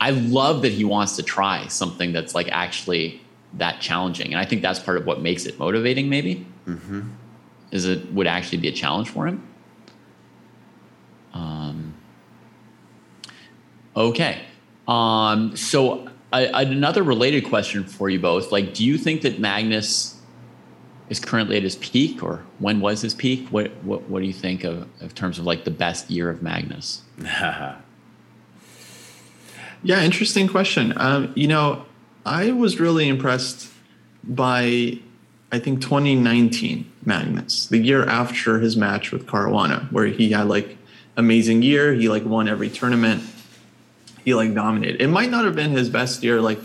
I 0.00 0.10
love 0.10 0.62
that 0.62 0.72
he 0.72 0.84
wants 0.84 1.16
to 1.16 1.22
try 1.22 1.66
something 1.68 2.12
that's 2.12 2.34
like 2.34 2.48
actually 2.50 3.20
that 3.54 3.80
challenging, 3.80 4.28
and 4.32 4.38
I 4.38 4.44
think 4.44 4.62
that's 4.62 4.78
part 4.78 4.96
of 4.96 5.06
what 5.06 5.20
makes 5.20 5.44
it 5.46 5.58
motivating. 5.58 6.08
Maybe 6.08 6.46
Mm-hmm. 6.66 7.00
is 7.72 7.84
it 7.86 8.12
would 8.12 8.26
actually 8.26 8.58
be 8.58 8.68
a 8.68 8.72
challenge 8.72 9.08
for 9.10 9.26
him. 9.26 9.46
Um. 11.32 11.94
Okay. 13.96 14.42
Um. 14.88 15.56
So 15.56 16.08
I, 16.32 16.62
another 16.62 17.02
related 17.02 17.44
question 17.44 17.84
for 17.84 18.08
you 18.08 18.18
both: 18.20 18.52
like, 18.52 18.74
do 18.74 18.84
you 18.84 18.96
think 18.98 19.22
that 19.22 19.38
Magnus 19.38 20.16
is 21.08 21.18
currently 21.18 21.56
at 21.56 21.62
his 21.64 21.76
peak, 21.76 22.22
or 22.22 22.44
when 22.58 22.80
was 22.80 23.02
his 23.02 23.14
peak? 23.14 23.48
What 23.48 23.72
What 23.82 24.08
What 24.08 24.20
do 24.20 24.26
you 24.26 24.32
think 24.32 24.64
of 24.64 24.88
in 25.00 25.08
terms 25.10 25.38
of 25.38 25.44
like 25.44 25.64
the 25.64 25.70
best 25.70 26.10
year 26.10 26.30
of 26.30 26.42
Magnus? 26.42 27.02
Yeah, 29.82 30.02
interesting 30.02 30.48
question. 30.48 30.92
Um, 30.96 31.32
you 31.34 31.48
know, 31.48 31.84
I 32.26 32.52
was 32.52 32.78
really 32.78 33.08
impressed 33.08 33.70
by, 34.24 34.98
I 35.50 35.58
think, 35.58 35.80
2019 35.80 36.90
Magnus, 37.04 37.66
the 37.66 37.78
year 37.78 38.04
after 38.06 38.60
his 38.60 38.76
match 38.76 39.10
with 39.10 39.26
Caruana, 39.26 39.90
where 39.90 40.06
he 40.06 40.30
had 40.30 40.48
like 40.48 40.76
amazing 41.16 41.62
year. 41.62 41.94
He 41.94 42.08
like 42.08 42.24
won 42.24 42.48
every 42.48 42.68
tournament. 42.68 43.22
He 44.24 44.34
like 44.34 44.54
dominated. 44.54 45.00
It 45.00 45.08
might 45.08 45.30
not 45.30 45.44
have 45.44 45.54
been 45.56 45.70
his 45.70 45.88
best 45.88 46.22
year. 46.22 46.40
Like, 46.40 46.58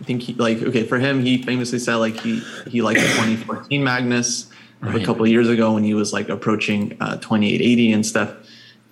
I 0.00 0.04
think 0.04 0.22
he 0.22 0.34
like 0.34 0.62
okay 0.62 0.84
for 0.84 0.98
him. 0.98 1.22
He 1.22 1.42
famously 1.42 1.78
said 1.78 1.96
like 1.96 2.18
he 2.18 2.40
he 2.66 2.82
liked 2.82 3.00
the 3.00 3.06
2014 3.08 3.84
Magnus 3.84 4.50
Right. 4.80 5.00
a 5.00 5.04
couple 5.04 5.22
of 5.24 5.30
years 5.30 5.48
ago 5.48 5.72
when 5.72 5.82
he 5.84 5.94
was 5.94 6.12
like 6.12 6.28
approaching 6.28 6.96
uh, 7.00 7.16
2880 7.16 7.92
and 7.92 8.04
stuff. 8.04 8.34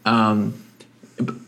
Um, 0.07 0.62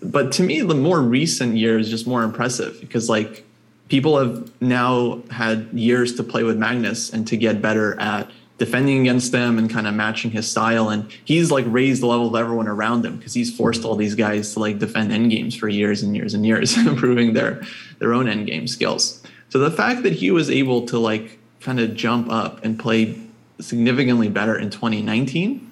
but 0.02 0.32
to 0.32 0.42
me 0.42 0.60
the 0.60 0.74
more 0.74 1.00
recent 1.00 1.56
year 1.56 1.78
is 1.78 1.88
just 1.88 2.06
more 2.06 2.22
impressive 2.22 2.80
because 2.80 3.08
like 3.08 3.44
people 3.88 4.18
have 4.18 4.50
now 4.60 5.22
had 5.30 5.68
years 5.72 6.14
to 6.16 6.22
play 6.22 6.42
with 6.42 6.56
magnus 6.56 7.12
and 7.12 7.26
to 7.28 7.36
get 7.36 7.60
better 7.60 7.98
at 8.00 8.30
defending 8.58 9.00
against 9.00 9.32
them 9.32 9.58
and 9.58 9.68
kind 9.68 9.86
of 9.86 9.94
matching 9.94 10.30
his 10.30 10.50
style. 10.50 10.88
And 10.88 11.10
he's 11.24 11.50
like 11.50 11.64
raised 11.68 12.02
the 12.02 12.06
level 12.06 12.28
of 12.28 12.36
everyone 12.36 12.68
around 12.68 13.04
him 13.04 13.16
because 13.16 13.34
he's 13.34 13.54
forced 13.54 13.84
all 13.84 13.96
these 13.96 14.14
guys 14.14 14.54
to 14.54 14.60
like 14.60 14.78
defend 14.78 15.12
end 15.12 15.30
games 15.30 15.56
for 15.56 15.68
years 15.68 16.02
and 16.02 16.16
years 16.16 16.34
and 16.34 16.46
years 16.46 16.76
improving 16.86 17.32
their 17.32 17.62
their 17.98 18.14
own 18.14 18.28
end 18.28 18.46
game 18.46 18.66
skills. 18.66 19.22
So 19.48 19.58
the 19.58 19.70
fact 19.70 20.02
that 20.04 20.12
he 20.12 20.30
was 20.30 20.50
able 20.50 20.86
to 20.86 20.98
like 20.98 21.38
kind 21.60 21.80
of 21.80 21.94
jump 21.94 22.30
up 22.30 22.64
and 22.64 22.78
play 22.78 23.18
significantly 23.60 24.28
better 24.28 24.56
in 24.58 24.70
2019 24.70 25.70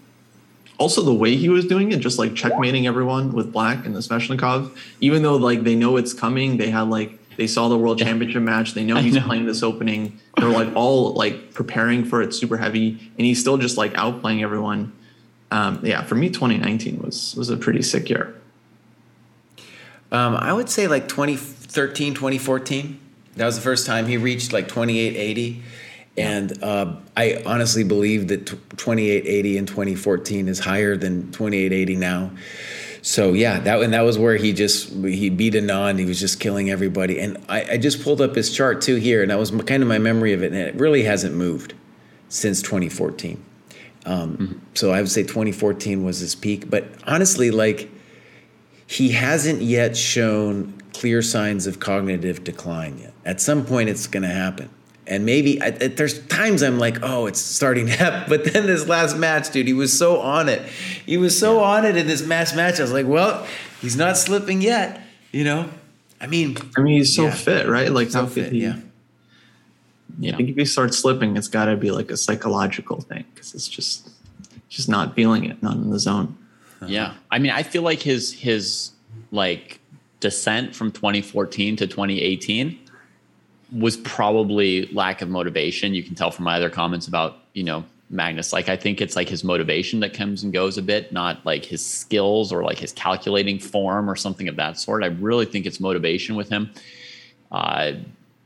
also 0.78 1.02
the 1.02 1.14
way 1.14 1.36
he 1.36 1.48
was 1.48 1.66
doing 1.66 1.92
it, 1.92 2.00
just 2.00 2.18
like 2.18 2.34
checkmating 2.34 2.86
everyone 2.86 3.32
with 3.32 3.52
black 3.52 3.86
and 3.86 3.94
the 3.94 4.00
Sveshnikov, 4.00 4.76
even 5.00 5.22
though 5.22 5.36
like 5.36 5.64
they 5.64 5.74
know 5.74 5.96
it's 5.96 6.12
coming, 6.12 6.56
they 6.56 6.70
had 6.70 6.88
like 6.88 7.18
they 7.36 7.46
saw 7.46 7.68
the 7.68 7.78
world 7.78 7.98
championship 7.98 8.42
match, 8.42 8.74
they 8.74 8.84
know 8.84 8.96
he's 9.02 9.14
know. 9.14 9.22
playing 9.22 9.46
this 9.46 9.62
opening. 9.62 10.18
They're 10.36 10.48
like 10.48 10.74
all 10.74 11.12
like 11.12 11.54
preparing 11.54 12.04
for 12.04 12.22
it 12.22 12.34
super 12.34 12.56
heavy, 12.56 12.98
and 13.16 13.26
he's 13.26 13.40
still 13.40 13.58
just 13.58 13.76
like 13.76 13.92
outplaying 13.94 14.42
everyone. 14.42 14.92
Um, 15.50 15.80
yeah, 15.82 16.02
for 16.02 16.14
me, 16.14 16.30
2019 16.30 17.00
was 17.00 17.34
was 17.36 17.50
a 17.50 17.56
pretty 17.56 17.82
sick 17.82 18.08
year. 18.08 18.34
Um, 20.10 20.36
I 20.36 20.52
would 20.52 20.68
say 20.68 20.88
like 20.88 21.08
2013, 21.08 22.14
2014. 22.14 22.98
That 23.36 23.46
was 23.46 23.56
the 23.56 23.62
first 23.62 23.86
time 23.86 24.06
he 24.06 24.18
reached 24.18 24.52
like 24.52 24.68
2880. 24.68 25.62
And 26.16 26.62
uh, 26.62 26.96
I 27.16 27.42
honestly 27.46 27.84
believe 27.84 28.28
that 28.28 28.46
t- 28.46 28.56
2880 28.76 29.56
in 29.56 29.66
2014 29.66 30.48
is 30.48 30.58
higher 30.58 30.96
than 30.96 31.32
2880 31.32 31.96
now. 31.96 32.30
So 33.00 33.32
yeah, 33.32 33.58
that 33.60 33.82
and 33.82 33.92
that 33.94 34.02
was 34.02 34.18
where 34.18 34.36
he 34.36 34.52
just 34.52 34.90
he 34.90 35.28
beat 35.30 35.54
Anand. 35.54 35.98
He 35.98 36.04
was 36.04 36.20
just 36.20 36.38
killing 36.38 36.70
everybody. 36.70 37.18
And 37.18 37.38
I, 37.48 37.72
I 37.72 37.76
just 37.76 38.02
pulled 38.02 38.20
up 38.20 38.34
his 38.36 38.54
chart 38.54 38.80
too 38.80 38.96
here, 38.96 39.22
and 39.22 39.30
that 39.30 39.38
was 39.38 39.50
kind 39.50 39.82
of 39.82 39.88
my 39.88 39.98
memory 39.98 40.32
of 40.32 40.42
it. 40.42 40.52
And 40.52 40.60
it 40.60 40.74
really 40.76 41.02
hasn't 41.02 41.34
moved 41.34 41.74
since 42.28 42.62
2014. 42.62 43.42
Um, 44.04 44.62
So 44.74 44.92
I 44.92 45.00
would 45.00 45.10
say 45.10 45.22
2014 45.22 46.04
was 46.04 46.20
his 46.20 46.34
peak. 46.34 46.70
But 46.70 46.84
honestly, 47.06 47.50
like 47.50 47.90
he 48.86 49.10
hasn't 49.10 49.62
yet 49.62 49.96
shown 49.96 50.80
clear 50.92 51.22
signs 51.22 51.66
of 51.66 51.80
cognitive 51.80 52.44
decline 52.44 52.98
yet. 52.98 53.14
At 53.24 53.40
some 53.40 53.64
point, 53.64 53.88
it's 53.88 54.06
going 54.06 54.22
to 54.22 54.28
happen. 54.28 54.68
And 55.06 55.26
maybe 55.26 55.60
I, 55.60 55.66
I- 55.66 55.70
there's 55.88 56.24
times 56.26 56.62
I'm 56.62 56.78
like, 56.78 56.98
oh, 57.02 57.26
it's 57.26 57.40
starting 57.40 57.86
to 57.86 57.92
happen. 57.96 58.28
But 58.28 58.52
then 58.52 58.66
this 58.66 58.86
last 58.86 59.16
match, 59.16 59.50
dude, 59.50 59.66
he 59.66 59.72
was 59.72 59.96
so 59.96 60.20
on 60.20 60.48
it. 60.48 60.62
He 61.06 61.16
was 61.16 61.38
so 61.38 61.60
on 61.60 61.84
it 61.84 61.96
in 61.96 62.06
this 62.06 62.24
mass 62.26 62.54
match. 62.54 62.78
I 62.78 62.82
was 62.82 62.92
like, 62.92 63.06
well, 63.06 63.46
he's 63.80 63.96
not 63.96 64.16
slipping 64.16 64.60
yet. 64.62 65.00
You 65.32 65.44
know, 65.44 65.68
I 66.20 66.26
mean, 66.26 66.56
I 66.76 66.80
mean, 66.82 66.98
he's 66.98 67.14
so 67.16 67.24
Yeah. 67.24 67.30
fit, 67.34 67.66
right? 67.68 67.90
Like 67.90 68.10
So 68.10 68.20
how 68.20 68.24
could 68.26 68.34
fit, 68.34 68.52
he? 68.52 68.62
yeah. 68.62 68.76
Yeah. 70.18 70.34
I 70.34 70.36
think 70.36 70.50
if 70.50 70.56
he 70.56 70.64
starts 70.66 70.98
slipping, 70.98 71.36
it's 71.36 71.48
got 71.48 71.64
to 71.66 71.76
be 71.76 71.90
like 71.90 72.10
a 72.10 72.16
psychological 72.16 73.00
thing 73.00 73.24
because 73.34 73.54
it's 73.54 73.66
just 73.68 74.10
just 74.68 74.88
not 74.88 75.14
feeling 75.14 75.44
it, 75.44 75.62
not 75.62 75.74
in 75.76 75.90
the 75.90 75.98
zone. 75.98 76.36
Yeah. 76.86 77.14
I 77.30 77.38
mean, 77.38 77.50
I 77.52 77.62
feel 77.62 77.82
like 77.82 78.00
his 78.02 78.32
his 78.32 78.90
like 79.30 79.80
descent 80.20 80.74
from 80.76 80.92
2014 80.92 81.76
to 81.76 81.86
2018 81.86 82.78
was 83.72 83.96
probably 83.98 84.86
lack 84.86 85.22
of 85.22 85.28
motivation. 85.28 85.94
You 85.94 86.02
can 86.02 86.14
tell 86.14 86.30
from 86.30 86.44
my 86.44 86.56
other 86.56 86.70
comments 86.70 87.08
about, 87.08 87.38
you 87.54 87.64
know, 87.64 87.84
Magnus. 88.10 88.52
Like 88.52 88.68
I 88.68 88.76
think 88.76 89.00
it's 89.00 89.16
like 89.16 89.28
his 89.28 89.42
motivation 89.42 90.00
that 90.00 90.12
comes 90.12 90.42
and 90.42 90.52
goes 90.52 90.76
a 90.76 90.82
bit, 90.82 91.12
not 91.12 91.44
like 91.46 91.64
his 91.64 91.84
skills 91.84 92.52
or 92.52 92.62
like 92.62 92.78
his 92.78 92.92
calculating 92.92 93.58
form 93.58 94.10
or 94.10 94.16
something 94.16 94.48
of 94.48 94.56
that 94.56 94.78
sort. 94.78 95.02
I 95.02 95.06
really 95.06 95.46
think 95.46 95.64
it's 95.64 95.80
motivation 95.80 96.36
with 96.36 96.50
him. 96.50 96.70
Uh 97.50 97.92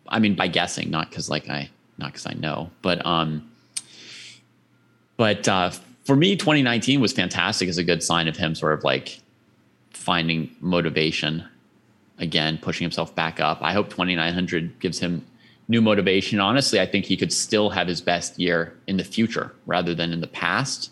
I 0.09 0.21
mean 0.21 0.37
by 0.37 0.47
guessing, 0.47 0.91
not 0.91 1.11
because 1.11 1.29
like 1.29 1.49
I 1.49 1.69
not 1.99 2.12
because 2.12 2.27
I 2.27 2.35
know, 2.35 2.71
but 2.83 3.05
um 3.05 3.51
but 5.17 5.49
uh, 5.49 5.71
for 6.05 6.15
me, 6.15 6.37
2019 6.37 7.01
was 7.01 7.12
fantastic 7.12 7.69
as 7.69 7.79
a 7.79 7.85
good 7.85 8.03
sign 8.03 8.29
of 8.29 8.37
him 8.37 8.55
sort 8.55 8.75
of 8.75 8.85
like 8.85 9.21
finding 9.91 10.55
motivation 10.61 11.45
again, 12.18 12.59
pushing 12.59 12.85
himself 12.85 13.14
back 13.14 13.40
up. 13.40 13.59
I 13.62 13.72
hope 13.72 13.90
2900 13.90 14.81
gives 14.81 14.98
him 14.98 15.24
new 15.68 15.81
motivation. 15.81 16.40
Honestly, 16.40 16.81
I 16.81 16.87
think 16.87 17.05
he 17.05 17.16
could 17.16 17.33
still 17.33 17.70
have 17.70 17.88
his 17.88 18.00
best 18.00 18.38
year 18.38 18.76
in 18.87 18.96
the 18.96 19.05
future 19.05 19.55
rather 19.66 19.94
than 19.94 20.12
in 20.12 20.20
the 20.20 20.26
past. 20.26 20.90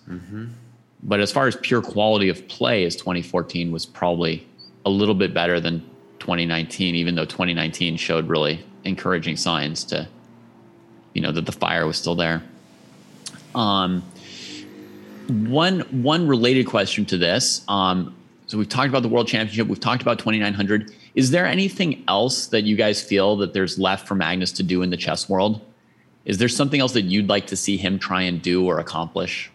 But 1.02 1.20
as 1.20 1.30
far 1.30 1.46
as 1.46 1.56
pure 1.56 1.82
quality 1.82 2.28
of 2.28 2.46
play, 2.48 2.84
as 2.84 2.96
2014 2.96 3.70
was 3.70 3.86
probably 3.86 4.46
a 4.86 4.90
little 4.90 5.14
bit 5.14 5.34
better 5.34 5.60
than 5.60 5.80
2019, 6.18 6.94
even 6.94 7.14
though 7.14 7.26
2019 7.26 7.96
showed 7.96 8.28
really 8.28 8.64
encouraging 8.84 9.36
signs 9.36 9.84
to, 9.84 10.08
you 11.12 11.20
know, 11.20 11.30
that 11.30 11.46
the 11.46 11.52
fire 11.52 11.86
was 11.86 11.96
still 11.96 12.14
there. 12.14 12.42
Um, 13.54 14.02
one 15.28 15.80
one 16.02 16.26
related 16.26 16.66
question 16.66 17.04
to 17.06 17.18
this. 17.18 17.64
Um, 17.68 18.14
so 18.46 18.58
we've 18.58 18.68
talked 18.68 18.88
about 18.88 19.02
the 19.02 19.08
World 19.08 19.28
Championship. 19.28 19.68
We've 19.68 19.80
talked 19.80 20.02
about 20.02 20.18
2900. 20.18 20.94
Is 21.14 21.30
there 21.30 21.46
anything 21.46 22.04
else 22.08 22.48
that 22.48 22.64
you 22.64 22.76
guys 22.76 23.02
feel 23.02 23.36
that 23.36 23.52
there's 23.52 23.78
left 23.78 24.08
for 24.08 24.14
Magnus 24.14 24.52
to 24.52 24.62
do 24.62 24.82
in 24.82 24.90
the 24.90 24.96
chess 24.96 25.28
world? 25.28 25.60
Is 26.24 26.38
there 26.38 26.48
something 26.48 26.80
else 26.80 26.92
that 26.92 27.02
you'd 27.02 27.28
like 27.28 27.46
to 27.48 27.56
see 27.56 27.76
him 27.76 27.98
try 27.98 28.22
and 28.22 28.40
do 28.42 28.66
or 28.66 28.78
accomplish? 28.78 29.50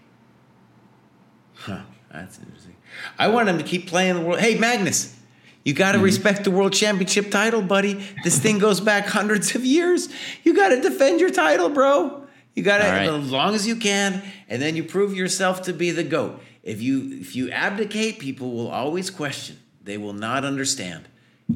Huh, 1.56 1.82
that's 2.12 2.40
interesting. 2.40 2.76
I 3.18 3.28
want 3.28 3.50
him 3.50 3.58
to 3.58 3.64
keep 3.64 3.88
playing 3.88 4.16
the 4.16 4.22
world. 4.22 4.40
Hey, 4.40 4.58
Magnus, 4.58 5.16
you 5.64 5.74
got 5.74 5.92
to 5.92 5.98
mm-hmm. 5.98 6.06
respect 6.06 6.44
the 6.44 6.52
world 6.52 6.74
championship 6.74 7.32
title, 7.32 7.62
buddy. 7.62 8.06
This 8.24 8.40
thing 8.40 8.60
goes 8.60 8.80
back 8.80 9.08
hundreds 9.08 9.56
of 9.56 9.66
years. 9.66 10.10
You 10.44 10.56
got 10.56 10.70
to 10.70 10.82
defend 10.82 11.20
your 11.20 11.30
title, 11.30 11.70
bro. 11.70 12.26
You 12.56 12.64
got 12.64 12.80
to 12.80 12.84
right. 12.86 13.10
as 13.10 13.32
long 13.32 13.56
as 13.56 13.68
you 13.68 13.76
can, 13.76 14.22
and 14.48 14.62
then 14.62 14.76
you 14.76 14.84
prove 14.84 15.16
yourself 15.16 15.64
to 15.64 15.74
be 15.74 15.92
the 15.92 16.04
goat. 16.04 16.42
If 16.64 16.82
you 16.82 17.20
if 17.20 17.36
you 17.36 17.52
abdicate, 17.52 18.20
people 18.20 18.52
will 18.52 18.70
always 18.70 19.10
question. 19.10 19.60
They 19.84 19.98
will 19.98 20.14
not 20.14 20.44
understand. 20.44 21.08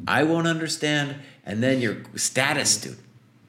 I 0.06 0.22
won't 0.24 0.46
understand, 0.46 1.16
and 1.44 1.62
then 1.62 1.80
your 1.80 1.98
status, 2.16 2.76
dude. 2.76 2.98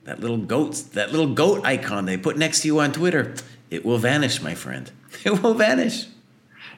That 0.04 0.20
little 0.20 0.38
goat, 0.38 0.76
that 0.94 1.12
little 1.12 1.34
goat 1.34 1.66
icon 1.66 2.06
they 2.06 2.18
put 2.18 2.38
next 2.38 2.62
to 2.62 2.68
you 2.68 2.80
on 2.80 2.92
Twitter, 2.92 3.34
it 3.72 3.84
will 3.84 3.98
vanish, 3.98 4.42
my 4.42 4.56
friend. 4.56 4.92
It 5.24 5.42
will 5.42 5.54
vanish. 5.54 6.08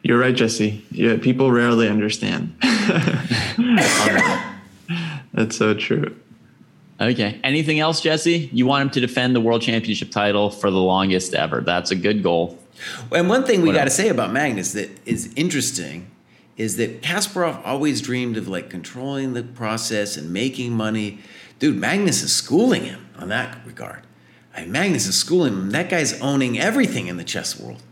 You're 0.04 0.20
right, 0.20 0.34
Jesse. 0.34 0.86
Yeah, 0.92 1.18
people 1.18 1.52
rarely 1.52 1.90
understand. 1.90 2.56
That's 5.34 5.58
so 5.58 5.74
true. 5.74 6.16
Okay. 7.02 7.40
Anything 7.44 7.80
else, 7.80 8.00
Jesse? 8.02 8.50
You 8.54 8.66
want 8.66 8.84
him 8.84 8.90
to 8.92 9.00
defend 9.00 9.36
the 9.36 9.42
world 9.42 9.62
championship 9.62 10.12
title 10.12 10.50
for 10.50 10.72
the 10.72 10.80
longest 10.80 11.34
ever. 11.34 11.62
That's 11.62 11.92
a 11.92 11.96
good 11.96 12.24
goal. 12.24 12.58
And 13.12 13.28
one 13.28 13.44
thing 13.44 13.62
we 13.62 13.72
got 13.72 13.86
to 13.86 13.90
say 13.90 14.10
about 14.10 14.32
Magnus 14.32 14.74
that 14.74 14.90
is 15.06 15.32
interesting 15.36 16.10
is 16.58 16.78
that 16.78 17.02
Kasparov 17.02 17.62
always 17.66 18.02
dreamed 18.02 18.36
of 18.36 18.48
like 18.48 18.70
controlling 18.70 19.34
the 19.34 19.44
process 19.44 20.18
and 20.18 20.34
making 20.34 20.74
money. 20.74 21.20
Dude, 21.60 21.78
Magnus 21.78 22.24
is 22.24 22.36
schooling 22.36 22.84
him 22.86 23.08
on 23.18 23.30
that 23.30 23.60
regard. 23.66 24.02
I 24.56 24.62
mean, 24.62 24.72
Magnus 24.72 25.06
is 25.06 25.18
schooling 25.18 25.54
him. 25.54 25.70
That 25.72 25.90
guy's 25.90 26.20
owning 26.20 26.60
everything 26.60 27.08
in 27.08 27.18
the 27.18 27.24
chess 27.24 27.60
world. 27.60 27.84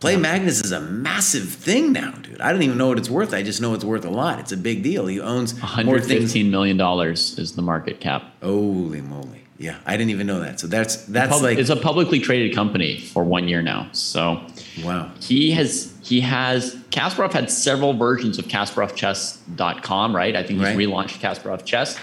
Play 0.00 0.12
yeah. 0.12 0.18
Magnus 0.18 0.62
is 0.62 0.72
a 0.72 0.80
massive 0.80 1.48
thing 1.48 1.92
now, 1.92 2.12
dude. 2.12 2.40
I 2.40 2.52
don't 2.52 2.62
even 2.62 2.76
know 2.76 2.88
what 2.88 2.98
it's 2.98 3.08
worth. 3.08 3.32
I 3.32 3.42
just 3.42 3.60
know 3.60 3.74
it's 3.74 3.84
worth 3.84 4.04
a 4.04 4.10
lot. 4.10 4.38
It's 4.40 4.52
a 4.52 4.56
big 4.56 4.82
deal. 4.82 5.06
He 5.06 5.20
owns 5.20 5.54
$115 5.54 6.50
million 6.50 6.80
is 6.80 7.52
the 7.54 7.62
market 7.62 8.00
cap. 8.00 8.32
Holy 8.42 9.00
moly. 9.00 9.45
Yeah, 9.58 9.78
I 9.86 9.96
didn't 9.96 10.10
even 10.10 10.26
know 10.26 10.40
that. 10.40 10.60
So 10.60 10.66
that's 10.66 11.04
that's 11.06 11.32
Pub- 11.32 11.42
like 11.42 11.58
it's 11.58 11.70
a 11.70 11.76
publicly 11.76 12.20
traded 12.20 12.54
company 12.54 13.00
for 13.00 13.24
one 13.24 13.48
year 13.48 13.62
now. 13.62 13.88
So 13.92 14.42
wow, 14.84 15.10
he 15.20 15.50
has 15.52 15.96
he 16.02 16.20
has 16.20 16.74
Kasparov 16.90 17.32
had 17.32 17.50
several 17.50 17.94
versions 17.94 18.38
of 18.38 18.46
KasparovChess.com, 18.46 20.14
right? 20.14 20.36
I 20.36 20.42
think 20.42 20.58
he's 20.58 20.68
right. 20.68 20.76
relaunched 20.76 21.20
Kasparov 21.20 21.64
Chess. 21.64 21.98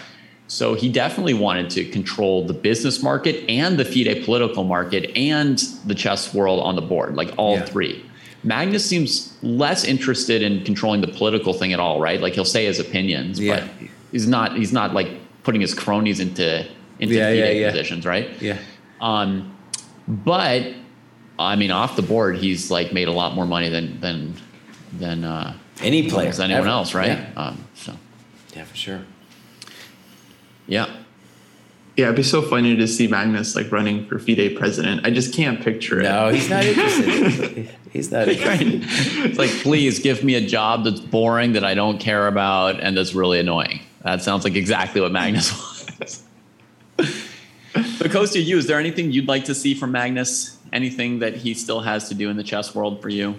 So 0.47 0.73
he 0.73 0.89
definitely 0.89 1.33
wanted 1.33 1.69
to 1.71 1.85
control 1.85 2.45
the 2.45 2.53
business 2.53 3.01
market 3.01 3.43
and 3.49 3.77
the 3.77 3.85
FIDE 3.85 4.23
political 4.25 4.63
market 4.63 5.09
and 5.15 5.57
the 5.85 5.95
chess 5.95 6.33
world 6.33 6.59
on 6.61 6.75
the 6.75 6.81
board, 6.81 7.15
like 7.15 7.33
all 7.37 7.55
yeah. 7.55 7.65
three. 7.65 8.05
Magnus 8.43 8.85
seems 8.85 9.37
less 9.41 9.85
interested 9.85 10.41
in 10.41 10.63
controlling 10.65 11.01
the 11.01 11.07
political 11.07 11.53
thing 11.53 11.71
at 11.71 11.79
all, 11.79 12.01
right? 12.01 12.19
Like 12.19 12.33
he'll 12.33 12.45
say 12.45 12.65
his 12.65 12.79
opinions, 12.79 13.39
yeah. 13.39 13.61
but 13.61 13.89
he's 14.11 14.27
not 14.27 14.57
he's 14.57 14.73
not 14.73 14.93
like 14.93 15.09
putting 15.43 15.61
his 15.61 15.73
cronies 15.73 16.19
into 16.19 16.67
into 16.99 17.15
yeah, 17.15 17.29
FIDE 17.29 17.57
yeah, 17.57 17.71
positions, 17.71 18.05
right? 18.05 18.29
Yeah. 18.41 18.57
Um, 19.01 19.55
but 20.07 20.73
I 21.39 21.55
mean, 21.55 21.71
off 21.71 21.95
the 21.95 22.01
board, 22.01 22.37
he's 22.37 22.69
like 22.71 22.93
made 22.93 23.07
a 23.07 23.11
lot 23.11 23.33
more 23.33 23.45
money 23.45 23.69
than 23.69 23.99
than 23.99 24.35
than 24.93 25.23
uh, 25.23 25.57
any 25.81 26.09
player, 26.09 26.31
than 26.31 26.51
anyone 26.51 26.67
ever. 26.67 26.69
else, 26.69 26.93
right? 26.93 27.19
Um, 27.35 27.63
so 27.73 27.95
yeah, 28.55 28.63
for 28.65 28.75
sure. 28.75 29.01
Yeah. 30.67 30.99
Yeah, 31.95 32.05
it'd 32.05 32.15
be 32.15 32.23
so 32.23 32.41
funny 32.41 32.75
to 32.75 32.87
see 32.87 33.05
Magnus 33.07 33.55
like 33.55 33.71
running 33.71 34.07
for 34.07 34.17
FIDE 34.17 34.57
president. 34.57 35.05
I 35.05 35.11
just 35.11 35.31
can't 35.31 35.61
picture 35.61 35.99
it. 35.99 36.03
No, 36.03 36.29
he's 36.29 36.49
not 36.49 36.65
interested. 36.65 37.69
he's 37.91 38.11
not 38.11 38.27
interested. 38.27 38.81
it's 38.83 39.37
like, 39.37 39.51
please 39.61 39.99
give 39.99 40.23
me 40.23 40.33
a 40.33 40.41
job 40.41 40.85
that's 40.85 40.99
boring, 40.99 41.53
that 41.53 41.63
I 41.63 41.75
don't 41.75 41.99
care 41.99 42.25
about, 42.25 42.79
and 42.79 42.97
that's 42.97 43.13
really 43.13 43.39
annoying. 43.39 43.79
That 44.03 44.23
sounds 44.23 44.43
like 44.43 44.55
exactly 44.55 45.01
what 45.01 45.11
Magnus 45.11 45.51
wants. 45.99 46.23
But 47.73 48.11
Kostya, 48.11 48.41
you, 48.41 48.57
is 48.57 48.67
there 48.67 48.79
anything 48.79 49.11
you'd 49.11 49.27
like 49.27 49.45
to 49.45 49.55
see 49.55 49.73
from 49.73 49.91
Magnus? 49.91 50.57
Anything 50.71 51.19
that 51.19 51.35
he 51.35 51.53
still 51.53 51.81
has 51.81 52.09
to 52.09 52.15
do 52.15 52.29
in 52.29 52.37
the 52.37 52.43
chess 52.43 52.73
world 52.73 53.01
for 53.01 53.09
you? 53.09 53.35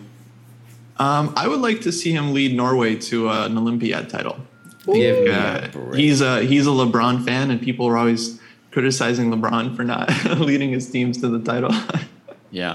Um, 0.99 1.33
I 1.37 1.49
would 1.49 1.61
like 1.61 1.81
to 1.83 1.93
see 1.93 2.13
him 2.13 2.33
lead 2.33 2.57
Norway 2.57 2.95
to 2.97 3.29
uh, 3.29 3.47
an 3.47 3.59
Olympiad 3.59 4.09
title. 4.09 4.39
Yeah, 4.87 5.71
he's 5.95 6.21
a 6.21 6.43
he's 6.43 6.67
a 6.67 6.71
LeBron 6.71 7.25
fan, 7.25 7.51
and 7.51 7.61
people 7.61 7.87
are 7.89 7.97
always 7.97 8.39
criticizing 8.71 9.31
LeBron 9.31 9.75
for 9.75 9.83
not 9.83 10.11
leading 10.39 10.71
his 10.71 10.91
teams 10.91 11.21
to 11.23 11.29
the 11.29 11.41
title. 11.41 11.75
yeah, 12.51 12.75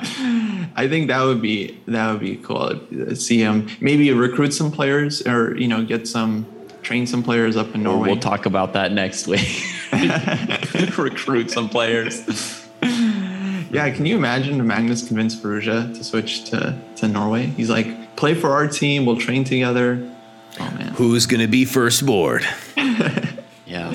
I 0.75 0.87
think 0.89 1.07
that 1.09 1.23
would 1.23 1.41
be 1.41 1.79
that 1.87 2.11
would 2.11 2.19
be 2.19 2.37
cool. 2.37 2.79
See 3.15 3.39
him 3.39 3.69
maybe 3.79 4.11
recruit 4.11 4.53
some 4.53 4.71
players, 4.71 5.25
or 5.25 5.55
you 5.55 5.67
know, 5.67 5.85
get 5.85 6.07
some 6.07 6.47
train 6.81 7.05
some 7.05 7.21
players 7.21 7.55
up 7.55 7.75
in 7.75 7.83
Norway. 7.83 8.09
We'll 8.09 8.19
talk 8.19 8.45
about 8.45 8.73
that 8.73 8.91
next 8.91 9.27
week. 9.27 9.63
recruit 10.97 11.51
some 11.51 11.69
players. 11.69 12.67
Yeah, 13.71 13.89
can 13.91 14.05
you 14.05 14.15
imagine 14.15 14.65
Magnus 14.65 15.07
convinced 15.07 15.43
Firouzja 15.43 15.95
to 15.95 16.03
switch 16.03 16.45
to, 16.45 16.79
to 16.97 17.07
Norway? 17.07 17.47
He's 17.47 17.69
like, 17.69 18.15
play 18.15 18.33
for 18.33 18.49
our 18.49 18.67
team, 18.67 19.05
we'll 19.05 19.17
train 19.17 19.43
together. 19.43 20.15
Oh 20.59 20.71
man. 20.71 20.93
Who's 20.93 21.25
gonna 21.25 21.47
be 21.47 21.65
first 21.65 22.05
board? 22.05 22.45
yeah. 23.65 23.93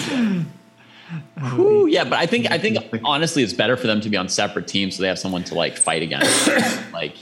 Whew, 1.36 1.88
yeah, 1.88 2.04
but 2.04 2.14
I 2.14 2.26
think 2.26 2.50
I 2.50 2.58
think 2.58 2.78
honestly, 3.04 3.42
it's 3.42 3.52
better 3.52 3.76
for 3.76 3.86
them 3.86 4.00
to 4.02 4.08
be 4.08 4.16
on 4.16 4.28
separate 4.28 4.68
teams 4.68 4.96
so 4.96 5.02
they 5.02 5.08
have 5.08 5.18
someone 5.18 5.44
to 5.44 5.54
like 5.54 5.76
fight 5.76 6.02
against. 6.02 6.48
like 6.92 7.16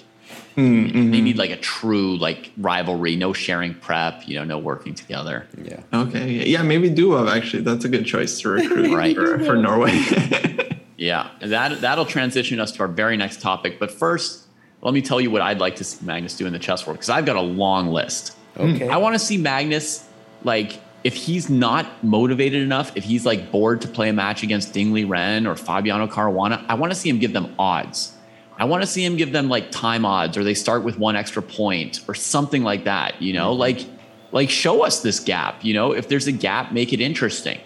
mm-hmm. 0.56 1.10
they 1.10 1.20
need 1.20 1.38
like 1.38 1.50
a 1.50 1.56
true 1.56 2.16
like 2.16 2.50
rivalry, 2.56 3.16
no 3.16 3.32
sharing 3.32 3.74
prep, 3.74 4.26
you 4.28 4.36
know, 4.36 4.44
no 4.44 4.58
working 4.58 4.94
together. 4.94 5.46
Yeah. 5.62 5.82
Okay. 5.92 6.48
Yeah, 6.48 6.62
maybe 6.62 6.90
Dubov 6.90 7.30
actually. 7.30 7.62
That's 7.62 7.84
a 7.84 7.88
good 7.88 8.06
choice 8.06 8.40
to 8.40 8.50
recruit 8.50 8.94
right. 8.96 9.14
for, 9.14 9.38
for 9.44 9.56
Norway. 9.56 9.92
yeah, 10.96 11.30
that 11.40 11.80
that'll 11.80 12.06
transition 12.06 12.60
us 12.60 12.72
to 12.72 12.80
our 12.80 12.88
very 12.88 13.16
next 13.16 13.40
topic. 13.40 13.78
But 13.78 13.90
first, 13.90 14.46
let 14.80 14.94
me 14.94 15.02
tell 15.02 15.20
you 15.20 15.30
what 15.30 15.42
I'd 15.42 15.60
like 15.60 15.76
to 15.76 15.84
see 15.84 16.04
Magnus 16.04 16.36
do 16.36 16.46
in 16.46 16.52
the 16.52 16.58
chess 16.58 16.86
world 16.86 16.98
because 16.98 17.10
I've 17.10 17.26
got 17.26 17.36
a 17.36 17.42
long 17.42 17.88
list. 17.88 18.36
Okay. 18.56 18.88
I 18.88 18.98
want 18.98 19.14
to 19.14 19.18
see 19.18 19.38
Magnus 19.38 20.06
like 20.44 20.80
if 21.04 21.14
he's 21.14 21.50
not 21.50 22.04
motivated 22.04 22.62
enough, 22.62 22.96
if 22.96 23.04
he's 23.04 23.26
like 23.26 23.50
bored 23.50 23.80
to 23.82 23.88
play 23.88 24.08
a 24.08 24.12
match 24.12 24.42
against 24.42 24.72
Ding 24.72 24.92
Liren 24.92 25.48
or 25.48 25.56
Fabiano 25.56 26.06
Caruana, 26.06 26.64
I 26.68 26.74
want 26.74 26.92
to 26.92 26.98
see 26.98 27.08
him 27.08 27.18
give 27.18 27.32
them 27.32 27.54
odds. 27.58 28.16
I 28.62 28.64
want 28.64 28.84
to 28.84 28.86
see 28.86 29.04
him 29.04 29.16
give 29.16 29.32
them 29.32 29.48
like 29.48 29.72
time 29.72 30.04
odds 30.04 30.36
or 30.36 30.44
they 30.44 30.54
start 30.54 30.84
with 30.84 30.96
one 30.96 31.16
extra 31.16 31.42
point 31.42 32.00
or 32.06 32.14
something 32.14 32.62
like 32.62 32.84
that, 32.84 33.20
you 33.20 33.32
know? 33.32 33.50
Mm-hmm. 33.50 33.58
Like 33.58 33.86
like 34.30 34.50
show 34.50 34.84
us 34.84 35.02
this 35.02 35.18
gap, 35.18 35.64
you 35.64 35.74
know? 35.74 35.90
If 35.90 36.06
there's 36.06 36.28
a 36.28 36.32
gap, 36.32 36.70
make 36.70 36.92
it 36.92 37.00
interesting. 37.00 37.58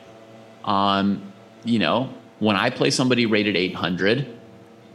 Um, 0.65 1.35
you 1.67 1.79
know, 1.79 2.09
when 2.39 2.57
I 2.57 2.71
play 2.71 2.89
somebody 2.89 3.27
rated 3.27 3.57
800, 3.57 4.27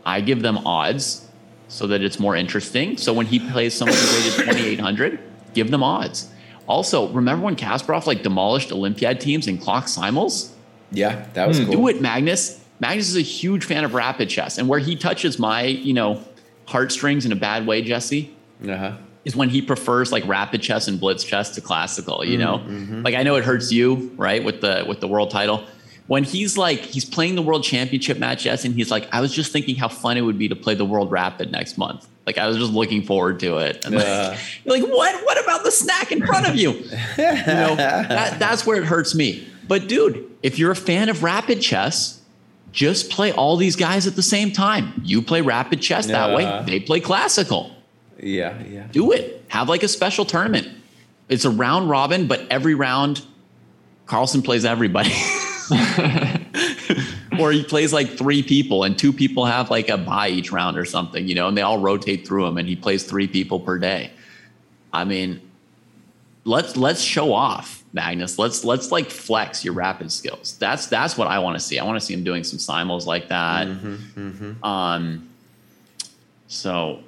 I 0.04 0.22
give 0.22 0.42
them 0.42 0.66
odds 0.66 1.30
so 1.68 1.86
that 1.86 2.02
it's 2.02 2.20
more 2.20 2.36
interesting. 2.36 2.98
So 2.98 3.14
when 3.14 3.28
he 3.28 3.38
plays 3.38 3.76
somebody 3.76 4.00
rated 4.00 4.34
2800, 4.80 5.20
give 5.54 5.70
them 5.70 5.84
odds. 5.84 6.32
Also, 6.66 7.10
remember 7.10 7.46
when 7.46 7.56
Kasparov 7.56 8.08
like 8.08 8.24
demolished 8.24 8.72
Olympiad 8.72 9.22
teams 9.22 9.46
in 9.46 9.60
clock 9.60 9.88
simul's? 9.88 10.52
Yeah, 10.90 11.28
that 11.34 11.48
was 11.48 11.60
mm, 11.60 11.66
cool. 11.66 11.74
Do 11.74 11.88
it, 11.90 12.02
Magnus. 12.02 12.60
Magnus 12.82 13.10
is 13.10 13.16
a 13.16 13.22
huge 13.22 13.64
fan 13.64 13.86
of 13.86 13.94
rapid 13.94 14.28
chess, 14.28 14.58
and 14.58 14.68
where 14.68 14.80
he 14.80 14.96
touches 14.96 15.38
my, 15.38 15.64
you 15.64 15.94
know, 15.94 16.22
heartstrings 16.66 17.26
in 17.26 17.32
a 17.32 17.36
bad 17.36 17.68
way, 17.68 17.84
Jesse, 17.84 18.36
uh-huh. 18.68 18.98
is 19.24 19.36
when 19.36 19.50
he 19.50 19.62
prefers 19.62 20.12
like 20.12 20.26
rapid 20.28 20.64
chess 20.64 20.88
and 20.88 21.00
blitz 21.00 21.24
chess 21.24 21.54
to 21.56 21.62
classical. 21.62 22.26
You 22.26 22.40
know, 22.40 22.58
mm-hmm. 22.58 23.04
like 23.04 23.14
I 23.14 23.22
know 23.22 23.36
it 23.36 23.46
hurts 23.46 23.72
you, 23.72 24.12
right, 24.18 24.44
with 24.44 24.62
the 24.62 24.84
with 24.88 25.00
the 25.00 25.08
world 25.08 25.30
title, 25.30 25.64
when 26.08 26.24
he's 26.24 26.58
like 26.58 26.80
he's 26.80 27.06
playing 27.06 27.36
the 27.36 27.44
world 27.44 27.64
championship 27.64 28.18
match, 28.18 28.46
yes, 28.46 28.66
and 28.66 28.74
he's 28.74 28.90
like, 28.90 29.08
I 29.14 29.22
was 29.22 29.32
just 29.32 29.52
thinking 29.52 29.76
how 29.76 29.88
fun 29.88 30.18
it 30.18 30.22
would 30.22 30.40
be 30.40 30.50
to 30.50 30.56
play 30.56 30.74
the 30.74 30.84
world 30.84 31.12
rapid 31.12 31.52
next 31.52 31.78
month. 31.78 32.08
Like 32.26 32.40
I 32.40 32.48
was 32.48 32.58
just 32.58 32.72
looking 32.72 33.04
forward 33.04 33.40
to 33.42 33.58
it. 33.58 33.86
And 33.86 33.96
like, 33.96 34.40
you're 34.66 34.80
like, 34.80 34.90
what? 34.92 35.24
What 35.24 35.44
about 35.44 35.64
the 35.64 35.72
snack 35.72 36.12
in 36.12 36.26
front 36.26 36.48
of 36.48 36.56
you? 36.56 36.72
you 36.72 36.88
know, 37.18 37.76
that, 37.76 38.40
that's 38.40 38.66
where 38.66 38.78
it 38.78 38.86
hurts 38.86 39.14
me. 39.14 39.48
But 39.68 39.88
dude, 39.88 40.30
if 40.42 40.58
you're 40.58 40.72
a 40.72 40.76
fan 40.76 41.10
of 41.10 41.24
rapid 41.24 41.62
chess, 41.62 42.21
just 42.72 43.10
play 43.10 43.32
all 43.32 43.58
these 43.58 43.76
guys 43.76 44.08
at 44.08 44.16
the 44.16 44.24
same 44.24 44.52
time. 44.52 45.02
You 45.04 45.22
play 45.22 45.42
rapid 45.42 45.82
chess 45.82 46.08
that 46.08 46.36
way. 46.36 46.64
They 46.66 46.80
play 46.80 47.00
classical. 47.00 47.72
Yeah, 48.20 48.62
yeah. 48.64 48.88
Do 48.92 49.12
it. 49.12 49.44
Have 49.50 49.68
like 49.68 49.84
a 49.84 49.88
special 49.88 50.26
tournament. 50.26 50.68
It's 51.28 51.46
a 51.46 51.50
round 51.50 51.90
robin, 51.90 52.28
but 52.28 52.46
every 52.50 52.76
round, 52.76 53.26
Carlsen 54.06 54.42
plays 54.42 54.66
everybody. 54.66 55.14
or 57.40 57.52
he 57.52 57.64
plays 57.64 57.94
like 57.94 58.18
three 58.18 58.44
people 58.44 58.84
and 58.84 58.98
two 58.98 59.14
people 59.14 59.46
have 59.46 59.70
like 59.70 59.90
a 59.90 59.98
buy 59.98 60.30
each 60.30 60.52
round 60.52 60.78
or 60.78 60.86
something, 60.86 61.28
you 61.28 61.36
know, 61.36 61.48
and 61.48 61.58
they 61.58 61.62
all 61.62 61.80
rotate 61.80 62.28
through 62.28 62.46
him 62.46 62.58
and 62.58 62.68
he 62.68 62.76
plays 62.76 63.04
three 63.04 63.28
people 63.28 63.60
per 63.60 63.78
day. 63.78 64.12
I 64.94 65.06
mean, 65.06 65.42
let's 66.44 66.76
let's 66.76 67.02
show 67.02 67.34
off, 67.34 67.81
Magnus. 67.94 68.40
Let's 68.40 68.64
let's 68.64 68.92
like 68.92 69.10
flex 69.10 69.66
your 69.66 69.74
rapid 69.74 70.12
skills. 70.12 70.58
That's 70.58 70.88
that's 70.88 71.18
what 71.18 71.28
I 71.28 71.40
want 71.40 71.58
to 71.58 71.60
see. 71.60 71.80
I 71.80 71.84
want 71.84 72.00
to 72.00 72.06
see 72.06 72.14
him 72.14 72.24
doing 72.24 72.44
some 72.44 72.60
simul's 72.60 73.06
like 73.06 73.30
that. 73.30 73.68
Mm-hmm, 73.68 74.30
mm-hmm. 74.30 74.64
Um, 74.64 75.30
so 76.48 77.02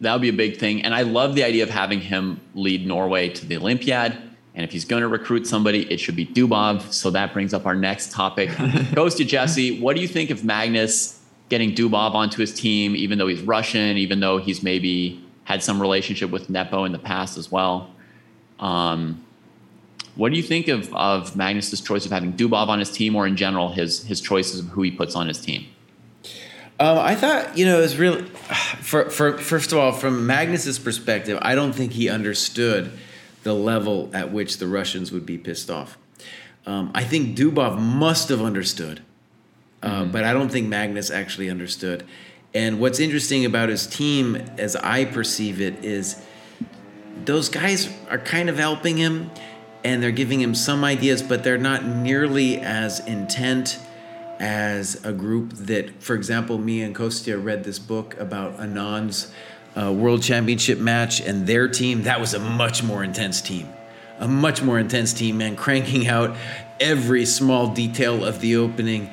that 0.00 0.12
would 0.12 0.22
be 0.22 0.28
a 0.28 0.32
big 0.32 0.58
thing. 0.58 0.82
And 0.82 0.94
I 0.94 1.02
love 1.02 1.34
the 1.34 1.44
idea 1.44 1.62
of 1.64 1.70
having 1.70 2.00
him 2.00 2.40
lead 2.54 2.86
Norway 2.86 3.28
to 3.30 3.46
the 3.46 3.56
Olympiad. 3.56 4.16
And 4.54 4.64
if 4.64 4.72
he's 4.72 4.84
going 4.84 5.02
to 5.02 5.08
recruit 5.08 5.46
somebody, 5.46 5.90
it 5.90 5.98
should 5.98 6.16
be 6.16 6.26
Dubov. 6.26 6.92
So 6.92 7.10
that 7.10 7.32
brings 7.32 7.54
up 7.54 7.66
our 7.66 7.76
next 7.76 8.12
topic. 8.12 8.50
Goes 8.94 9.14
to 9.16 9.24
Jesse. 9.24 9.80
What 9.80 9.94
do 9.94 10.02
you 10.02 10.08
think 10.08 10.30
of 10.30 10.44
Magnus 10.44 11.20
getting 11.48 11.74
Dubov 11.74 12.14
onto 12.14 12.38
his 12.38 12.52
team, 12.52 12.96
even 12.96 13.18
though 13.18 13.28
he's 13.28 13.42
Russian, 13.42 13.96
even 13.96 14.20
though 14.20 14.38
he's 14.38 14.62
maybe 14.62 15.24
had 15.44 15.62
some 15.62 15.80
relationship 15.80 16.30
with 16.30 16.50
Nepo 16.50 16.84
in 16.84 16.92
the 16.92 16.98
past 16.98 17.38
as 17.38 17.52
well? 17.52 17.90
Um, 18.58 19.24
what 20.18 20.32
do 20.32 20.36
you 20.36 20.42
think 20.42 20.66
of, 20.66 20.92
of 20.94 21.36
Magnus's 21.36 21.80
choice 21.80 22.04
of 22.04 22.10
having 22.10 22.32
Dubov 22.32 22.66
on 22.66 22.80
his 22.80 22.90
team 22.90 23.14
or 23.14 23.28
in 23.28 23.36
general 23.36 23.70
his, 23.70 24.02
his 24.02 24.20
choices 24.20 24.58
of 24.58 24.66
who 24.66 24.82
he 24.82 24.90
puts 24.90 25.14
on 25.14 25.28
his 25.28 25.40
team? 25.40 25.66
Um, 26.80 26.98
I 26.98 27.14
thought 27.14 27.56
you 27.56 27.64
know 27.64 27.78
it 27.78 27.82
was 27.82 27.96
really 27.96 28.22
for 28.22 29.10
for 29.10 29.38
first 29.38 29.72
of 29.72 29.78
all 29.78 29.92
from 29.92 30.26
Magnus's 30.26 30.78
perspective, 30.78 31.38
I 31.42 31.54
don't 31.54 31.72
think 31.72 31.92
he 31.92 32.08
understood 32.08 32.92
the 33.42 33.54
level 33.54 34.10
at 34.12 34.32
which 34.32 34.58
the 34.58 34.66
Russians 34.66 35.10
would 35.10 35.24
be 35.26 35.38
pissed 35.38 35.70
off. 35.70 35.96
Um, 36.66 36.90
I 36.94 37.02
think 37.02 37.36
Dubov 37.36 37.80
must 37.80 38.28
have 38.28 38.42
understood, 38.42 39.02
uh, 39.82 40.04
but 40.04 40.22
I 40.22 40.32
don't 40.32 40.50
think 40.50 40.68
Magnus 40.68 41.10
actually 41.10 41.48
understood. 41.48 42.04
And 42.54 42.80
what's 42.80 43.00
interesting 43.00 43.44
about 43.44 43.68
his 43.68 43.86
team, 43.86 44.36
as 44.58 44.76
I 44.76 45.04
perceive 45.04 45.60
it, 45.60 45.84
is 45.84 46.20
those 47.24 47.48
guys 47.48 47.92
are 48.08 48.18
kind 48.18 48.48
of 48.48 48.56
helping 48.56 48.96
him 48.96 49.30
and 49.84 50.02
they're 50.02 50.10
giving 50.10 50.40
him 50.40 50.54
some 50.54 50.84
ideas, 50.84 51.22
but 51.22 51.44
they're 51.44 51.58
not 51.58 51.84
nearly 51.84 52.58
as 52.58 53.00
intent 53.06 53.78
as 54.40 55.04
a 55.04 55.12
group 55.12 55.52
that, 55.54 56.02
for 56.02 56.14
example, 56.14 56.58
me 56.58 56.82
and 56.82 56.94
Kostya 56.94 57.38
read 57.38 57.64
this 57.64 57.78
book 57.78 58.18
about 58.18 58.58
Anand's 58.58 59.32
uh, 59.76 59.92
world 59.92 60.22
championship 60.22 60.78
match 60.78 61.20
and 61.20 61.46
their 61.46 61.68
team. 61.68 62.02
That 62.04 62.20
was 62.20 62.34
a 62.34 62.38
much 62.38 62.82
more 62.82 63.04
intense 63.04 63.40
team. 63.40 63.68
A 64.18 64.28
much 64.28 64.62
more 64.62 64.78
intense 64.78 65.12
team, 65.12 65.38
man, 65.38 65.54
cranking 65.56 66.08
out 66.08 66.36
every 66.80 67.24
small 67.24 67.68
detail 67.68 68.24
of 68.24 68.40
the 68.40 68.56
opening. 68.56 69.10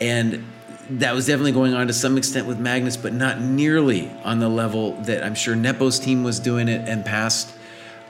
And 0.00 0.44
that 0.90 1.14
was 1.14 1.26
definitely 1.26 1.52
going 1.52 1.74
on 1.74 1.86
to 1.86 1.92
some 1.92 2.16
extent 2.16 2.46
with 2.46 2.58
Magnus, 2.58 2.96
but 2.96 3.12
not 3.12 3.40
nearly 3.40 4.10
on 4.22 4.38
the 4.38 4.48
level 4.48 4.92
that 5.02 5.24
I'm 5.24 5.34
sure 5.34 5.56
Nepo's 5.56 5.98
team 5.98 6.22
was 6.22 6.38
doing 6.38 6.68
it 6.68 6.88
and 6.88 7.04
past 7.04 7.52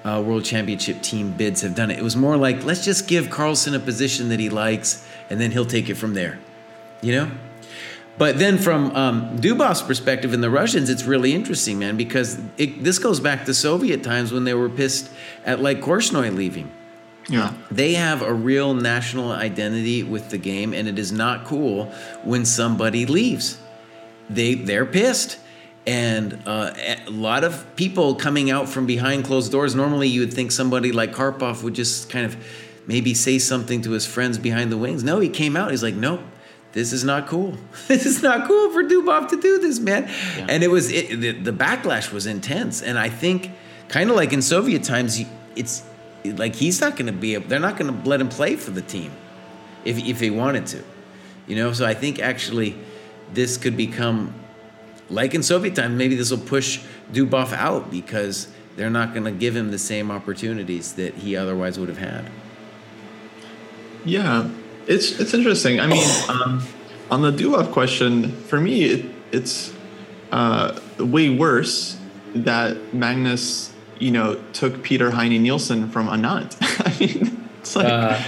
uh, 0.05 0.23
world 0.25 0.45
championship 0.45 1.01
team 1.03 1.33
bids 1.33 1.63
have 1.63 1.75
done 1.75 1.91
it. 1.91 1.99
It 1.99 2.03
was 2.03 2.17
more 2.17 2.37
like, 2.37 2.65
let's 2.65 2.85
just 2.85 3.09
give 3.09 3.31
Carlsen 3.31 3.75
a 3.75 3.81
position 3.81 4.29
that 4.29 4.39
he 4.39 4.51
likes, 4.51 5.07
and 5.31 5.41
then 5.41 5.51
he'll 5.51 5.65
take 5.65 5.89
it 5.89 5.95
from 5.95 6.15
there. 6.15 6.39
You 7.01 7.13
know? 7.13 7.31
But 8.17 8.39
then 8.39 8.59
from 8.59 8.95
um, 8.95 9.39
Dubov's 9.39 9.83
perspective 9.83 10.33
and 10.33 10.43
the 10.43 10.51
Russians, 10.51 10.89
it's 10.89 11.05
really 11.05 11.33
interesting, 11.33 11.79
man, 11.81 11.97
because 11.97 12.41
it, 12.59 12.85
this 12.85 12.99
goes 12.99 13.19
back 13.19 13.45
to 13.47 13.55
Soviet 13.55 14.05
times 14.05 14.33
when 14.33 14.45
they 14.45 14.55
were 14.55 14.69
pissed 14.69 15.11
at 15.45 15.61
like 15.61 15.81
Korchnoi 15.81 16.35
leaving. 16.35 16.71
Yeah. 17.29 17.55
They 17.71 17.95
have 17.95 18.23
a 18.23 18.33
real 18.33 18.75
national 18.75 19.33
identity 19.33 20.03
with 20.03 20.31
the 20.31 20.39
game, 20.39 20.75
and 20.75 20.87
it 20.87 20.99
is 20.99 21.11
not 21.11 21.47
cool 21.47 21.87
when 22.23 22.45
somebody 22.45 23.07
leaves. 23.07 23.59
They 24.29 24.55
they're 24.55 24.87
pissed, 24.87 25.39
and 25.87 26.43
uh, 26.47 26.73
a 27.07 27.11
lot 27.11 27.45
of 27.45 27.77
people 27.77 28.15
coming 28.15 28.51
out 28.51 28.69
from 28.69 28.87
behind 28.87 29.25
closed 29.25 29.53
doors. 29.53 29.75
Normally, 29.75 30.09
you 30.09 30.21
would 30.21 30.33
think 30.33 30.51
somebody 30.51 30.93
like 30.93 31.13
Karpov 31.13 31.63
would 31.63 31.75
just 31.75 32.09
kind 32.09 32.25
of 32.25 32.37
maybe 32.87 33.15
say 33.15 33.39
something 33.39 33.83
to 33.83 33.91
his 33.91 34.07
friends 34.07 34.39
behind 34.39 34.73
the 34.73 34.79
wings. 34.79 35.05
No, 35.05 35.21
he 35.21 35.29
came 35.29 35.57
out. 35.57 35.71
He's 35.71 35.83
like, 35.83 35.95
nope. 35.95 36.21
This 36.73 36.93
is 36.93 37.05
not 37.05 37.29
cool. 37.29 37.57
This 37.87 38.05
is 38.05 38.23
not 38.23 38.49
cool 38.49 38.71
for 38.73 38.83
Dubov 38.83 39.29
to 39.29 39.41
do 39.41 39.61
this, 39.61 39.79
man. 39.79 40.11
Yeah. 40.37 40.47
And 40.49 40.65
it 40.65 40.69
was 40.69 40.91
it, 40.91 41.21
the, 41.21 41.31
the 41.31 41.53
backlash 41.53 42.13
was 42.13 42.27
intense, 42.27 42.83
and 42.83 42.99
I 42.99 43.09
think 43.09 43.51
kind 43.89 44.11
of 44.11 44.17
like 44.17 44.33
in 44.33 44.43
Soviet 44.43 44.83
times, 44.83 45.25
it's 45.55 45.85
like 46.25 46.57
he's 46.57 46.81
not 46.81 46.97
going 46.97 47.07
to 47.07 47.13
be. 47.13 47.37
They're 47.37 47.61
not 47.61 47.79
going 47.79 48.03
to 48.03 48.09
let 48.09 48.21
him 48.21 48.29
play 48.29 48.57
for 48.57 48.73
the 48.73 48.83
team 48.83 49.13
if 49.85 49.99
if 49.99 50.19
he 50.19 50.31
wanted 50.31 50.67
to, 50.69 50.83
you 51.47 51.55
know. 51.55 51.73
So 51.73 51.87
I 51.87 51.95
think 51.95 52.19
actually 52.19 52.77
this 53.33 53.57
could 53.57 53.77
become 53.77 54.35
like 55.11 55.35
in 55.35 55.43
Soviet 55.43 55.75
times. 55.75 55.97
Maybe 55.97 56.15
this 56.15 56.31
will 56.31 56.39
push 56.39 56.83
Dubov 57.13 57.53
out 57.53 57.91
because 57.91 58.49
they're 58.77 58.91
not 58.91 59.13
going 59.13 59.25
to 59.25 59.31
give 59.31 59.55
him 59.55 59.71
the 59.71 59.79
same 59.79 60.11
opportunities 60.11 60.95
that 60.95 61.15
he 61.15 61.37
otherwise 61.37 61.79
would 61.79 61.89
have 61.89 61.99
had. 61.99 62.31
Yeah, 64.05 64.51
it's 64.87 65.19
it's 65.19 65.35
interesting. 65.35 65.81
I 65.81 65.87
mean, 65.87 66.05
um, 66.29 66.63
on 67.11 67.23
the 67.23 67.31
Dubov 67.33 67.73
question, 67.73 68.33
for 68.43 68.61
me, 68.61 68.85
it, 68.85 69.07
it's 69.33 69.73
uh, 70.33 70.79
way 70.99 71.31
worse 71.31 71.99
that 72.35 72.93
Magnus, 72.93 73.73
you 73.99 74.11
know, 74.11 74.43
took 74.53 74.83
Peter 74.83 75.11
Heine 75.11 75.43
Nielsen 75.43 75.91
from 75.91 76.09
Anand. 76.09 76.57
I 76.87 76.99
mean, 76.99 77.49
it's 77.61 77.77
like 77.77 77.87
Uh. 77.87 78.23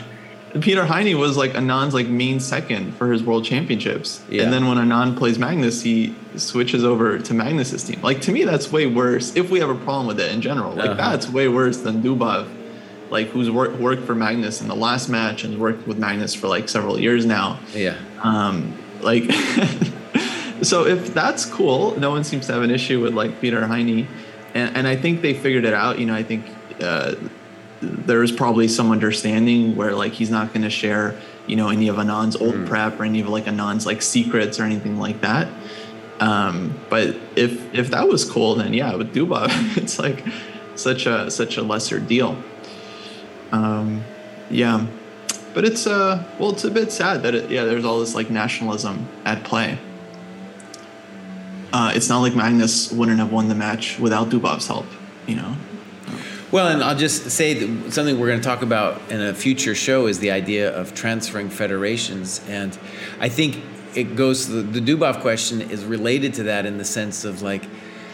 Peter 0.61 0.85
Heine 0.87 1.19
was 1.19 1.37
like 1.37 1.53
Anand's 1.53 1.95
like 1.95 2.07
main 2.07 2.41
second 2.41 2.93
for 2.97 3.13
his 3.13 3.23
world 3.23 3.45
championships, 3.45 4.23
Yeah. 4.29 4.43
and 4.43 4.53
then 4.53 4.67
when 4.67 4.79
Anand 4.79 5.17
plays 5.17 5.39
Magnus, 5.39 5.83
he 5.83 6.15
switches 6.37 6.85
over 6.85 7.19
to 7.19 7.35
Magnus's 7.35 7.83
team. 7.85 8.01
Like 8.03 8.21
to 8.23 8.33
me, 8.33 8.45
that's 8.45 8.71
way 8.71 8.87
worse. 8.87 9.35
If 9.37 9.51
we 9.51 9.61
have 9.61 9.71
a 9.71 9.75
problem 9.75 10.07
with 10.07 10.21
it 10.21 10.33
in 10.33 10.41
general, 10.41 10.73
like 10.75 10.91
Uh-huh. 10.91 11.11
that's 11.11 11.29
way 11.29 11.49
worse 11.49 11.79
than 11.79 12.03
Dubov 12.03 12.49
like 13.09 13.29
who's 13.29 13.49
wor- 13.49 13.71
worked 13.71 14.05
for 14.05 14.17
Magnus 14.17 14.61
in 14.61 14.67
the 14.67 14.75
last 14.75 15.09
match 15.09 15.45
and 15.45 15.59
worked 15.61 15.87
with 15.87 15.97
Magnus 15.97 16.35
for 16.35 16.49
like 16.49 16.69
several 16.69 16.99
years 16.99 17.25
now. 17.25 17.61
Yeah. 17.73 17.95
Um, 18.25 18.77
like, 19.01 19.31
so 20.63 20.87
if 20.87 21.15
that's 21.15 21.45
cool, 21.45 21.97
no 22.01 22.11
one 22.11 22.25
seems 22.25 22.47
to 22.49 22.53
have 22.53 22.63
an 22.63 22.71
issue 22.73 23.01
with 23.01 23.15
like 23.15 23.41
Peter 23.41 23.65
Heine, 23.67 24.09
and 24.55 24.77
and 24.77 24.89
I 24.89 24.97
think 24.97 25.23
they 25.23 25.35
figured 25.35 25.65
it 25.65 25.73
out. 25.75 25.99
You 26.01 26.07
know, 26.07 26.15
I 26.17 26.25
think 26.25 26.47
uh, 26.81 27.15
there 27.81 28.23
is 28.23 28.33
probably 28.33 28.69
some 28.69 28.91
understanding 28.91 29.77
where 29.77 29.95
like 29.95 30.13
he's 30.13 30.31
not 30.31 30.53
going 30.53 30.63
to 30.63 30.71
share 30.71 31.19
you 31.47 31.57
know 31.57 31.69
any 31.69 31.89
of 31.89 31.99
Anand's 31.99 32.37
old 32.37 32.67
prep 32.67 32.99
or 32.99 33.05
any 33.05 33.21
of 33.21 33.29
like 33.29 33.47
Anand's 33.47 33.87
like 33.87 34.03
secrets 34.03 34.59
or 34.59 34.65
anything 34.65 34.99
like 34.99 35.21
that. 35.21 35.49
Um, 36.21 36.79
but 36.89 37.17
if 37.37 37.75
if 37.75 37.91
that 37.91 38.09
was 38.09 38.25
cool, 38.25 38.55
then 38.55 38.73
yeah, 38.73 38.95
with 38.95 39.15
Dubov, 39.15 39.77
it's 39.77 39.99
like 39.99 40.25
such 40.75 41.07
a 41.07 41.31
such 41.31 41.57
a 41.57 41.63
lesser 41.63 42.01
deal. 42.01 42.37
Um, 43.53 44.05
yeah, 44.51 44.87
but 45.55 45.65
it's 45.65 45.87
uh 45.87 46.25
well, 46.39 46.51
it's 46.51 46.65
a 46.65 46.71
bit 46.71 46.91
sad 46.91 47.23
that 47.23 47.35
it, 47.35 47.51
yeah, 47.51 47.65
there's 47.65 47.85
all 47.85 48.01
this 48.01 48.15
like 48.15 48.31
nationalism 48.31 49.07
at 49.25 49.45
play. 49.45 49.79
Uh, 51.73 51.93
it's 51.95 52.09
not 52.09 52.21
like 52.21 52.35
Magnus 52.35 52.91
wouldn't 52.91 53.19
have 53.19 53.33
won 53.33 53.49
the 53.49 53.55
match 53.55 53.99
without 53.99 54.31
Dubov's 54.31 54.67
help, 54.67 54.87
you 55.27 55.37
know. 55.37 55.57
Well, 56.53 56.69
and 56.69 56.81
I'll 56.81 56.97
just 56.97 57.29
say 57.31 57.55
that 57.55 57.93
something 57.93 58.21
we're 58.21 58.29
going 58.29 58.41
to 58.41 58.45
talk 58.45 58.63
about 58.63 59.01
in 59.11 59.21
a 59.21 59.35
future 59.35 59.75
show 59.75 60.07
is 60.07 60.21
the 60.21 60.31
idea 60.31 60.73
of 60.73 60.95
transferring 60.95 61.51
federations, 61.51 62.41
and 62.49 62.79
I 63.19 63.29
think 63.29 63.61
it 63.97 64.15
goes. 64.15 64.47
The, 64.47 64.63
the 64.63 64.79
Dubov 64.79 65.23
question 65.23 65.61
is 65.61 65.85
related 65.85 66.35
to 66.35 66.45
that 66.45 66.65
in 66.65 66.79
the 66.79 66.85
sense 66.85 67.25
of 67.25 67.43
like, 67.43 67.67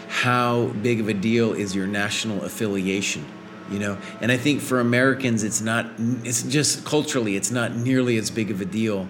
how 0.09 0.69
big 0.81 1.01
of 1.01 1.09
a 1.09 1.15
deal 1.15 1.53
is 1.53 1.75
your 1.75 1.87
national 1.87 2.43
affiliation? 2.43 3.27
You 3.71 3.79
know, 3.79 3.99
and 4.23 4.33
I 4.33 4.39
think 4.39 4.63
for 4.63 4.81
Americans, 4.81 5.45
it's 5.45 5.61
not. 5.61 5.91
It's 6.25 6.43
just 6.43 6.87
culturally, 6.87 7.37
it's 7.37 7.51
not 7.51 7.77
nearly 7.77 8.17
as 8.17 8.31
big 8.31 8.51
of 8.51 8.63
a 8.63 8.67
deal 8.67 9.09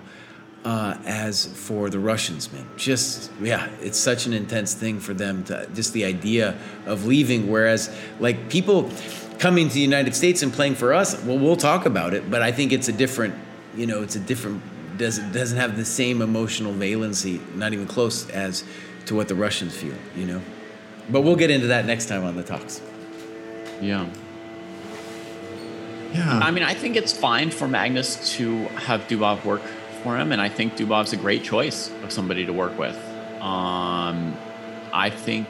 uh, 0.65 0.97
as 1.05 1.47
for 1.47 1.91
the 1.91 1.99
Russians, 1.99 2.53
man. 2.53 2.67
Just 2.77 3.31
yeah, 3.41 3.69
it's 3.81 3.99
such 3.99 4.27
an 4.27 4.33
intense 4.33 4.75
thing 4.75 5.01
for 5.01 5.15
them 5.15 5.45
to 5.45 5.67
just 5.75 5.93
the 5.93 6.05
idea 6.05 6.57
of 6.87 7.07
leaving. 7.07 7.51
Whereas 7.51 7.95
like 8.21 8.49
people 8.49 8.91
coming 9.39 9.69
to 9.69 9.75
the 9.75 9.81
United 9.81 10.15
States 10.15 10.43
and 10.43 10.53
playing 10.53 10.77
for 10.77 10.95
us, 10.95 11.21
well, 11.25 11.39
we'll 11.39 11.57
talk 11.57 11.87
about 11.87 12.15
it, 12.15 12.31
but 12.31 12.43
I 12.43 12.53
think 12.53 12.73
it's 12.73 12.89
a 12.89 12.93
different, 12.93 13.35
you 13.75 13.87
know, 13.87 14.03
it's 14.03 14.17
a 14.17 14.21
different 14.21 14.63
doesn't 14.99 15.33
doesn't 15.33 15.59
have 15.59 15.77
the 15.77 15.85
same 15.85 16.23
emotional 16.23 16.73
valency, 16.73 17.41
not 17.57 17.73
even 17.73 17.87
close 17.87 18.29
as 18.31 18.63
to 19.07 19.17
what 19.17 19.27
the 19.29 19.35
Russians 19.35 19.77
feel, 19.77 19.97
you 20.17 20.27
know. 20.27 20.41
But 21.11 21.23
we'll 21.23 21.37
get 21.37 21.51
into 21.51 21.69
that 21.69 21.87
next 21.87 22.07
time 22.07 22.25
on 22.25 22.37
the 22.37 22.45
talks. 22.45 22.81
Yeah. 23.81 24.09
Yeah. 26.13 26.39
I 26.39 26.51
mean, 26.51 26.63
I 26.63 26.75
think 26.75 26.95
it's 26.95 27.13
fine 27.13 27.51
for 27.51 27.67
Magnus 27.67 28.37
to 28.37 28.67
have 28.69 29.01
Dubov 29.09 29.45
work 29.45 29.63
for 30.03 30.17
him, 30.17 30.33
and 30.33 30.41
I 30.41 30.49
think 30.49 30.77
Dubov's 30.77 31.13
a 31.13 31.17
great 31.17 31.45
choice 31.45 31.91
of 32.03 32.13
somebody 32.13 32.45
to 32.47 32.53
work 32.53 32.79
with. 32.79 32.97
Um, 33.41 34.37
I 34.93 35.11
think, 35.11 35.49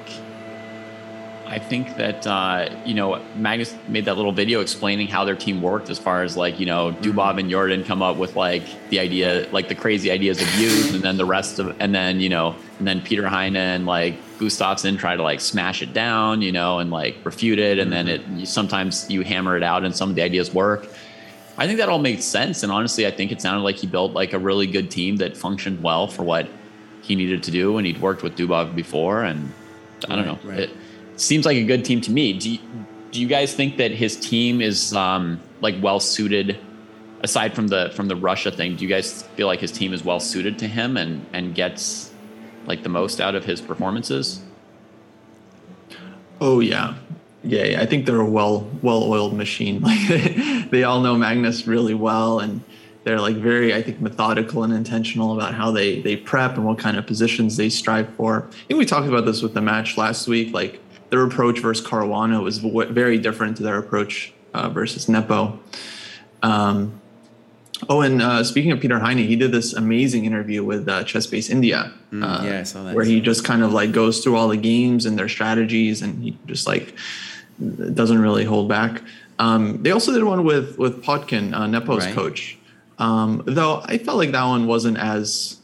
I 1.47 1.59
think 1.59 1.97
that 1.97 2.27
uh, 2.27 2.71
you 2.85 2.95
know 2.95 3.23
Magnus 3.37 3.75
made 3.89 4.07
that 4.07 4.17
little 4.17 4.33
video 4.33 4.61
explaining 4.61 5.09
how 5.09 5.25
their 5.25 5.37
team 5.37 5.61
worked, 5.61 5.91
as 5.91 5.99
far 5.99 6.23
as 6.23 6.37
like 6.37 6.61
you 6.61 6.67
know 6.67 6.93
Dubov 7.01 7.39
and 7.39 7.51
Jorden 7.51 7.85
come 7.85 8.03
up 8.03 8.17
with 8.17 8.37
like 8.37 8.63
the 8.91 9.01
idea, 9.01 9.49
like 9.53 9.69
the 9.69 9.75
crazy 9.75 10.11
ideas 10.11 10.41
of 10.41 10.49
views, 10.49 10.95
and 10.95 11.03
then 11.03 11.17
the 11.17 11.27
rest 11.27 11.59
of, 11.59 11.77
and 11.81 11.95
then 11.95 12.21
you 12.21 12.29
know, 12.29 12.55
and 12.79 12.87
then 12.87 13.01
Peter 13.03 13.27
Heine 13.29 13.57
and 13.57 13.85
like 13.85 14.15
Gustafsson 14.39 14.99
try 14.99 15.17
to 15.17 15.23
like 15.23 15.41
smash 15.41 15.83
it 15.83 15.93
down, 15.93 16.41
you 16.41 16.53
know, 16.53 16.79
and 16.79 16.91
like 16.91 17.17
refute 17.25 17.59
it, 17.59 17.79
and 17.79 17.93
then 17.93 18.09
it 18.09 18.47
sometimes 18.47 19.11
you 19.11 19.23
hammer 19.23 19.57
it 19.57 19.63
out, 19.63 19.85
and 19.85 19.95
some 19.95 20.09
of 20.09 20.17
the 20.17 20.23
ideas 20.23 20.55
work. 20.55 20.89
I 21.63 21.67
think 21.69 21.79
that 21.79 21.89
all 21.89 22.01
made 22.01 22.25
sense, 22.25 22.65
and 22.65 22.73
honestly, 22.73 23.07
I 23.07 23.13
think 23.13 23.31
it 23.31 23.41
sounded 23.41 23.63
like 23.63 23.77
he 23.77 23.87
built 23.87 24.15
like 24.15 24.33
a 24.33 24.39
really 24.39 24.67
good 24.67 24.91
team 24.91 25.19
that 25.19 25.37
functioned 25.37 25.81
well 25.81 26.09
for 26.09 26.25
what 26.25 26.49
he 27.03 27.15
needed 27.15 27.45
to 27.45 27.53
do, 27.53 27.79
and 27.79 27.87
he'd 27.87 28.01
worked 28.01 28.25
with 28.25 28.37
Dubov 28.37 28.75
before, 28.75 29.23
and 29.23 29.53
I 30.09 30.17
don't 30.17 30.27
Right, 30.27 30.45
know, 30.45 30.51
right. 30.51 30.59
it 30.59 30.71
seems 31.15 31.47
like 31.47 31.57
a 31.57 31.63
good 31.65 31.85
team 31.85 32.01
to 32.01 32.11
me. 32.11 32.33
Do 32.33 32.51
you, 32.51 32.59
do 33.13 33.21
you 33.21 33.29
guys 33.29 33.55
think 33.55 33.77
that 33.77 33.93
his 33.93 34.17
team 34.17 34.61
is 34.61 34.93
um, 34.95 35.41
like 35.61 35.77
well 35.81 36.01
suited? 36.01 36.59
Aside 37.21 37.55
from 37.55 37.69
the 37.69 37.93
from 37.95 38.09
the 38.09 38.17
Russia 38.17 38.51
thing, 38.51 38.75
do 38.75 38.83
you 38.83 38.89
guys 38.89 39.23
feel 39.37 39.47
like 39.47 39.61
his 39.61 39.71
team 39.71 39.93
is 39.93 40.03
well 40.03 40.19
suited 40.19 40.59
to 40.59 40.67
him 40.67 40.97
and 40.97 41.25
and 41.33 41.55
gets 41.55 42.11
like 42.67 42.83
the 42.83 42.89
most 42.89 43.21
out 43.21 43.37
of 43.37 43.45
his 43.45 43.61
performances? 43.61 44.43
Oh 46.41 46.59
yeah, 46.59 46.95
yeah, 47.45 47.65
yeah. 47.65 47.81
I 47.81 47.87
think 47.87 48.07
they're 48.07 48.21
a 48.21 48.29
well 48.29 48.69
well 48.83 49.03
oiled 49.05 49.35
machine. 49.35 49.81
Like 49.93 50.09
they, 50.09 50.63
they 50.71 50.85
all 50.85 51.01
know 51.01 51.17
Magnus 51.17 51.67
really 51.67 51.95
well, 51.95 52.41
and 52.41 52.63
they're 53.05 53.21
like 53.21 53.37
very, 53.37 53.75
I 53.75 53.83
think, 53.83 54.01
methodical 54.01 54.63
and 54.63 54.73
intentional 54.73 55.35
about 55.35 55.55
how 55.55 55.71
they 55.71 56.01
they 56.01 56.17
prep 56.17 56.57
and 56.57 56.65
what 56.65 56.79
kind 56.79 56.97
of 56.97 57.07
positions 57.07 57.57
they 57.57 57.69
strive 57.69 58.13
for. 58.15 58.49
I 58.49 58.67
think 58.69 58.79
we 58.79 58.87
talked 58.87 59.09
about 59.09 59.25
this 59.25 59.43
with 59.43 59.55
the 59.55 59.61
match 59.61 59.97
last 59.97 60.29
week. 60.29 60.53
Like 60.53 60.81
their 61.11 61.25
approach 61.25 61.59
versus 61.59 61.87
Caruana 61.87 62.43
was 62.43 62.59
very 62.59 63.19
different 63.19 63.57
to 63.59 63.63
their 63.63 63.79
approach 63.79 64.33
uh, 64.55 64.69
versus 64.69 65.09
Nepo. 65.09 65.59
Um, 66.43 67.01
oh, 67.89 68.01
and 68.01 68.23
uh, 68.23 68.45
speaking 68.45 68.73
of 68.73 68.81
Peter 68.81 68.99
Heine, 68.99 69.19
he 69.19 69.37
did 69.37 69.53
this 69.53 69.73
amazing 69.75 70.25
interview 70.25 70.65
with 70.65 70.89
uh, 70.89 71.05
ChessBase 71.05 71.51
India. 71.51 71.93
Mm, 72.13 72.25
uh, 72.25 72.45
yeah, 72.45 72.61
I 72.61 72.63
saw 72.63 72.85
that. 72.85 72.95
Where 72.95 73.05
he 73.05 73.21
just 73.21 73.45
kind 73.45 73.63
of 73.63 73.73
like 73.73 73.93
goes 73.93 74.23
through 74.23 74.37
all 74.37 74.49
the 74.49 74.57
games 74.57 75.07
and 75.07 75.19
their 75.19 75.29
strategies, 75.29 76.03
and 76.03 76.23
he 76.23 76.39
just 76.47 76.67
like 76.67 76.95
doesn't 77.95 78.21
really 78.21 78.45
hold 78.45 78.69
back. 78.69 79.03
Um, 79.39 79.83
they 79.83 79.91
also 79.91 80.13
did 80.13 80.25
one 80.25 80.45
with 80.45 80.79
with 80.79 81.03
Potkin, 81.03 81.55
uh, 81.55 81.67
Nepo's 81.67 82.05
Right. 82.05 82.15
coach. 82.15 82.59
Um, 82.99 83.43
though 83.47 83.83
I 83.85 83.99
felt 83.99 84.19
like 84.19 84.33
that 84.33 84.45
one 84.45 84.67
wasn't 84.67 84.99
as 84.99 85.57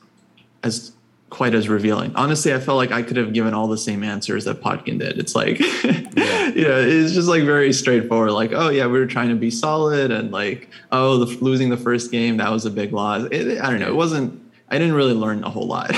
as 0.62 0.92
quite 1.30 1.55
as 1.55 1.68
revealing. 1.68 2.12
Honestly, 2.14 2.55
I 2.55 2.59
felt 2.59 2.76
like 2.76 2.90
I 2.90 3.03
could 3.03 3.16
have 3.16 3.32
given 3.32 3.53
all 3.55 3.68
the 3.68 3.78
same 3.78 4.03
answers 4.03 4.44
that 4.46 4.61
Potkin 4.61 4.99
did. 4.99 5.18
It's 5.18 5.34
like, 5.34 5.61
yeah, 5.84 6.51
it's 6.55 7.12
just 7.12 7.28
like 7.28 7.44
very 7.44 7.72
straightforward. 7.72 8.32
Like, 8.32 8.53
oh 8.53 8.70
yeah, 8.70 8.86
we 8.86 8.99
were 8.99 9.07
trying 9.07 9.28
to 9.28 9.34
be 9.34 9.51
solid, 9.51 10.11
and 10.11 10.32
like, 10.32 10.68
oh, 10.90 11.24
the, 11.24 11.44
losing 11.44 11.68
the 11.68 11.76
first 11.76 12.11
game 12.11 12.38
that 12.38 12.51
was 12.51 12.64
a 12.64 12.70
big 12.70 12.92
loss. 12.92 13.28
It, 13.30 13.61
I 13.61 13.70
don't 13.70 13.80
know. 13.80 13.88
It 13.88 13.96
wasn't. 13.96 14.42
I 14.70 14.78
didn't 14.78 14.94
really 14.94 15.14
learn 15.14 15.44
a 15.44 15.51
whole 15.51 15.66
lot. 15.66 15.94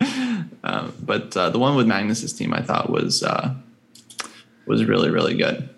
um, 0.64 0.92
but 1.02 1.36
uh, 1.36 1.50
the 1.50 1.58
one 1.58 1.76
with 1.76 1.86
Magnus's 1.86 2.32
team, 2.32 2.54
I 2.54 2.62
thought 2.62 2.90
was 2.90 3.22
uh, 3.22 3.54
was 4.66 4.84
really 4.84 5.10
really 5.10 5.36
good. 5.36 5.68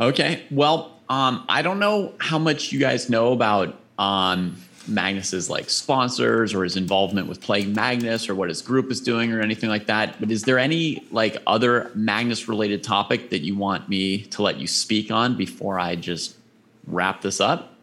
Okay. 0.00 0.42
Well, 0.50 0.98
um, 1.08 1.44
I 1.48 1.62
don't 1.62 1.78
know 1.78 2.14
how 2.18 2.38
much 2.38 2.72
you 2.72 2.80
guys 2.80 3.08
know 3.08 3.32
about 3.32 3.78
um, 3.98 4.56
Magnus's 4.88 5.48
like 5.48 5.70
sponsors 5.70 6.54
or 6.54 6.64
his 6.64 6.76
involvement 6.76 7.28
with 7.28 7.40
playing 7.40 7.72
Magnus 7.72 8.28
or 8.28 8.34
what 8.34 8.48
his 8.48 8.62
group 8.62 8.90
is 8.90 9.00
doing 9.00 9.32
or 9.32 9.40
anything 9.40 9.70
like 9.70 9.86
that. 9.86 10.18
But 10.18 10.30
is 10.32 10.42
there 10.42 10.58
any 10.58 11.06
like 11.12 11.36
other 11.46 11.90
Magnus 11.94 12.48
related 12.48 12.82
topic 12.82 13.30
that 13.30 13.40
you 13.40 13.56
want 13.56 13.88
me 13.88 14.22
to 14.22 14.42
let 14.42 14.58
you 14.58 14.66
speak 14.66 15.10
on 15.10 15.36
before 15.36 15.78
I 15.78 15.94
just 15.94 16.36
wrap 16.86 17.20
this 17.20 17.40
up? 17.40 17.76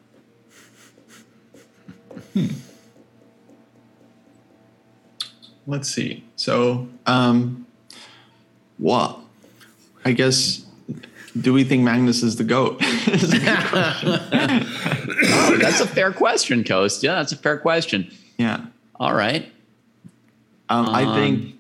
Let's 5.68 5.90
see. 5.90 6.24
So, 6.44 6.88
um, 7.06 7.66
well, 8.80 9.26
I 10.06 10.14
guess. 10.14 10.66
Do 11.40 11.52
we 11.52 11.66
think 11.66 11.84
Magnus 11.84 12.24
is 12.24 12.38
the 12.38 12.46
goat? 12.46 12.82
Is 13.08 13.34
a 13.34 13.40
good 13.40 13.68
question. 13.68 14.20
Oh, 15.32 15.58
that's 15.62 15.82
a 15.82 15.88
fair 15.88 16.14
question, 16.14 16.64
Coast. 16.64 17.04
Yeah, 17.04 17.16
that's 17.16 17.34
a 17.34 17.36
fair 17.36 17.58
question. 17.58 18.10
yeah. 18.38 18.66
All 18.96 19.14
right. 19.14 19.52
Um, 20.70 20.88
I 20.88 21.04
Um, 21.04 21.16
think. 21.16 21.56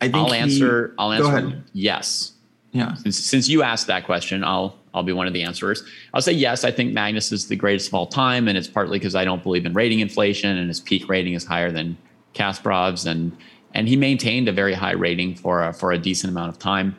I 0.00 0.04
think 0.06 0.16
I'll 0.16 0.32
he- 0.32 0.38
answer. 0.38 0.92
I'll 0.98 1.12
answer. 1.12 1.62
Yes. 1.72 2.32
Yeah. 2.72 2.94
Since, 2.94 3.18
since 3.18 3.48
you 3.48 3.62
asked 3.62 3.86
that 3.86 4.06
question, 4.06 4.42
I'll 4.42 4.76
I'll 4.92 5.04
be 5.04 5.12
one 5.12 5.28
of 5.28 5.34
the 5.34 5.44
answerers. 5.44 5.84
I'll 6.12 6.20
say 6.20 6.32
yes. 6.32 6.64
I 6.64 6.72
think 6.72 6.92
Magnus 6.92 7.30
is 7.30 7.46
the 7.46 7.54
greatest 7.56 7.88
of 7.88 7.94
all 7.94 8.06
time, 8.08 8.48
and 8.48 8.58
it's 8.58 8.66
partly 8.68 8.98
because 8.98 9.14
I 9.14 9.24
don't 9.24 9.42
believe 9.44 9.66
in 9.66 9.72
rating 9.72 10.00
inflation, 10.00 10.56
and 10.58 10.66
his 10.68 10.80
peak 10.80 11.08
rating 11.08 11.34
is 11.34 11.44
higher 11.44 11.70
than 11.70 11.96
Kasparov's, 12.34 13.06
and 13.06 13.30
and 13.76 13.86
he 13.86 13.94
maintained 13.94 14.48
a 14.48 14.52
very 14.52 14.72
high 14.72 14.92
rating 14.92 15.34
for 15.34 15.62
a, 15.62 15.72
for 15.72 15.92
a 15.92 15.98
decent 15.98 16.30
amount 16.30 16.48
of 16.48 16.58
time, 16.58 16.96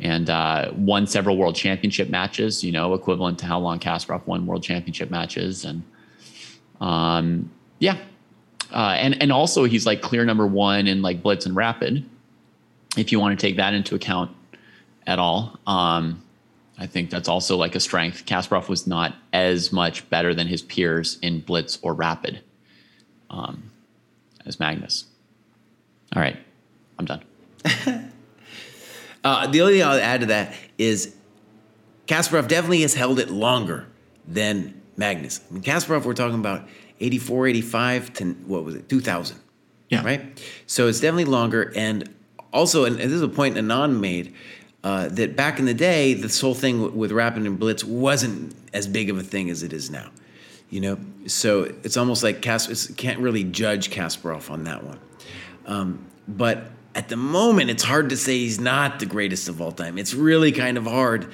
and 0.00 0.28
uh, 0.28 0.72
won 0.74 1.06
several 1.06 1.36
world 1.36 1.54
championship 1.54 2.10
matches. 2.10 2.64
You 2.64 2.72
know, 2.72 2.94
equivalent 2.94 3.38
to 3.38 3.46
how 3.46 3.60
long 3.60 3.78
Kasparov 3.78 4.26
won 4.26 4.44
world 4.44 4.64
championship 4.64 5.08
matches, 5.08 5.64
and 5.64 5.84
um, 6.80 7.48
yeah, 7.78 7.96
uh, 8.72 8.96
and 8.98 9.22
and 9.22 9.30
also 9.30 9.64
he's 9.64 9.86
like 9.86 10.02
clear 10.02 10.24
number 10.24 10.46
one 10.48 10.88
in 10.88 11.00
like 11.00 11.22
blitz 11.22 11.46
and 11.46 11.54
rapid, 11.54 12.04
if 12.96 13.12
you 13.12 13.20
want 13.20 13.38
to 13.38 13.46
take 13.46 13.56
that 13.56 13.72
into 13.72 13.94
account 13.94 14.32
at 15.06 15.20
all. 15.20 15.60
Um, 15.64 16.24
I 16.76 16.86
think 16.86 17.08
that's 17.08 17.28
also 17.28 17.56
like 17.56 17.76
a 17.76 17.80
strength. 17.80 18.26
Kasparov 18.26 18.68
was 18.68 18.84
not 18.84 19.14
as 19.32 19.72
much 19.72 20.10
better 20.10 20.34
than 20.34 20.48
his 20.48 20.60
peers 20.60 21.18
in 21.22 21.40
blitz 21.40 21.78
or 21.82 21.94
rapid 21.94 22.40
um, 23.30 23.70
as 24.44 24.58
Magnus. 24.58 25.04
All 26.16 26.22
right, 26.22 26.36
I'm 26.98 27.04
done. 27.04 27.22
Uh, 29.24 29.44
the 29.48 29.60
only 29.60 29.72
thing 29.72 29.82
I'll 29.82 29.98
add 29.98 30.20
to 30.20 30.26
that 30.26 30.54
is 30.78 31.12
Kasparov 32.06 32.46
definitely 32.46 32.82
has 32.82 32.94
held 32.94 33.18
it 33.18 33.28
longer 33.28 33.88
than 34.28 34.80
Magnus. 34.96 35.40
I 35.50 35.54
mean, 35.54 35.64
Kasparov, 35.64 36.04
we're 36.04 36.14
talking 36.14 36.38
about 36.38 36.68
84, 37.00 37.48
85 37.48 38.12
to 38.12 38.24
what 38.46 38.62
was 38.62 38.76
it, 38.76 38.88
2000. 38.88 39.36
Yeah. 39.88 40.04
Right? 40.04 40.40
So 40.68 40.86
it's 40.86 41.00
definitely 41.00 41.24
longer. 41.24 41.72
And 41.74 42.08
also, 42.52 42.84
and 42.84 42.98
this 42.98 43.10
is 43.10 43.20
a 43.20 43.26
point 43.26 43.56
Anand 43.56 43.98
made, 43.98 44.32
uh, 44.84 45.08
that 45.08 45.34
back 45.34 45.58
in 45.58 45.64
the 45.64 45.74
day, 45.74 46.14
this 46.14 46.40
whole 46.40 46.54
thing 46.54 46.80
with, 46.80 46.92
with 46.92 47.10
Rapid 47.10 47.46
and 47.46 47.58
Blitz 47.58 47.82
wasn't 47.82 48.54
as 48.72 48.86
big 48.86 49.10
of 49.10 49.18
a 49.18 49.24
thing 49.24 49.50
as 49.50 49.64
it 49.64 49.72
is 49.72 49.90
now. 49.90 50.10
You 50.70 50.82
know, 50.82 50.98
so 51.26 51.64
it's 51.82 51.96
almost 51.96 52.22
like 52.22 52.42
Kas 52.42 52.92
can't 52.92 53.18
really 53.18 53.42
judge 53.42 53.90
Kasparov 53.90 54.52
on 54.52 54.62
that 54.64 54.84
one. 54.84 55.00
Um, 55.66 56.06
but 56.26 56.70
at 56.94 57.08
the 57.08 57.16
moment, 57.16 57.68
it's 57.68 57.82
hard 57.82 58.08
to 58.10 58.16
say 58.16 58.38
he's 58.38 58.58
not 58.58 58.98
the 59.00 59.06
greatest 59.06 59.48
of 59.48 59.60
all 59.60 59.72
time. 59.72 59.98
It's 59.98 60.14
really 60.14 60.50
kind 60.52 60.78
of 60.78 60.84
hard. 60.84 61.30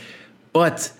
But 0.52 0.92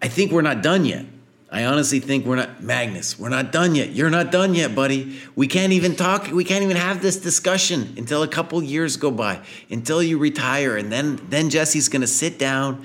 I 0.00 0.08
think 0.08 0.32
we're 0.32 0.42
not 0.42 0.62
done 0.62 0.84
yet. 0.84 1.04
I 1.52 1.66
honestly 1.66 2.00
think 2.00 2.24
we're 2.24 2.36
not 2.36 2.62
Magnus. 2.62 3.18
We're 3.18 3.28
not 3.28 3.52
done 3.52 3.74
yet. 3.74 3.90
You're 3.90 4.08
not 4.08 4.32
done 4.32 4.54
yet, 4.54 4.74
buddy. 4.74 5.20
We 5.36 5.46
can't 5.46 5.74
even 5.74 5.94
talk. 5.94 6.28
We 6.28 6.44
can't 6.44 6.64
even 6.64 6.78
have 6.78 7.02
this 7.02 7.18
discussion 7.18 7.92
until 7.98 8.22
a 8.22 8.28
couple 8.28 8.62
years 8.62 8.96
go 8.96 9.10
by, 9.10 9.42
until 9.68 10.02
you 10.02 10.16
retire, 10.16 10.78
and 10.78 10.90
then 10.90 11.20
then 11.28 11.50
Jesse's 11.50 11.90
gonna 11.90 12.06
sit 12.06 12.38
down, 12.38 12.82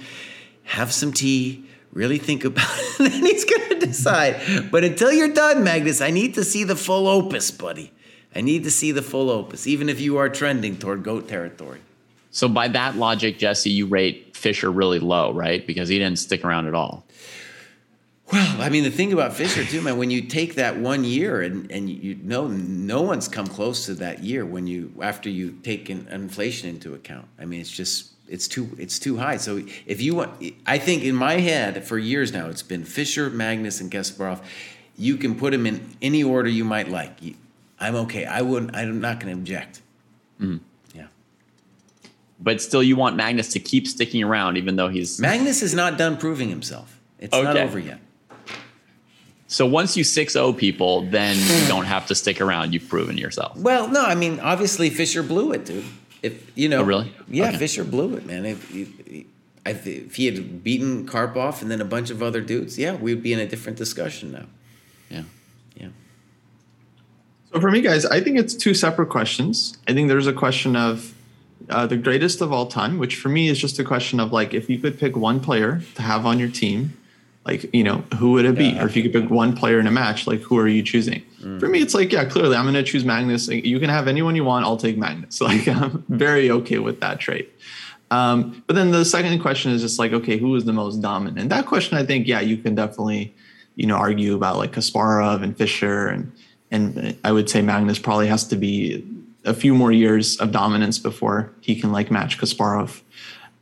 have 0.63 0.91
some 0.91 1.13
tea, 1.13 1.63
really 1.93 2.17
think 2.17 2.43
about 2.43 2.69
it, 2.77 2.99
and 2.99 3.07
then 3.07 3.25
he's 3.25 3.45
gonna 3.45 3.79
decide. 3.79 4.69
But 4.69 4.83
until 4.83 5.13
you're 5.13 5.33
done, 5.33 5.63
Magnus, 5.63 6.01
I 6.01 6.11
need 6.11 6.33
to 6.33 6.43
see 6.43 6.65
the 6.65 6.75
full 6.75 7.07
opus, 7.07 7.51
buddy. 7.51 7.93
I 8.37 8.41
need 8.41 8.65
to 8.65 8.71
see 8.71 8.91
the 8.91 9.01
full 9.01 9.31
opus, 9.31 9.65
even 9.65 9.89
if 9.89 9.99
you 9.99 10.17
are 10.17 10.29
trending 10.29 10.77
toward 10.77 11.01
goat 11.01 11.27
territory. 11.27 11.79
So 12.29 12.47
by 12.47 12.67
that 12.67 12.95
logic, 12.95 13.39
Jesse, 13.39 13.71
you 13.71 13.87
rate 13.87 14.37
Fischer 14.37 14.71
really 14.71 14.99
low, 14.99 15.33
right? 15.33 15.65
Because 15.65 15.89
he 15.89 15.97
didn't 15.97 16.19
stick 16.19 16.45
around 16.45 16.67
at 16.67 16.75
all. 16.75 17.03
Well, 18.31 18.61
I 18.61 18.69
mean, 18.69 18.83
the 18.83 18.91
thing 18.91 19.11
about 19.11 19.33
Fischer 19.33 19.63
too, 19.63 19.81
man, 19.81 19.97
when 19.97 20.11
you 20.11 20.21
take 20.21 20.53
that 20.55 20.77
one 20.77 21.03
year 21.03 21.41
and, 21.41 21.71
and 21.71 21.89
you 21.89 22.13
know 22.21 22.47
no 22.47 23.01
one's 23.01 23.27
come 23.27 23.47
close 23.47 23.87
to 23.87 23.95
that 23.95 24.21
year 24.23 24.45
when 24.45 24.67
you 24.67 24.93
after 25.01 25.29
you 25.29 25.57
take 25.63 25.89
in, 25.89 26.07
inflation 26.09 26.69
into 26.69 26.93
account. 26.93 27.25
I 27.39 27.45
mean, 27.45 27.61
it's 27.61 27.71
just 27.71 28.11
it's 28.27 28.47
too 28.47 28.69
it's 28.77 28.99
too 28.99 29.17
high. 29.17 29.37
So 29.37 29.63
if 29.87 29.99
you 29.99 30.13
want, 30.13 30.53
I 30.65 30.77
think 30.77 31.03
in 31.03 31.15
my 31.15 31.39
head 31.39 31.87
for 31.87 31.97
years 31.97 32.31
now, 32.33 32.49
it's 32.49 32.63
been 32.63 32.83
Fischer, 32.83 33.31
Magnus, 33.31 33.81
and 33.81 33.89
Kasparov. 33.89 34.43
You 34.95 35.17
can 35.17 35.35
put 35.35 35.53
them 35.53 35.65
in 35.65 35.95
any 36.01 36.23
order 36.23 36.49
you 36.49 36.65
might 36.65 36.89
like. 36.89 37.17
I'm 37.79 37.95
okay. 37.95 38.25
I 38.25 38.41
wouldn't. 38.41 38.75
I'm 38.75 38.99
not 39.01 39.19
going 39.19 39.33
to 39.33 39.39
object. 39.39 39.81
Mm-hmm. 40.41 40.57
Yeah. 40.97 41.07
But 42.39 42.61
still, 42.61 42.81
you 42.83 42.95
want 42.95 43.15
Magnus 43.15 43.49
to 43.53 43.59
keep 43.59 43.87
sticking 43.87 44.23
around, 44.23 44.57
even 44.57 44.75
though 44.75 44.89
he's. 44.89 45.19
Magnus 45.19 45.61
is 45.61 45.73
not 45.73 45.97
done 45.97 46.17
proving 46.17 46.49
himself. 46.49 46.99
It's 47.19 47.33
not 47.33 47.57
over 47.57 47.79
yet. 47.79 47.99
So 49.49 49.65
once 49.65 49.95
you 49.95 50.03
6 50.03 50.33
0 50.33 50.53
people, 50.53 51.03
then 51.03 51.37
you 51.37 51.67
don't 51.67 51.85
have 51.85 52.07
to 52.07 52.15
stick 52.15 52.41
around. 52.41 52.73
You've 52.73 52.89
proven 52.89 53.17
yourself. 53.17 53.55
Well, 53.57 53.87
no, 53.87 54.03
I 54.03 54.13
mean, 54.13 54.39
obviously 54.41 54.89
Fischer 54.89 55.23
blew 55.23 55.53
it, 55.53 55.65
dude. 55.65 55.85
If 56.21 56.51
you 56.57 56.67
know, 56.67 56.81
Oh, 56.81 56.83
really? 56.83 57.13
Yeah, 57.29 57.49
Okay. 57.49 57.57
Fischer 57.57 57.85
blew 57.85 58.15
it, 58.15 58.25
man. 58.25 58.45
If, 58.45 58.75
if, 58.75 59.87
if 59.87 60.15
he 60.15 60.25
had 60.25 60.63
beaten 60.63 61.07
Karpov 61.07 61.61
and 61.61 61.71
then 61.71 61.79
a 61.79 61.85
bunch 61.85 62.09
of 62.09 62.21
other 62.21 62.41
dudes, 62.41 62.77
yeah, 62.77 62.95
we'd 62.95 63.23
be 63.23 63.31
in 63.31 63.39
a 63.39 63.47
different 63.47 63.77
discussion 63.77 64.33
now. 64.33 64.45
Yeah. 67.51 67.53
Yeah. 67.53 67.53
So 67.53 67.61
for 67.61 67.71
me, 67.71 67.81
guys, 67.81 68.05
I 68.05 68.21
think 68.21 68.37
it's 68.37 68.53
two 68.53 68.73
separate 68.73 69.09
questions. 69.09 69.77
I 69.87 69.93
think 69.93 70.09
there's 70.09 70.27
a 70.27 70.33
question 70.33 70.75
of 70.75 71.13
uh, 71.69 71.87
the 71.87 71.97
greatest 71.97 72.41
of 72.41 72.51
all 72.53 72.67
time, 72.67 72.97
which 72.99 73.15
for 73.15 73.29
me 73.29 73.47
is 73.49 73.59
just 73.59 73.79
a 73.79 73.83
question 73.83 74.19
of 74.19 74.31
like 74.31 74.53
if 74.53 74.69
you 74.69 74.79
could 74.79 74.99
pick 74.99 75.15
one 75.15 75.39
player 75.39 75.81
to 75.95 76.01
have 76.01 76.25
on 76.25 76.39
your 76.39 76.49
team, 76.49 76.95
like 77.45 77.73
you 77.73 77.83
know 77.83 78.03
who 78.19 78.31
would 78.33 78.45
it 78.45 78.55
be? 78.57 78.77
Or 78.79 78.85
if 78.87 78.95
you 78.95 79.03
could 79.03 79.13
pick 79.13 79.29
one 79.29 79.55
player 79.55 79.79
in 79.79 79.87
a 79.87 79.91
match, 79.91 80.27
like 80.27 80.41
who 80.41 80.57
are 80.57 80.67
you 80.67 80.83
choosing? 80.83 81.23
For 81.59 81.67
me, 81.69 81.81
it's 81.81 81.93
like 81.93 82.11
yeah, 82.11 82.25
clearly 82.25 82.55
I'm 82.57 82.65
going 82.65 82.75
to 82.75 82.83
choose 82.83 83.05
Magnus. 83.05 83.47
You 83.47 83.79
can 83.79 83.89
have 83.89 84.07
anyone 84.07 84.35
you 84.35 84.43
want. 84.43 84.65
I'll 84.65 84.77
take 84.77 84.97
Magnus. 84.97 85.39
Like 85.47 85.67
I'm 85.67 86.03
very 86.09 86.51
okay 86.51 86.79
with 86.79 86.99
that 86.99 87.19
trade. 87.19 87.47
Um, 88.11 88.63
but 88.67 88.75
then 88.75 88.91
the 88.91 89.03
second 89.05 89.39
question 89.39 89.71
is 89.71 89.81
just 89.81 89.99
like, 89.99 90.13
okay, 90.13 90.37
who 90.37 90.55
is 90.55 90.65
the 90.65 90.73
most 90.73 91.01
dominant? 91.01 91.39
And 91.39 91.49
that 91.51 91.65
question, 91.65 91.97
I 91.97 92.05
think, 92.05 92.27
yeah, 92.27 92.39
you 92.39 92.57
can 92.57 92.73
definitely, 92.75 93.33
you 93.75 93.85
know, 93.85 93.95
argue 93.95 94.33
about 94.35 94.57
like 94.57 94.71
Kasparov 94.71 95.43
and 95.43 95.57
Fischer, 95.57 96.07
and 96.07 96.31
and 96.71 97.17
I 97.23 97.31
would 97.31 97.49
say 97.49 97.61
Magnus 97.61 97.99
probably 97.99 98.27
has 98.27 98.45
to 98.47 98.55
be 98.55 99.05
a 99.45 99.53
few 99.53 99.73
more 99.73 99.91
years 99.91 100.37
of 100.37 100.51
dominance 100.51 100.99
before 100.99 101.51
he 101.61 101.79
can 101.79 101.91
like 101.91 102.11
match 102.11 102.37
Kasparov. 102.37 103.01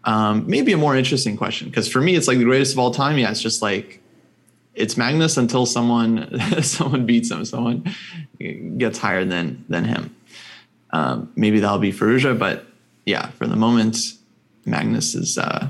Um, 0.04 0.46
maybe 0.48 0.72
a 0.72 0.78
more 0.78 0.96
interesting 0.96 1.38
question 1.38 1.70
because 1.70 1.88
for 1.88 2.02
me, 2.02 2.16
it's 2.16 2.28
like 2.28 2.38
the 2.38 2.44
greatest 2.44 2.74
of 2.74 2.80
all 2.80 2.92
time. 2.92 3.18
Yeah, 3.18 3.32
it's 3.32 3.42
just 3.42 3.62
like 3.62 4.02
it's 4.74 4.98
Magnus 4.98 5.38
until 5.38 5.66
someone 5.66 6.40
someone 6.62 7.06
beats 7.06 7.32
him, 7.32 7.46
someone 7.46 7.86
gets 8.78 8.98
higher 9.00 9.26
than 9.26 9.66
than 9.70 9.86
him. 9.86 10.16
Um, 10.92 11.32
maybe 11.36 11.60
that'll 11.60 11.80
be 11.80 11.92
Firouzja, 11.92 12.38
but 12.38 12.66
yeah, 13.06 13.30
for 13.32 13.48
the 13.48 13.56
moment, 13.56 13.98
Magnus 14.66 15.14
is 15.16 15.38
uh, 15.38 15.70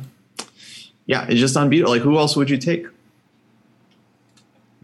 yeah, 1.06 1.26
it's 1.30 1.40
just 1.40 1.56
unbeatable. 1.56 1.92
Like, 1.92 2.02
who 2.02 2.18
else 2.18 2.36
would 2.36 2.50
you 2.50 2.58
take? 2.58 2.88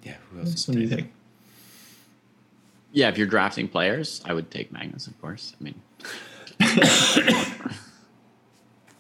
Yeah, 0.04 0.16
who 0.30 0.36
Who 0.38 0.42
else? 0.42 0.52
else 0.52 0.68
would 0.68 0.80
you 0.80 0.88
take? 0.88 1.06
Yeah, 2.92 3.10
if 3.10 3.18
you're 3.18 3.28
drafting 3.28 3.68
players, 3.68 4.22
I 4.26 4.34
would 4.34 4.52
take 4.52 4.72
Magnus, 4.72 5.08
of 5.08 5.20
course. 5.22 5.56
I 5.60 5.64
mean, 5.64 5.76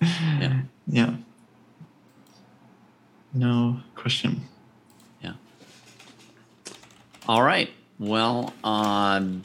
yeah, 0.01 0.61
Yeah. 0.87 1.15
No 3.33 3.79
question. 3.95 4.41
yeah. 5.21 5.33
All 7.27 7.43
right. 7.43 7.69
Well, 7.99 8.53
um, 8.63 9.43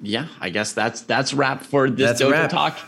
yeah, 0.00 0.26
I 0.40 0.50
guess 0.50 0.72
that's 0.72 1.02
that's 1.02 1.32
wrap 1.32 1.62
for 1.62 1.88
this 1.88 2.18
That's 2.18 2.22
Dojo 2.22 2.48
talk. 2.48 2.78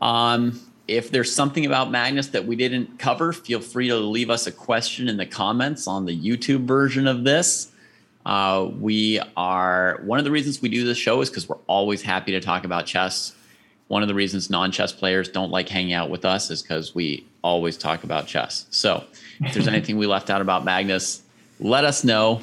Um, 0.00 0.60
if 0.88 1.10
there's 1.10 1.34
something 1.34 1.66
about 1.66 1.90
Magnus 1.90 2.28
that 2.28 2.46
we 2.46 2.54
didn't 2.56 2.98
cover, 2.98 3.32
feel 3.32 3.60
free 3.60 3.88
to 3.88 3.96
leave 3.96 4.30
us 4.30 4.46
a 4.46 4.52
question 4.52 5.08
in 5.08 5.16
the 5.16 5.26
comments 5.26 5.86
on 5.86 6.06
the 6.06 6.16
YouTube 6.16 6.64
version 6.64 7.06
of 7.06 7.24
this. 7.24 7.72
Uh, 8.26 8.72
we 8.80 9.20
are 9.36 10.00
one 10.02 10.18
of 10.18 10.24
the 10.24 10.32
reasons 10.32 10.60
we 10.60 10.68
do 10.68 10.84
this 10.84 10.98
show 10.98 11.20
is 11.20 11.30
because 11.30 11.48
we're 11.48 11.56
always 11.68 12.02
happy 12.02 12.32
to 12.32 12.40
talk 12.40 12.64
about 12.64 12.84
chess. 12.84 13.32
One 13.86 14.02
of 14.02 14.08
the 14.08 14.14
reasons 14.14 14.50
non-chess 14.50 14.92
players 14.92 15.28
don't 15.28 15.52
like 15.52 15.68
hanging 15.68 15.92
out 15.92 16.10
with 16.10 16.24
us 16.24 16.50
is 16.50 16.60
because 16.60 16.92
we 16.92 17.24
always 17.42 17.76
talk 17.76 18.02
about 18.02 18.26
chess. 18.26 18.66
So, 18.70 19.04
if 19.40 19.54
there's 19.54 19.68
anything 19.68 19.96
we 19.96 20.08
left 20.08 20.28
out 20.28 20.40
about 20.40 20.64
Magnus, 20.64 21.22
let 21.60 21.84
us 21.84 22.02
know. 22.02 22.40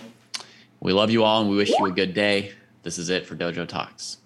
We 0.79 0.93
love 0.93 1.11
you 1.11 1.25
all 1.25 1.41
and 1.41 1.49
we 1.49 1.57
wish 1.57 1.69
you 1.69 1.86
a 1.86 1.91
good 1.91 2.13
day. 2.13 2.53
This 2.84 2.97
is 2.97 3.09
it 3.09 3.27
for 3.27 3.36
Dojo 3.36 3.67
Talks. 3.67 4.19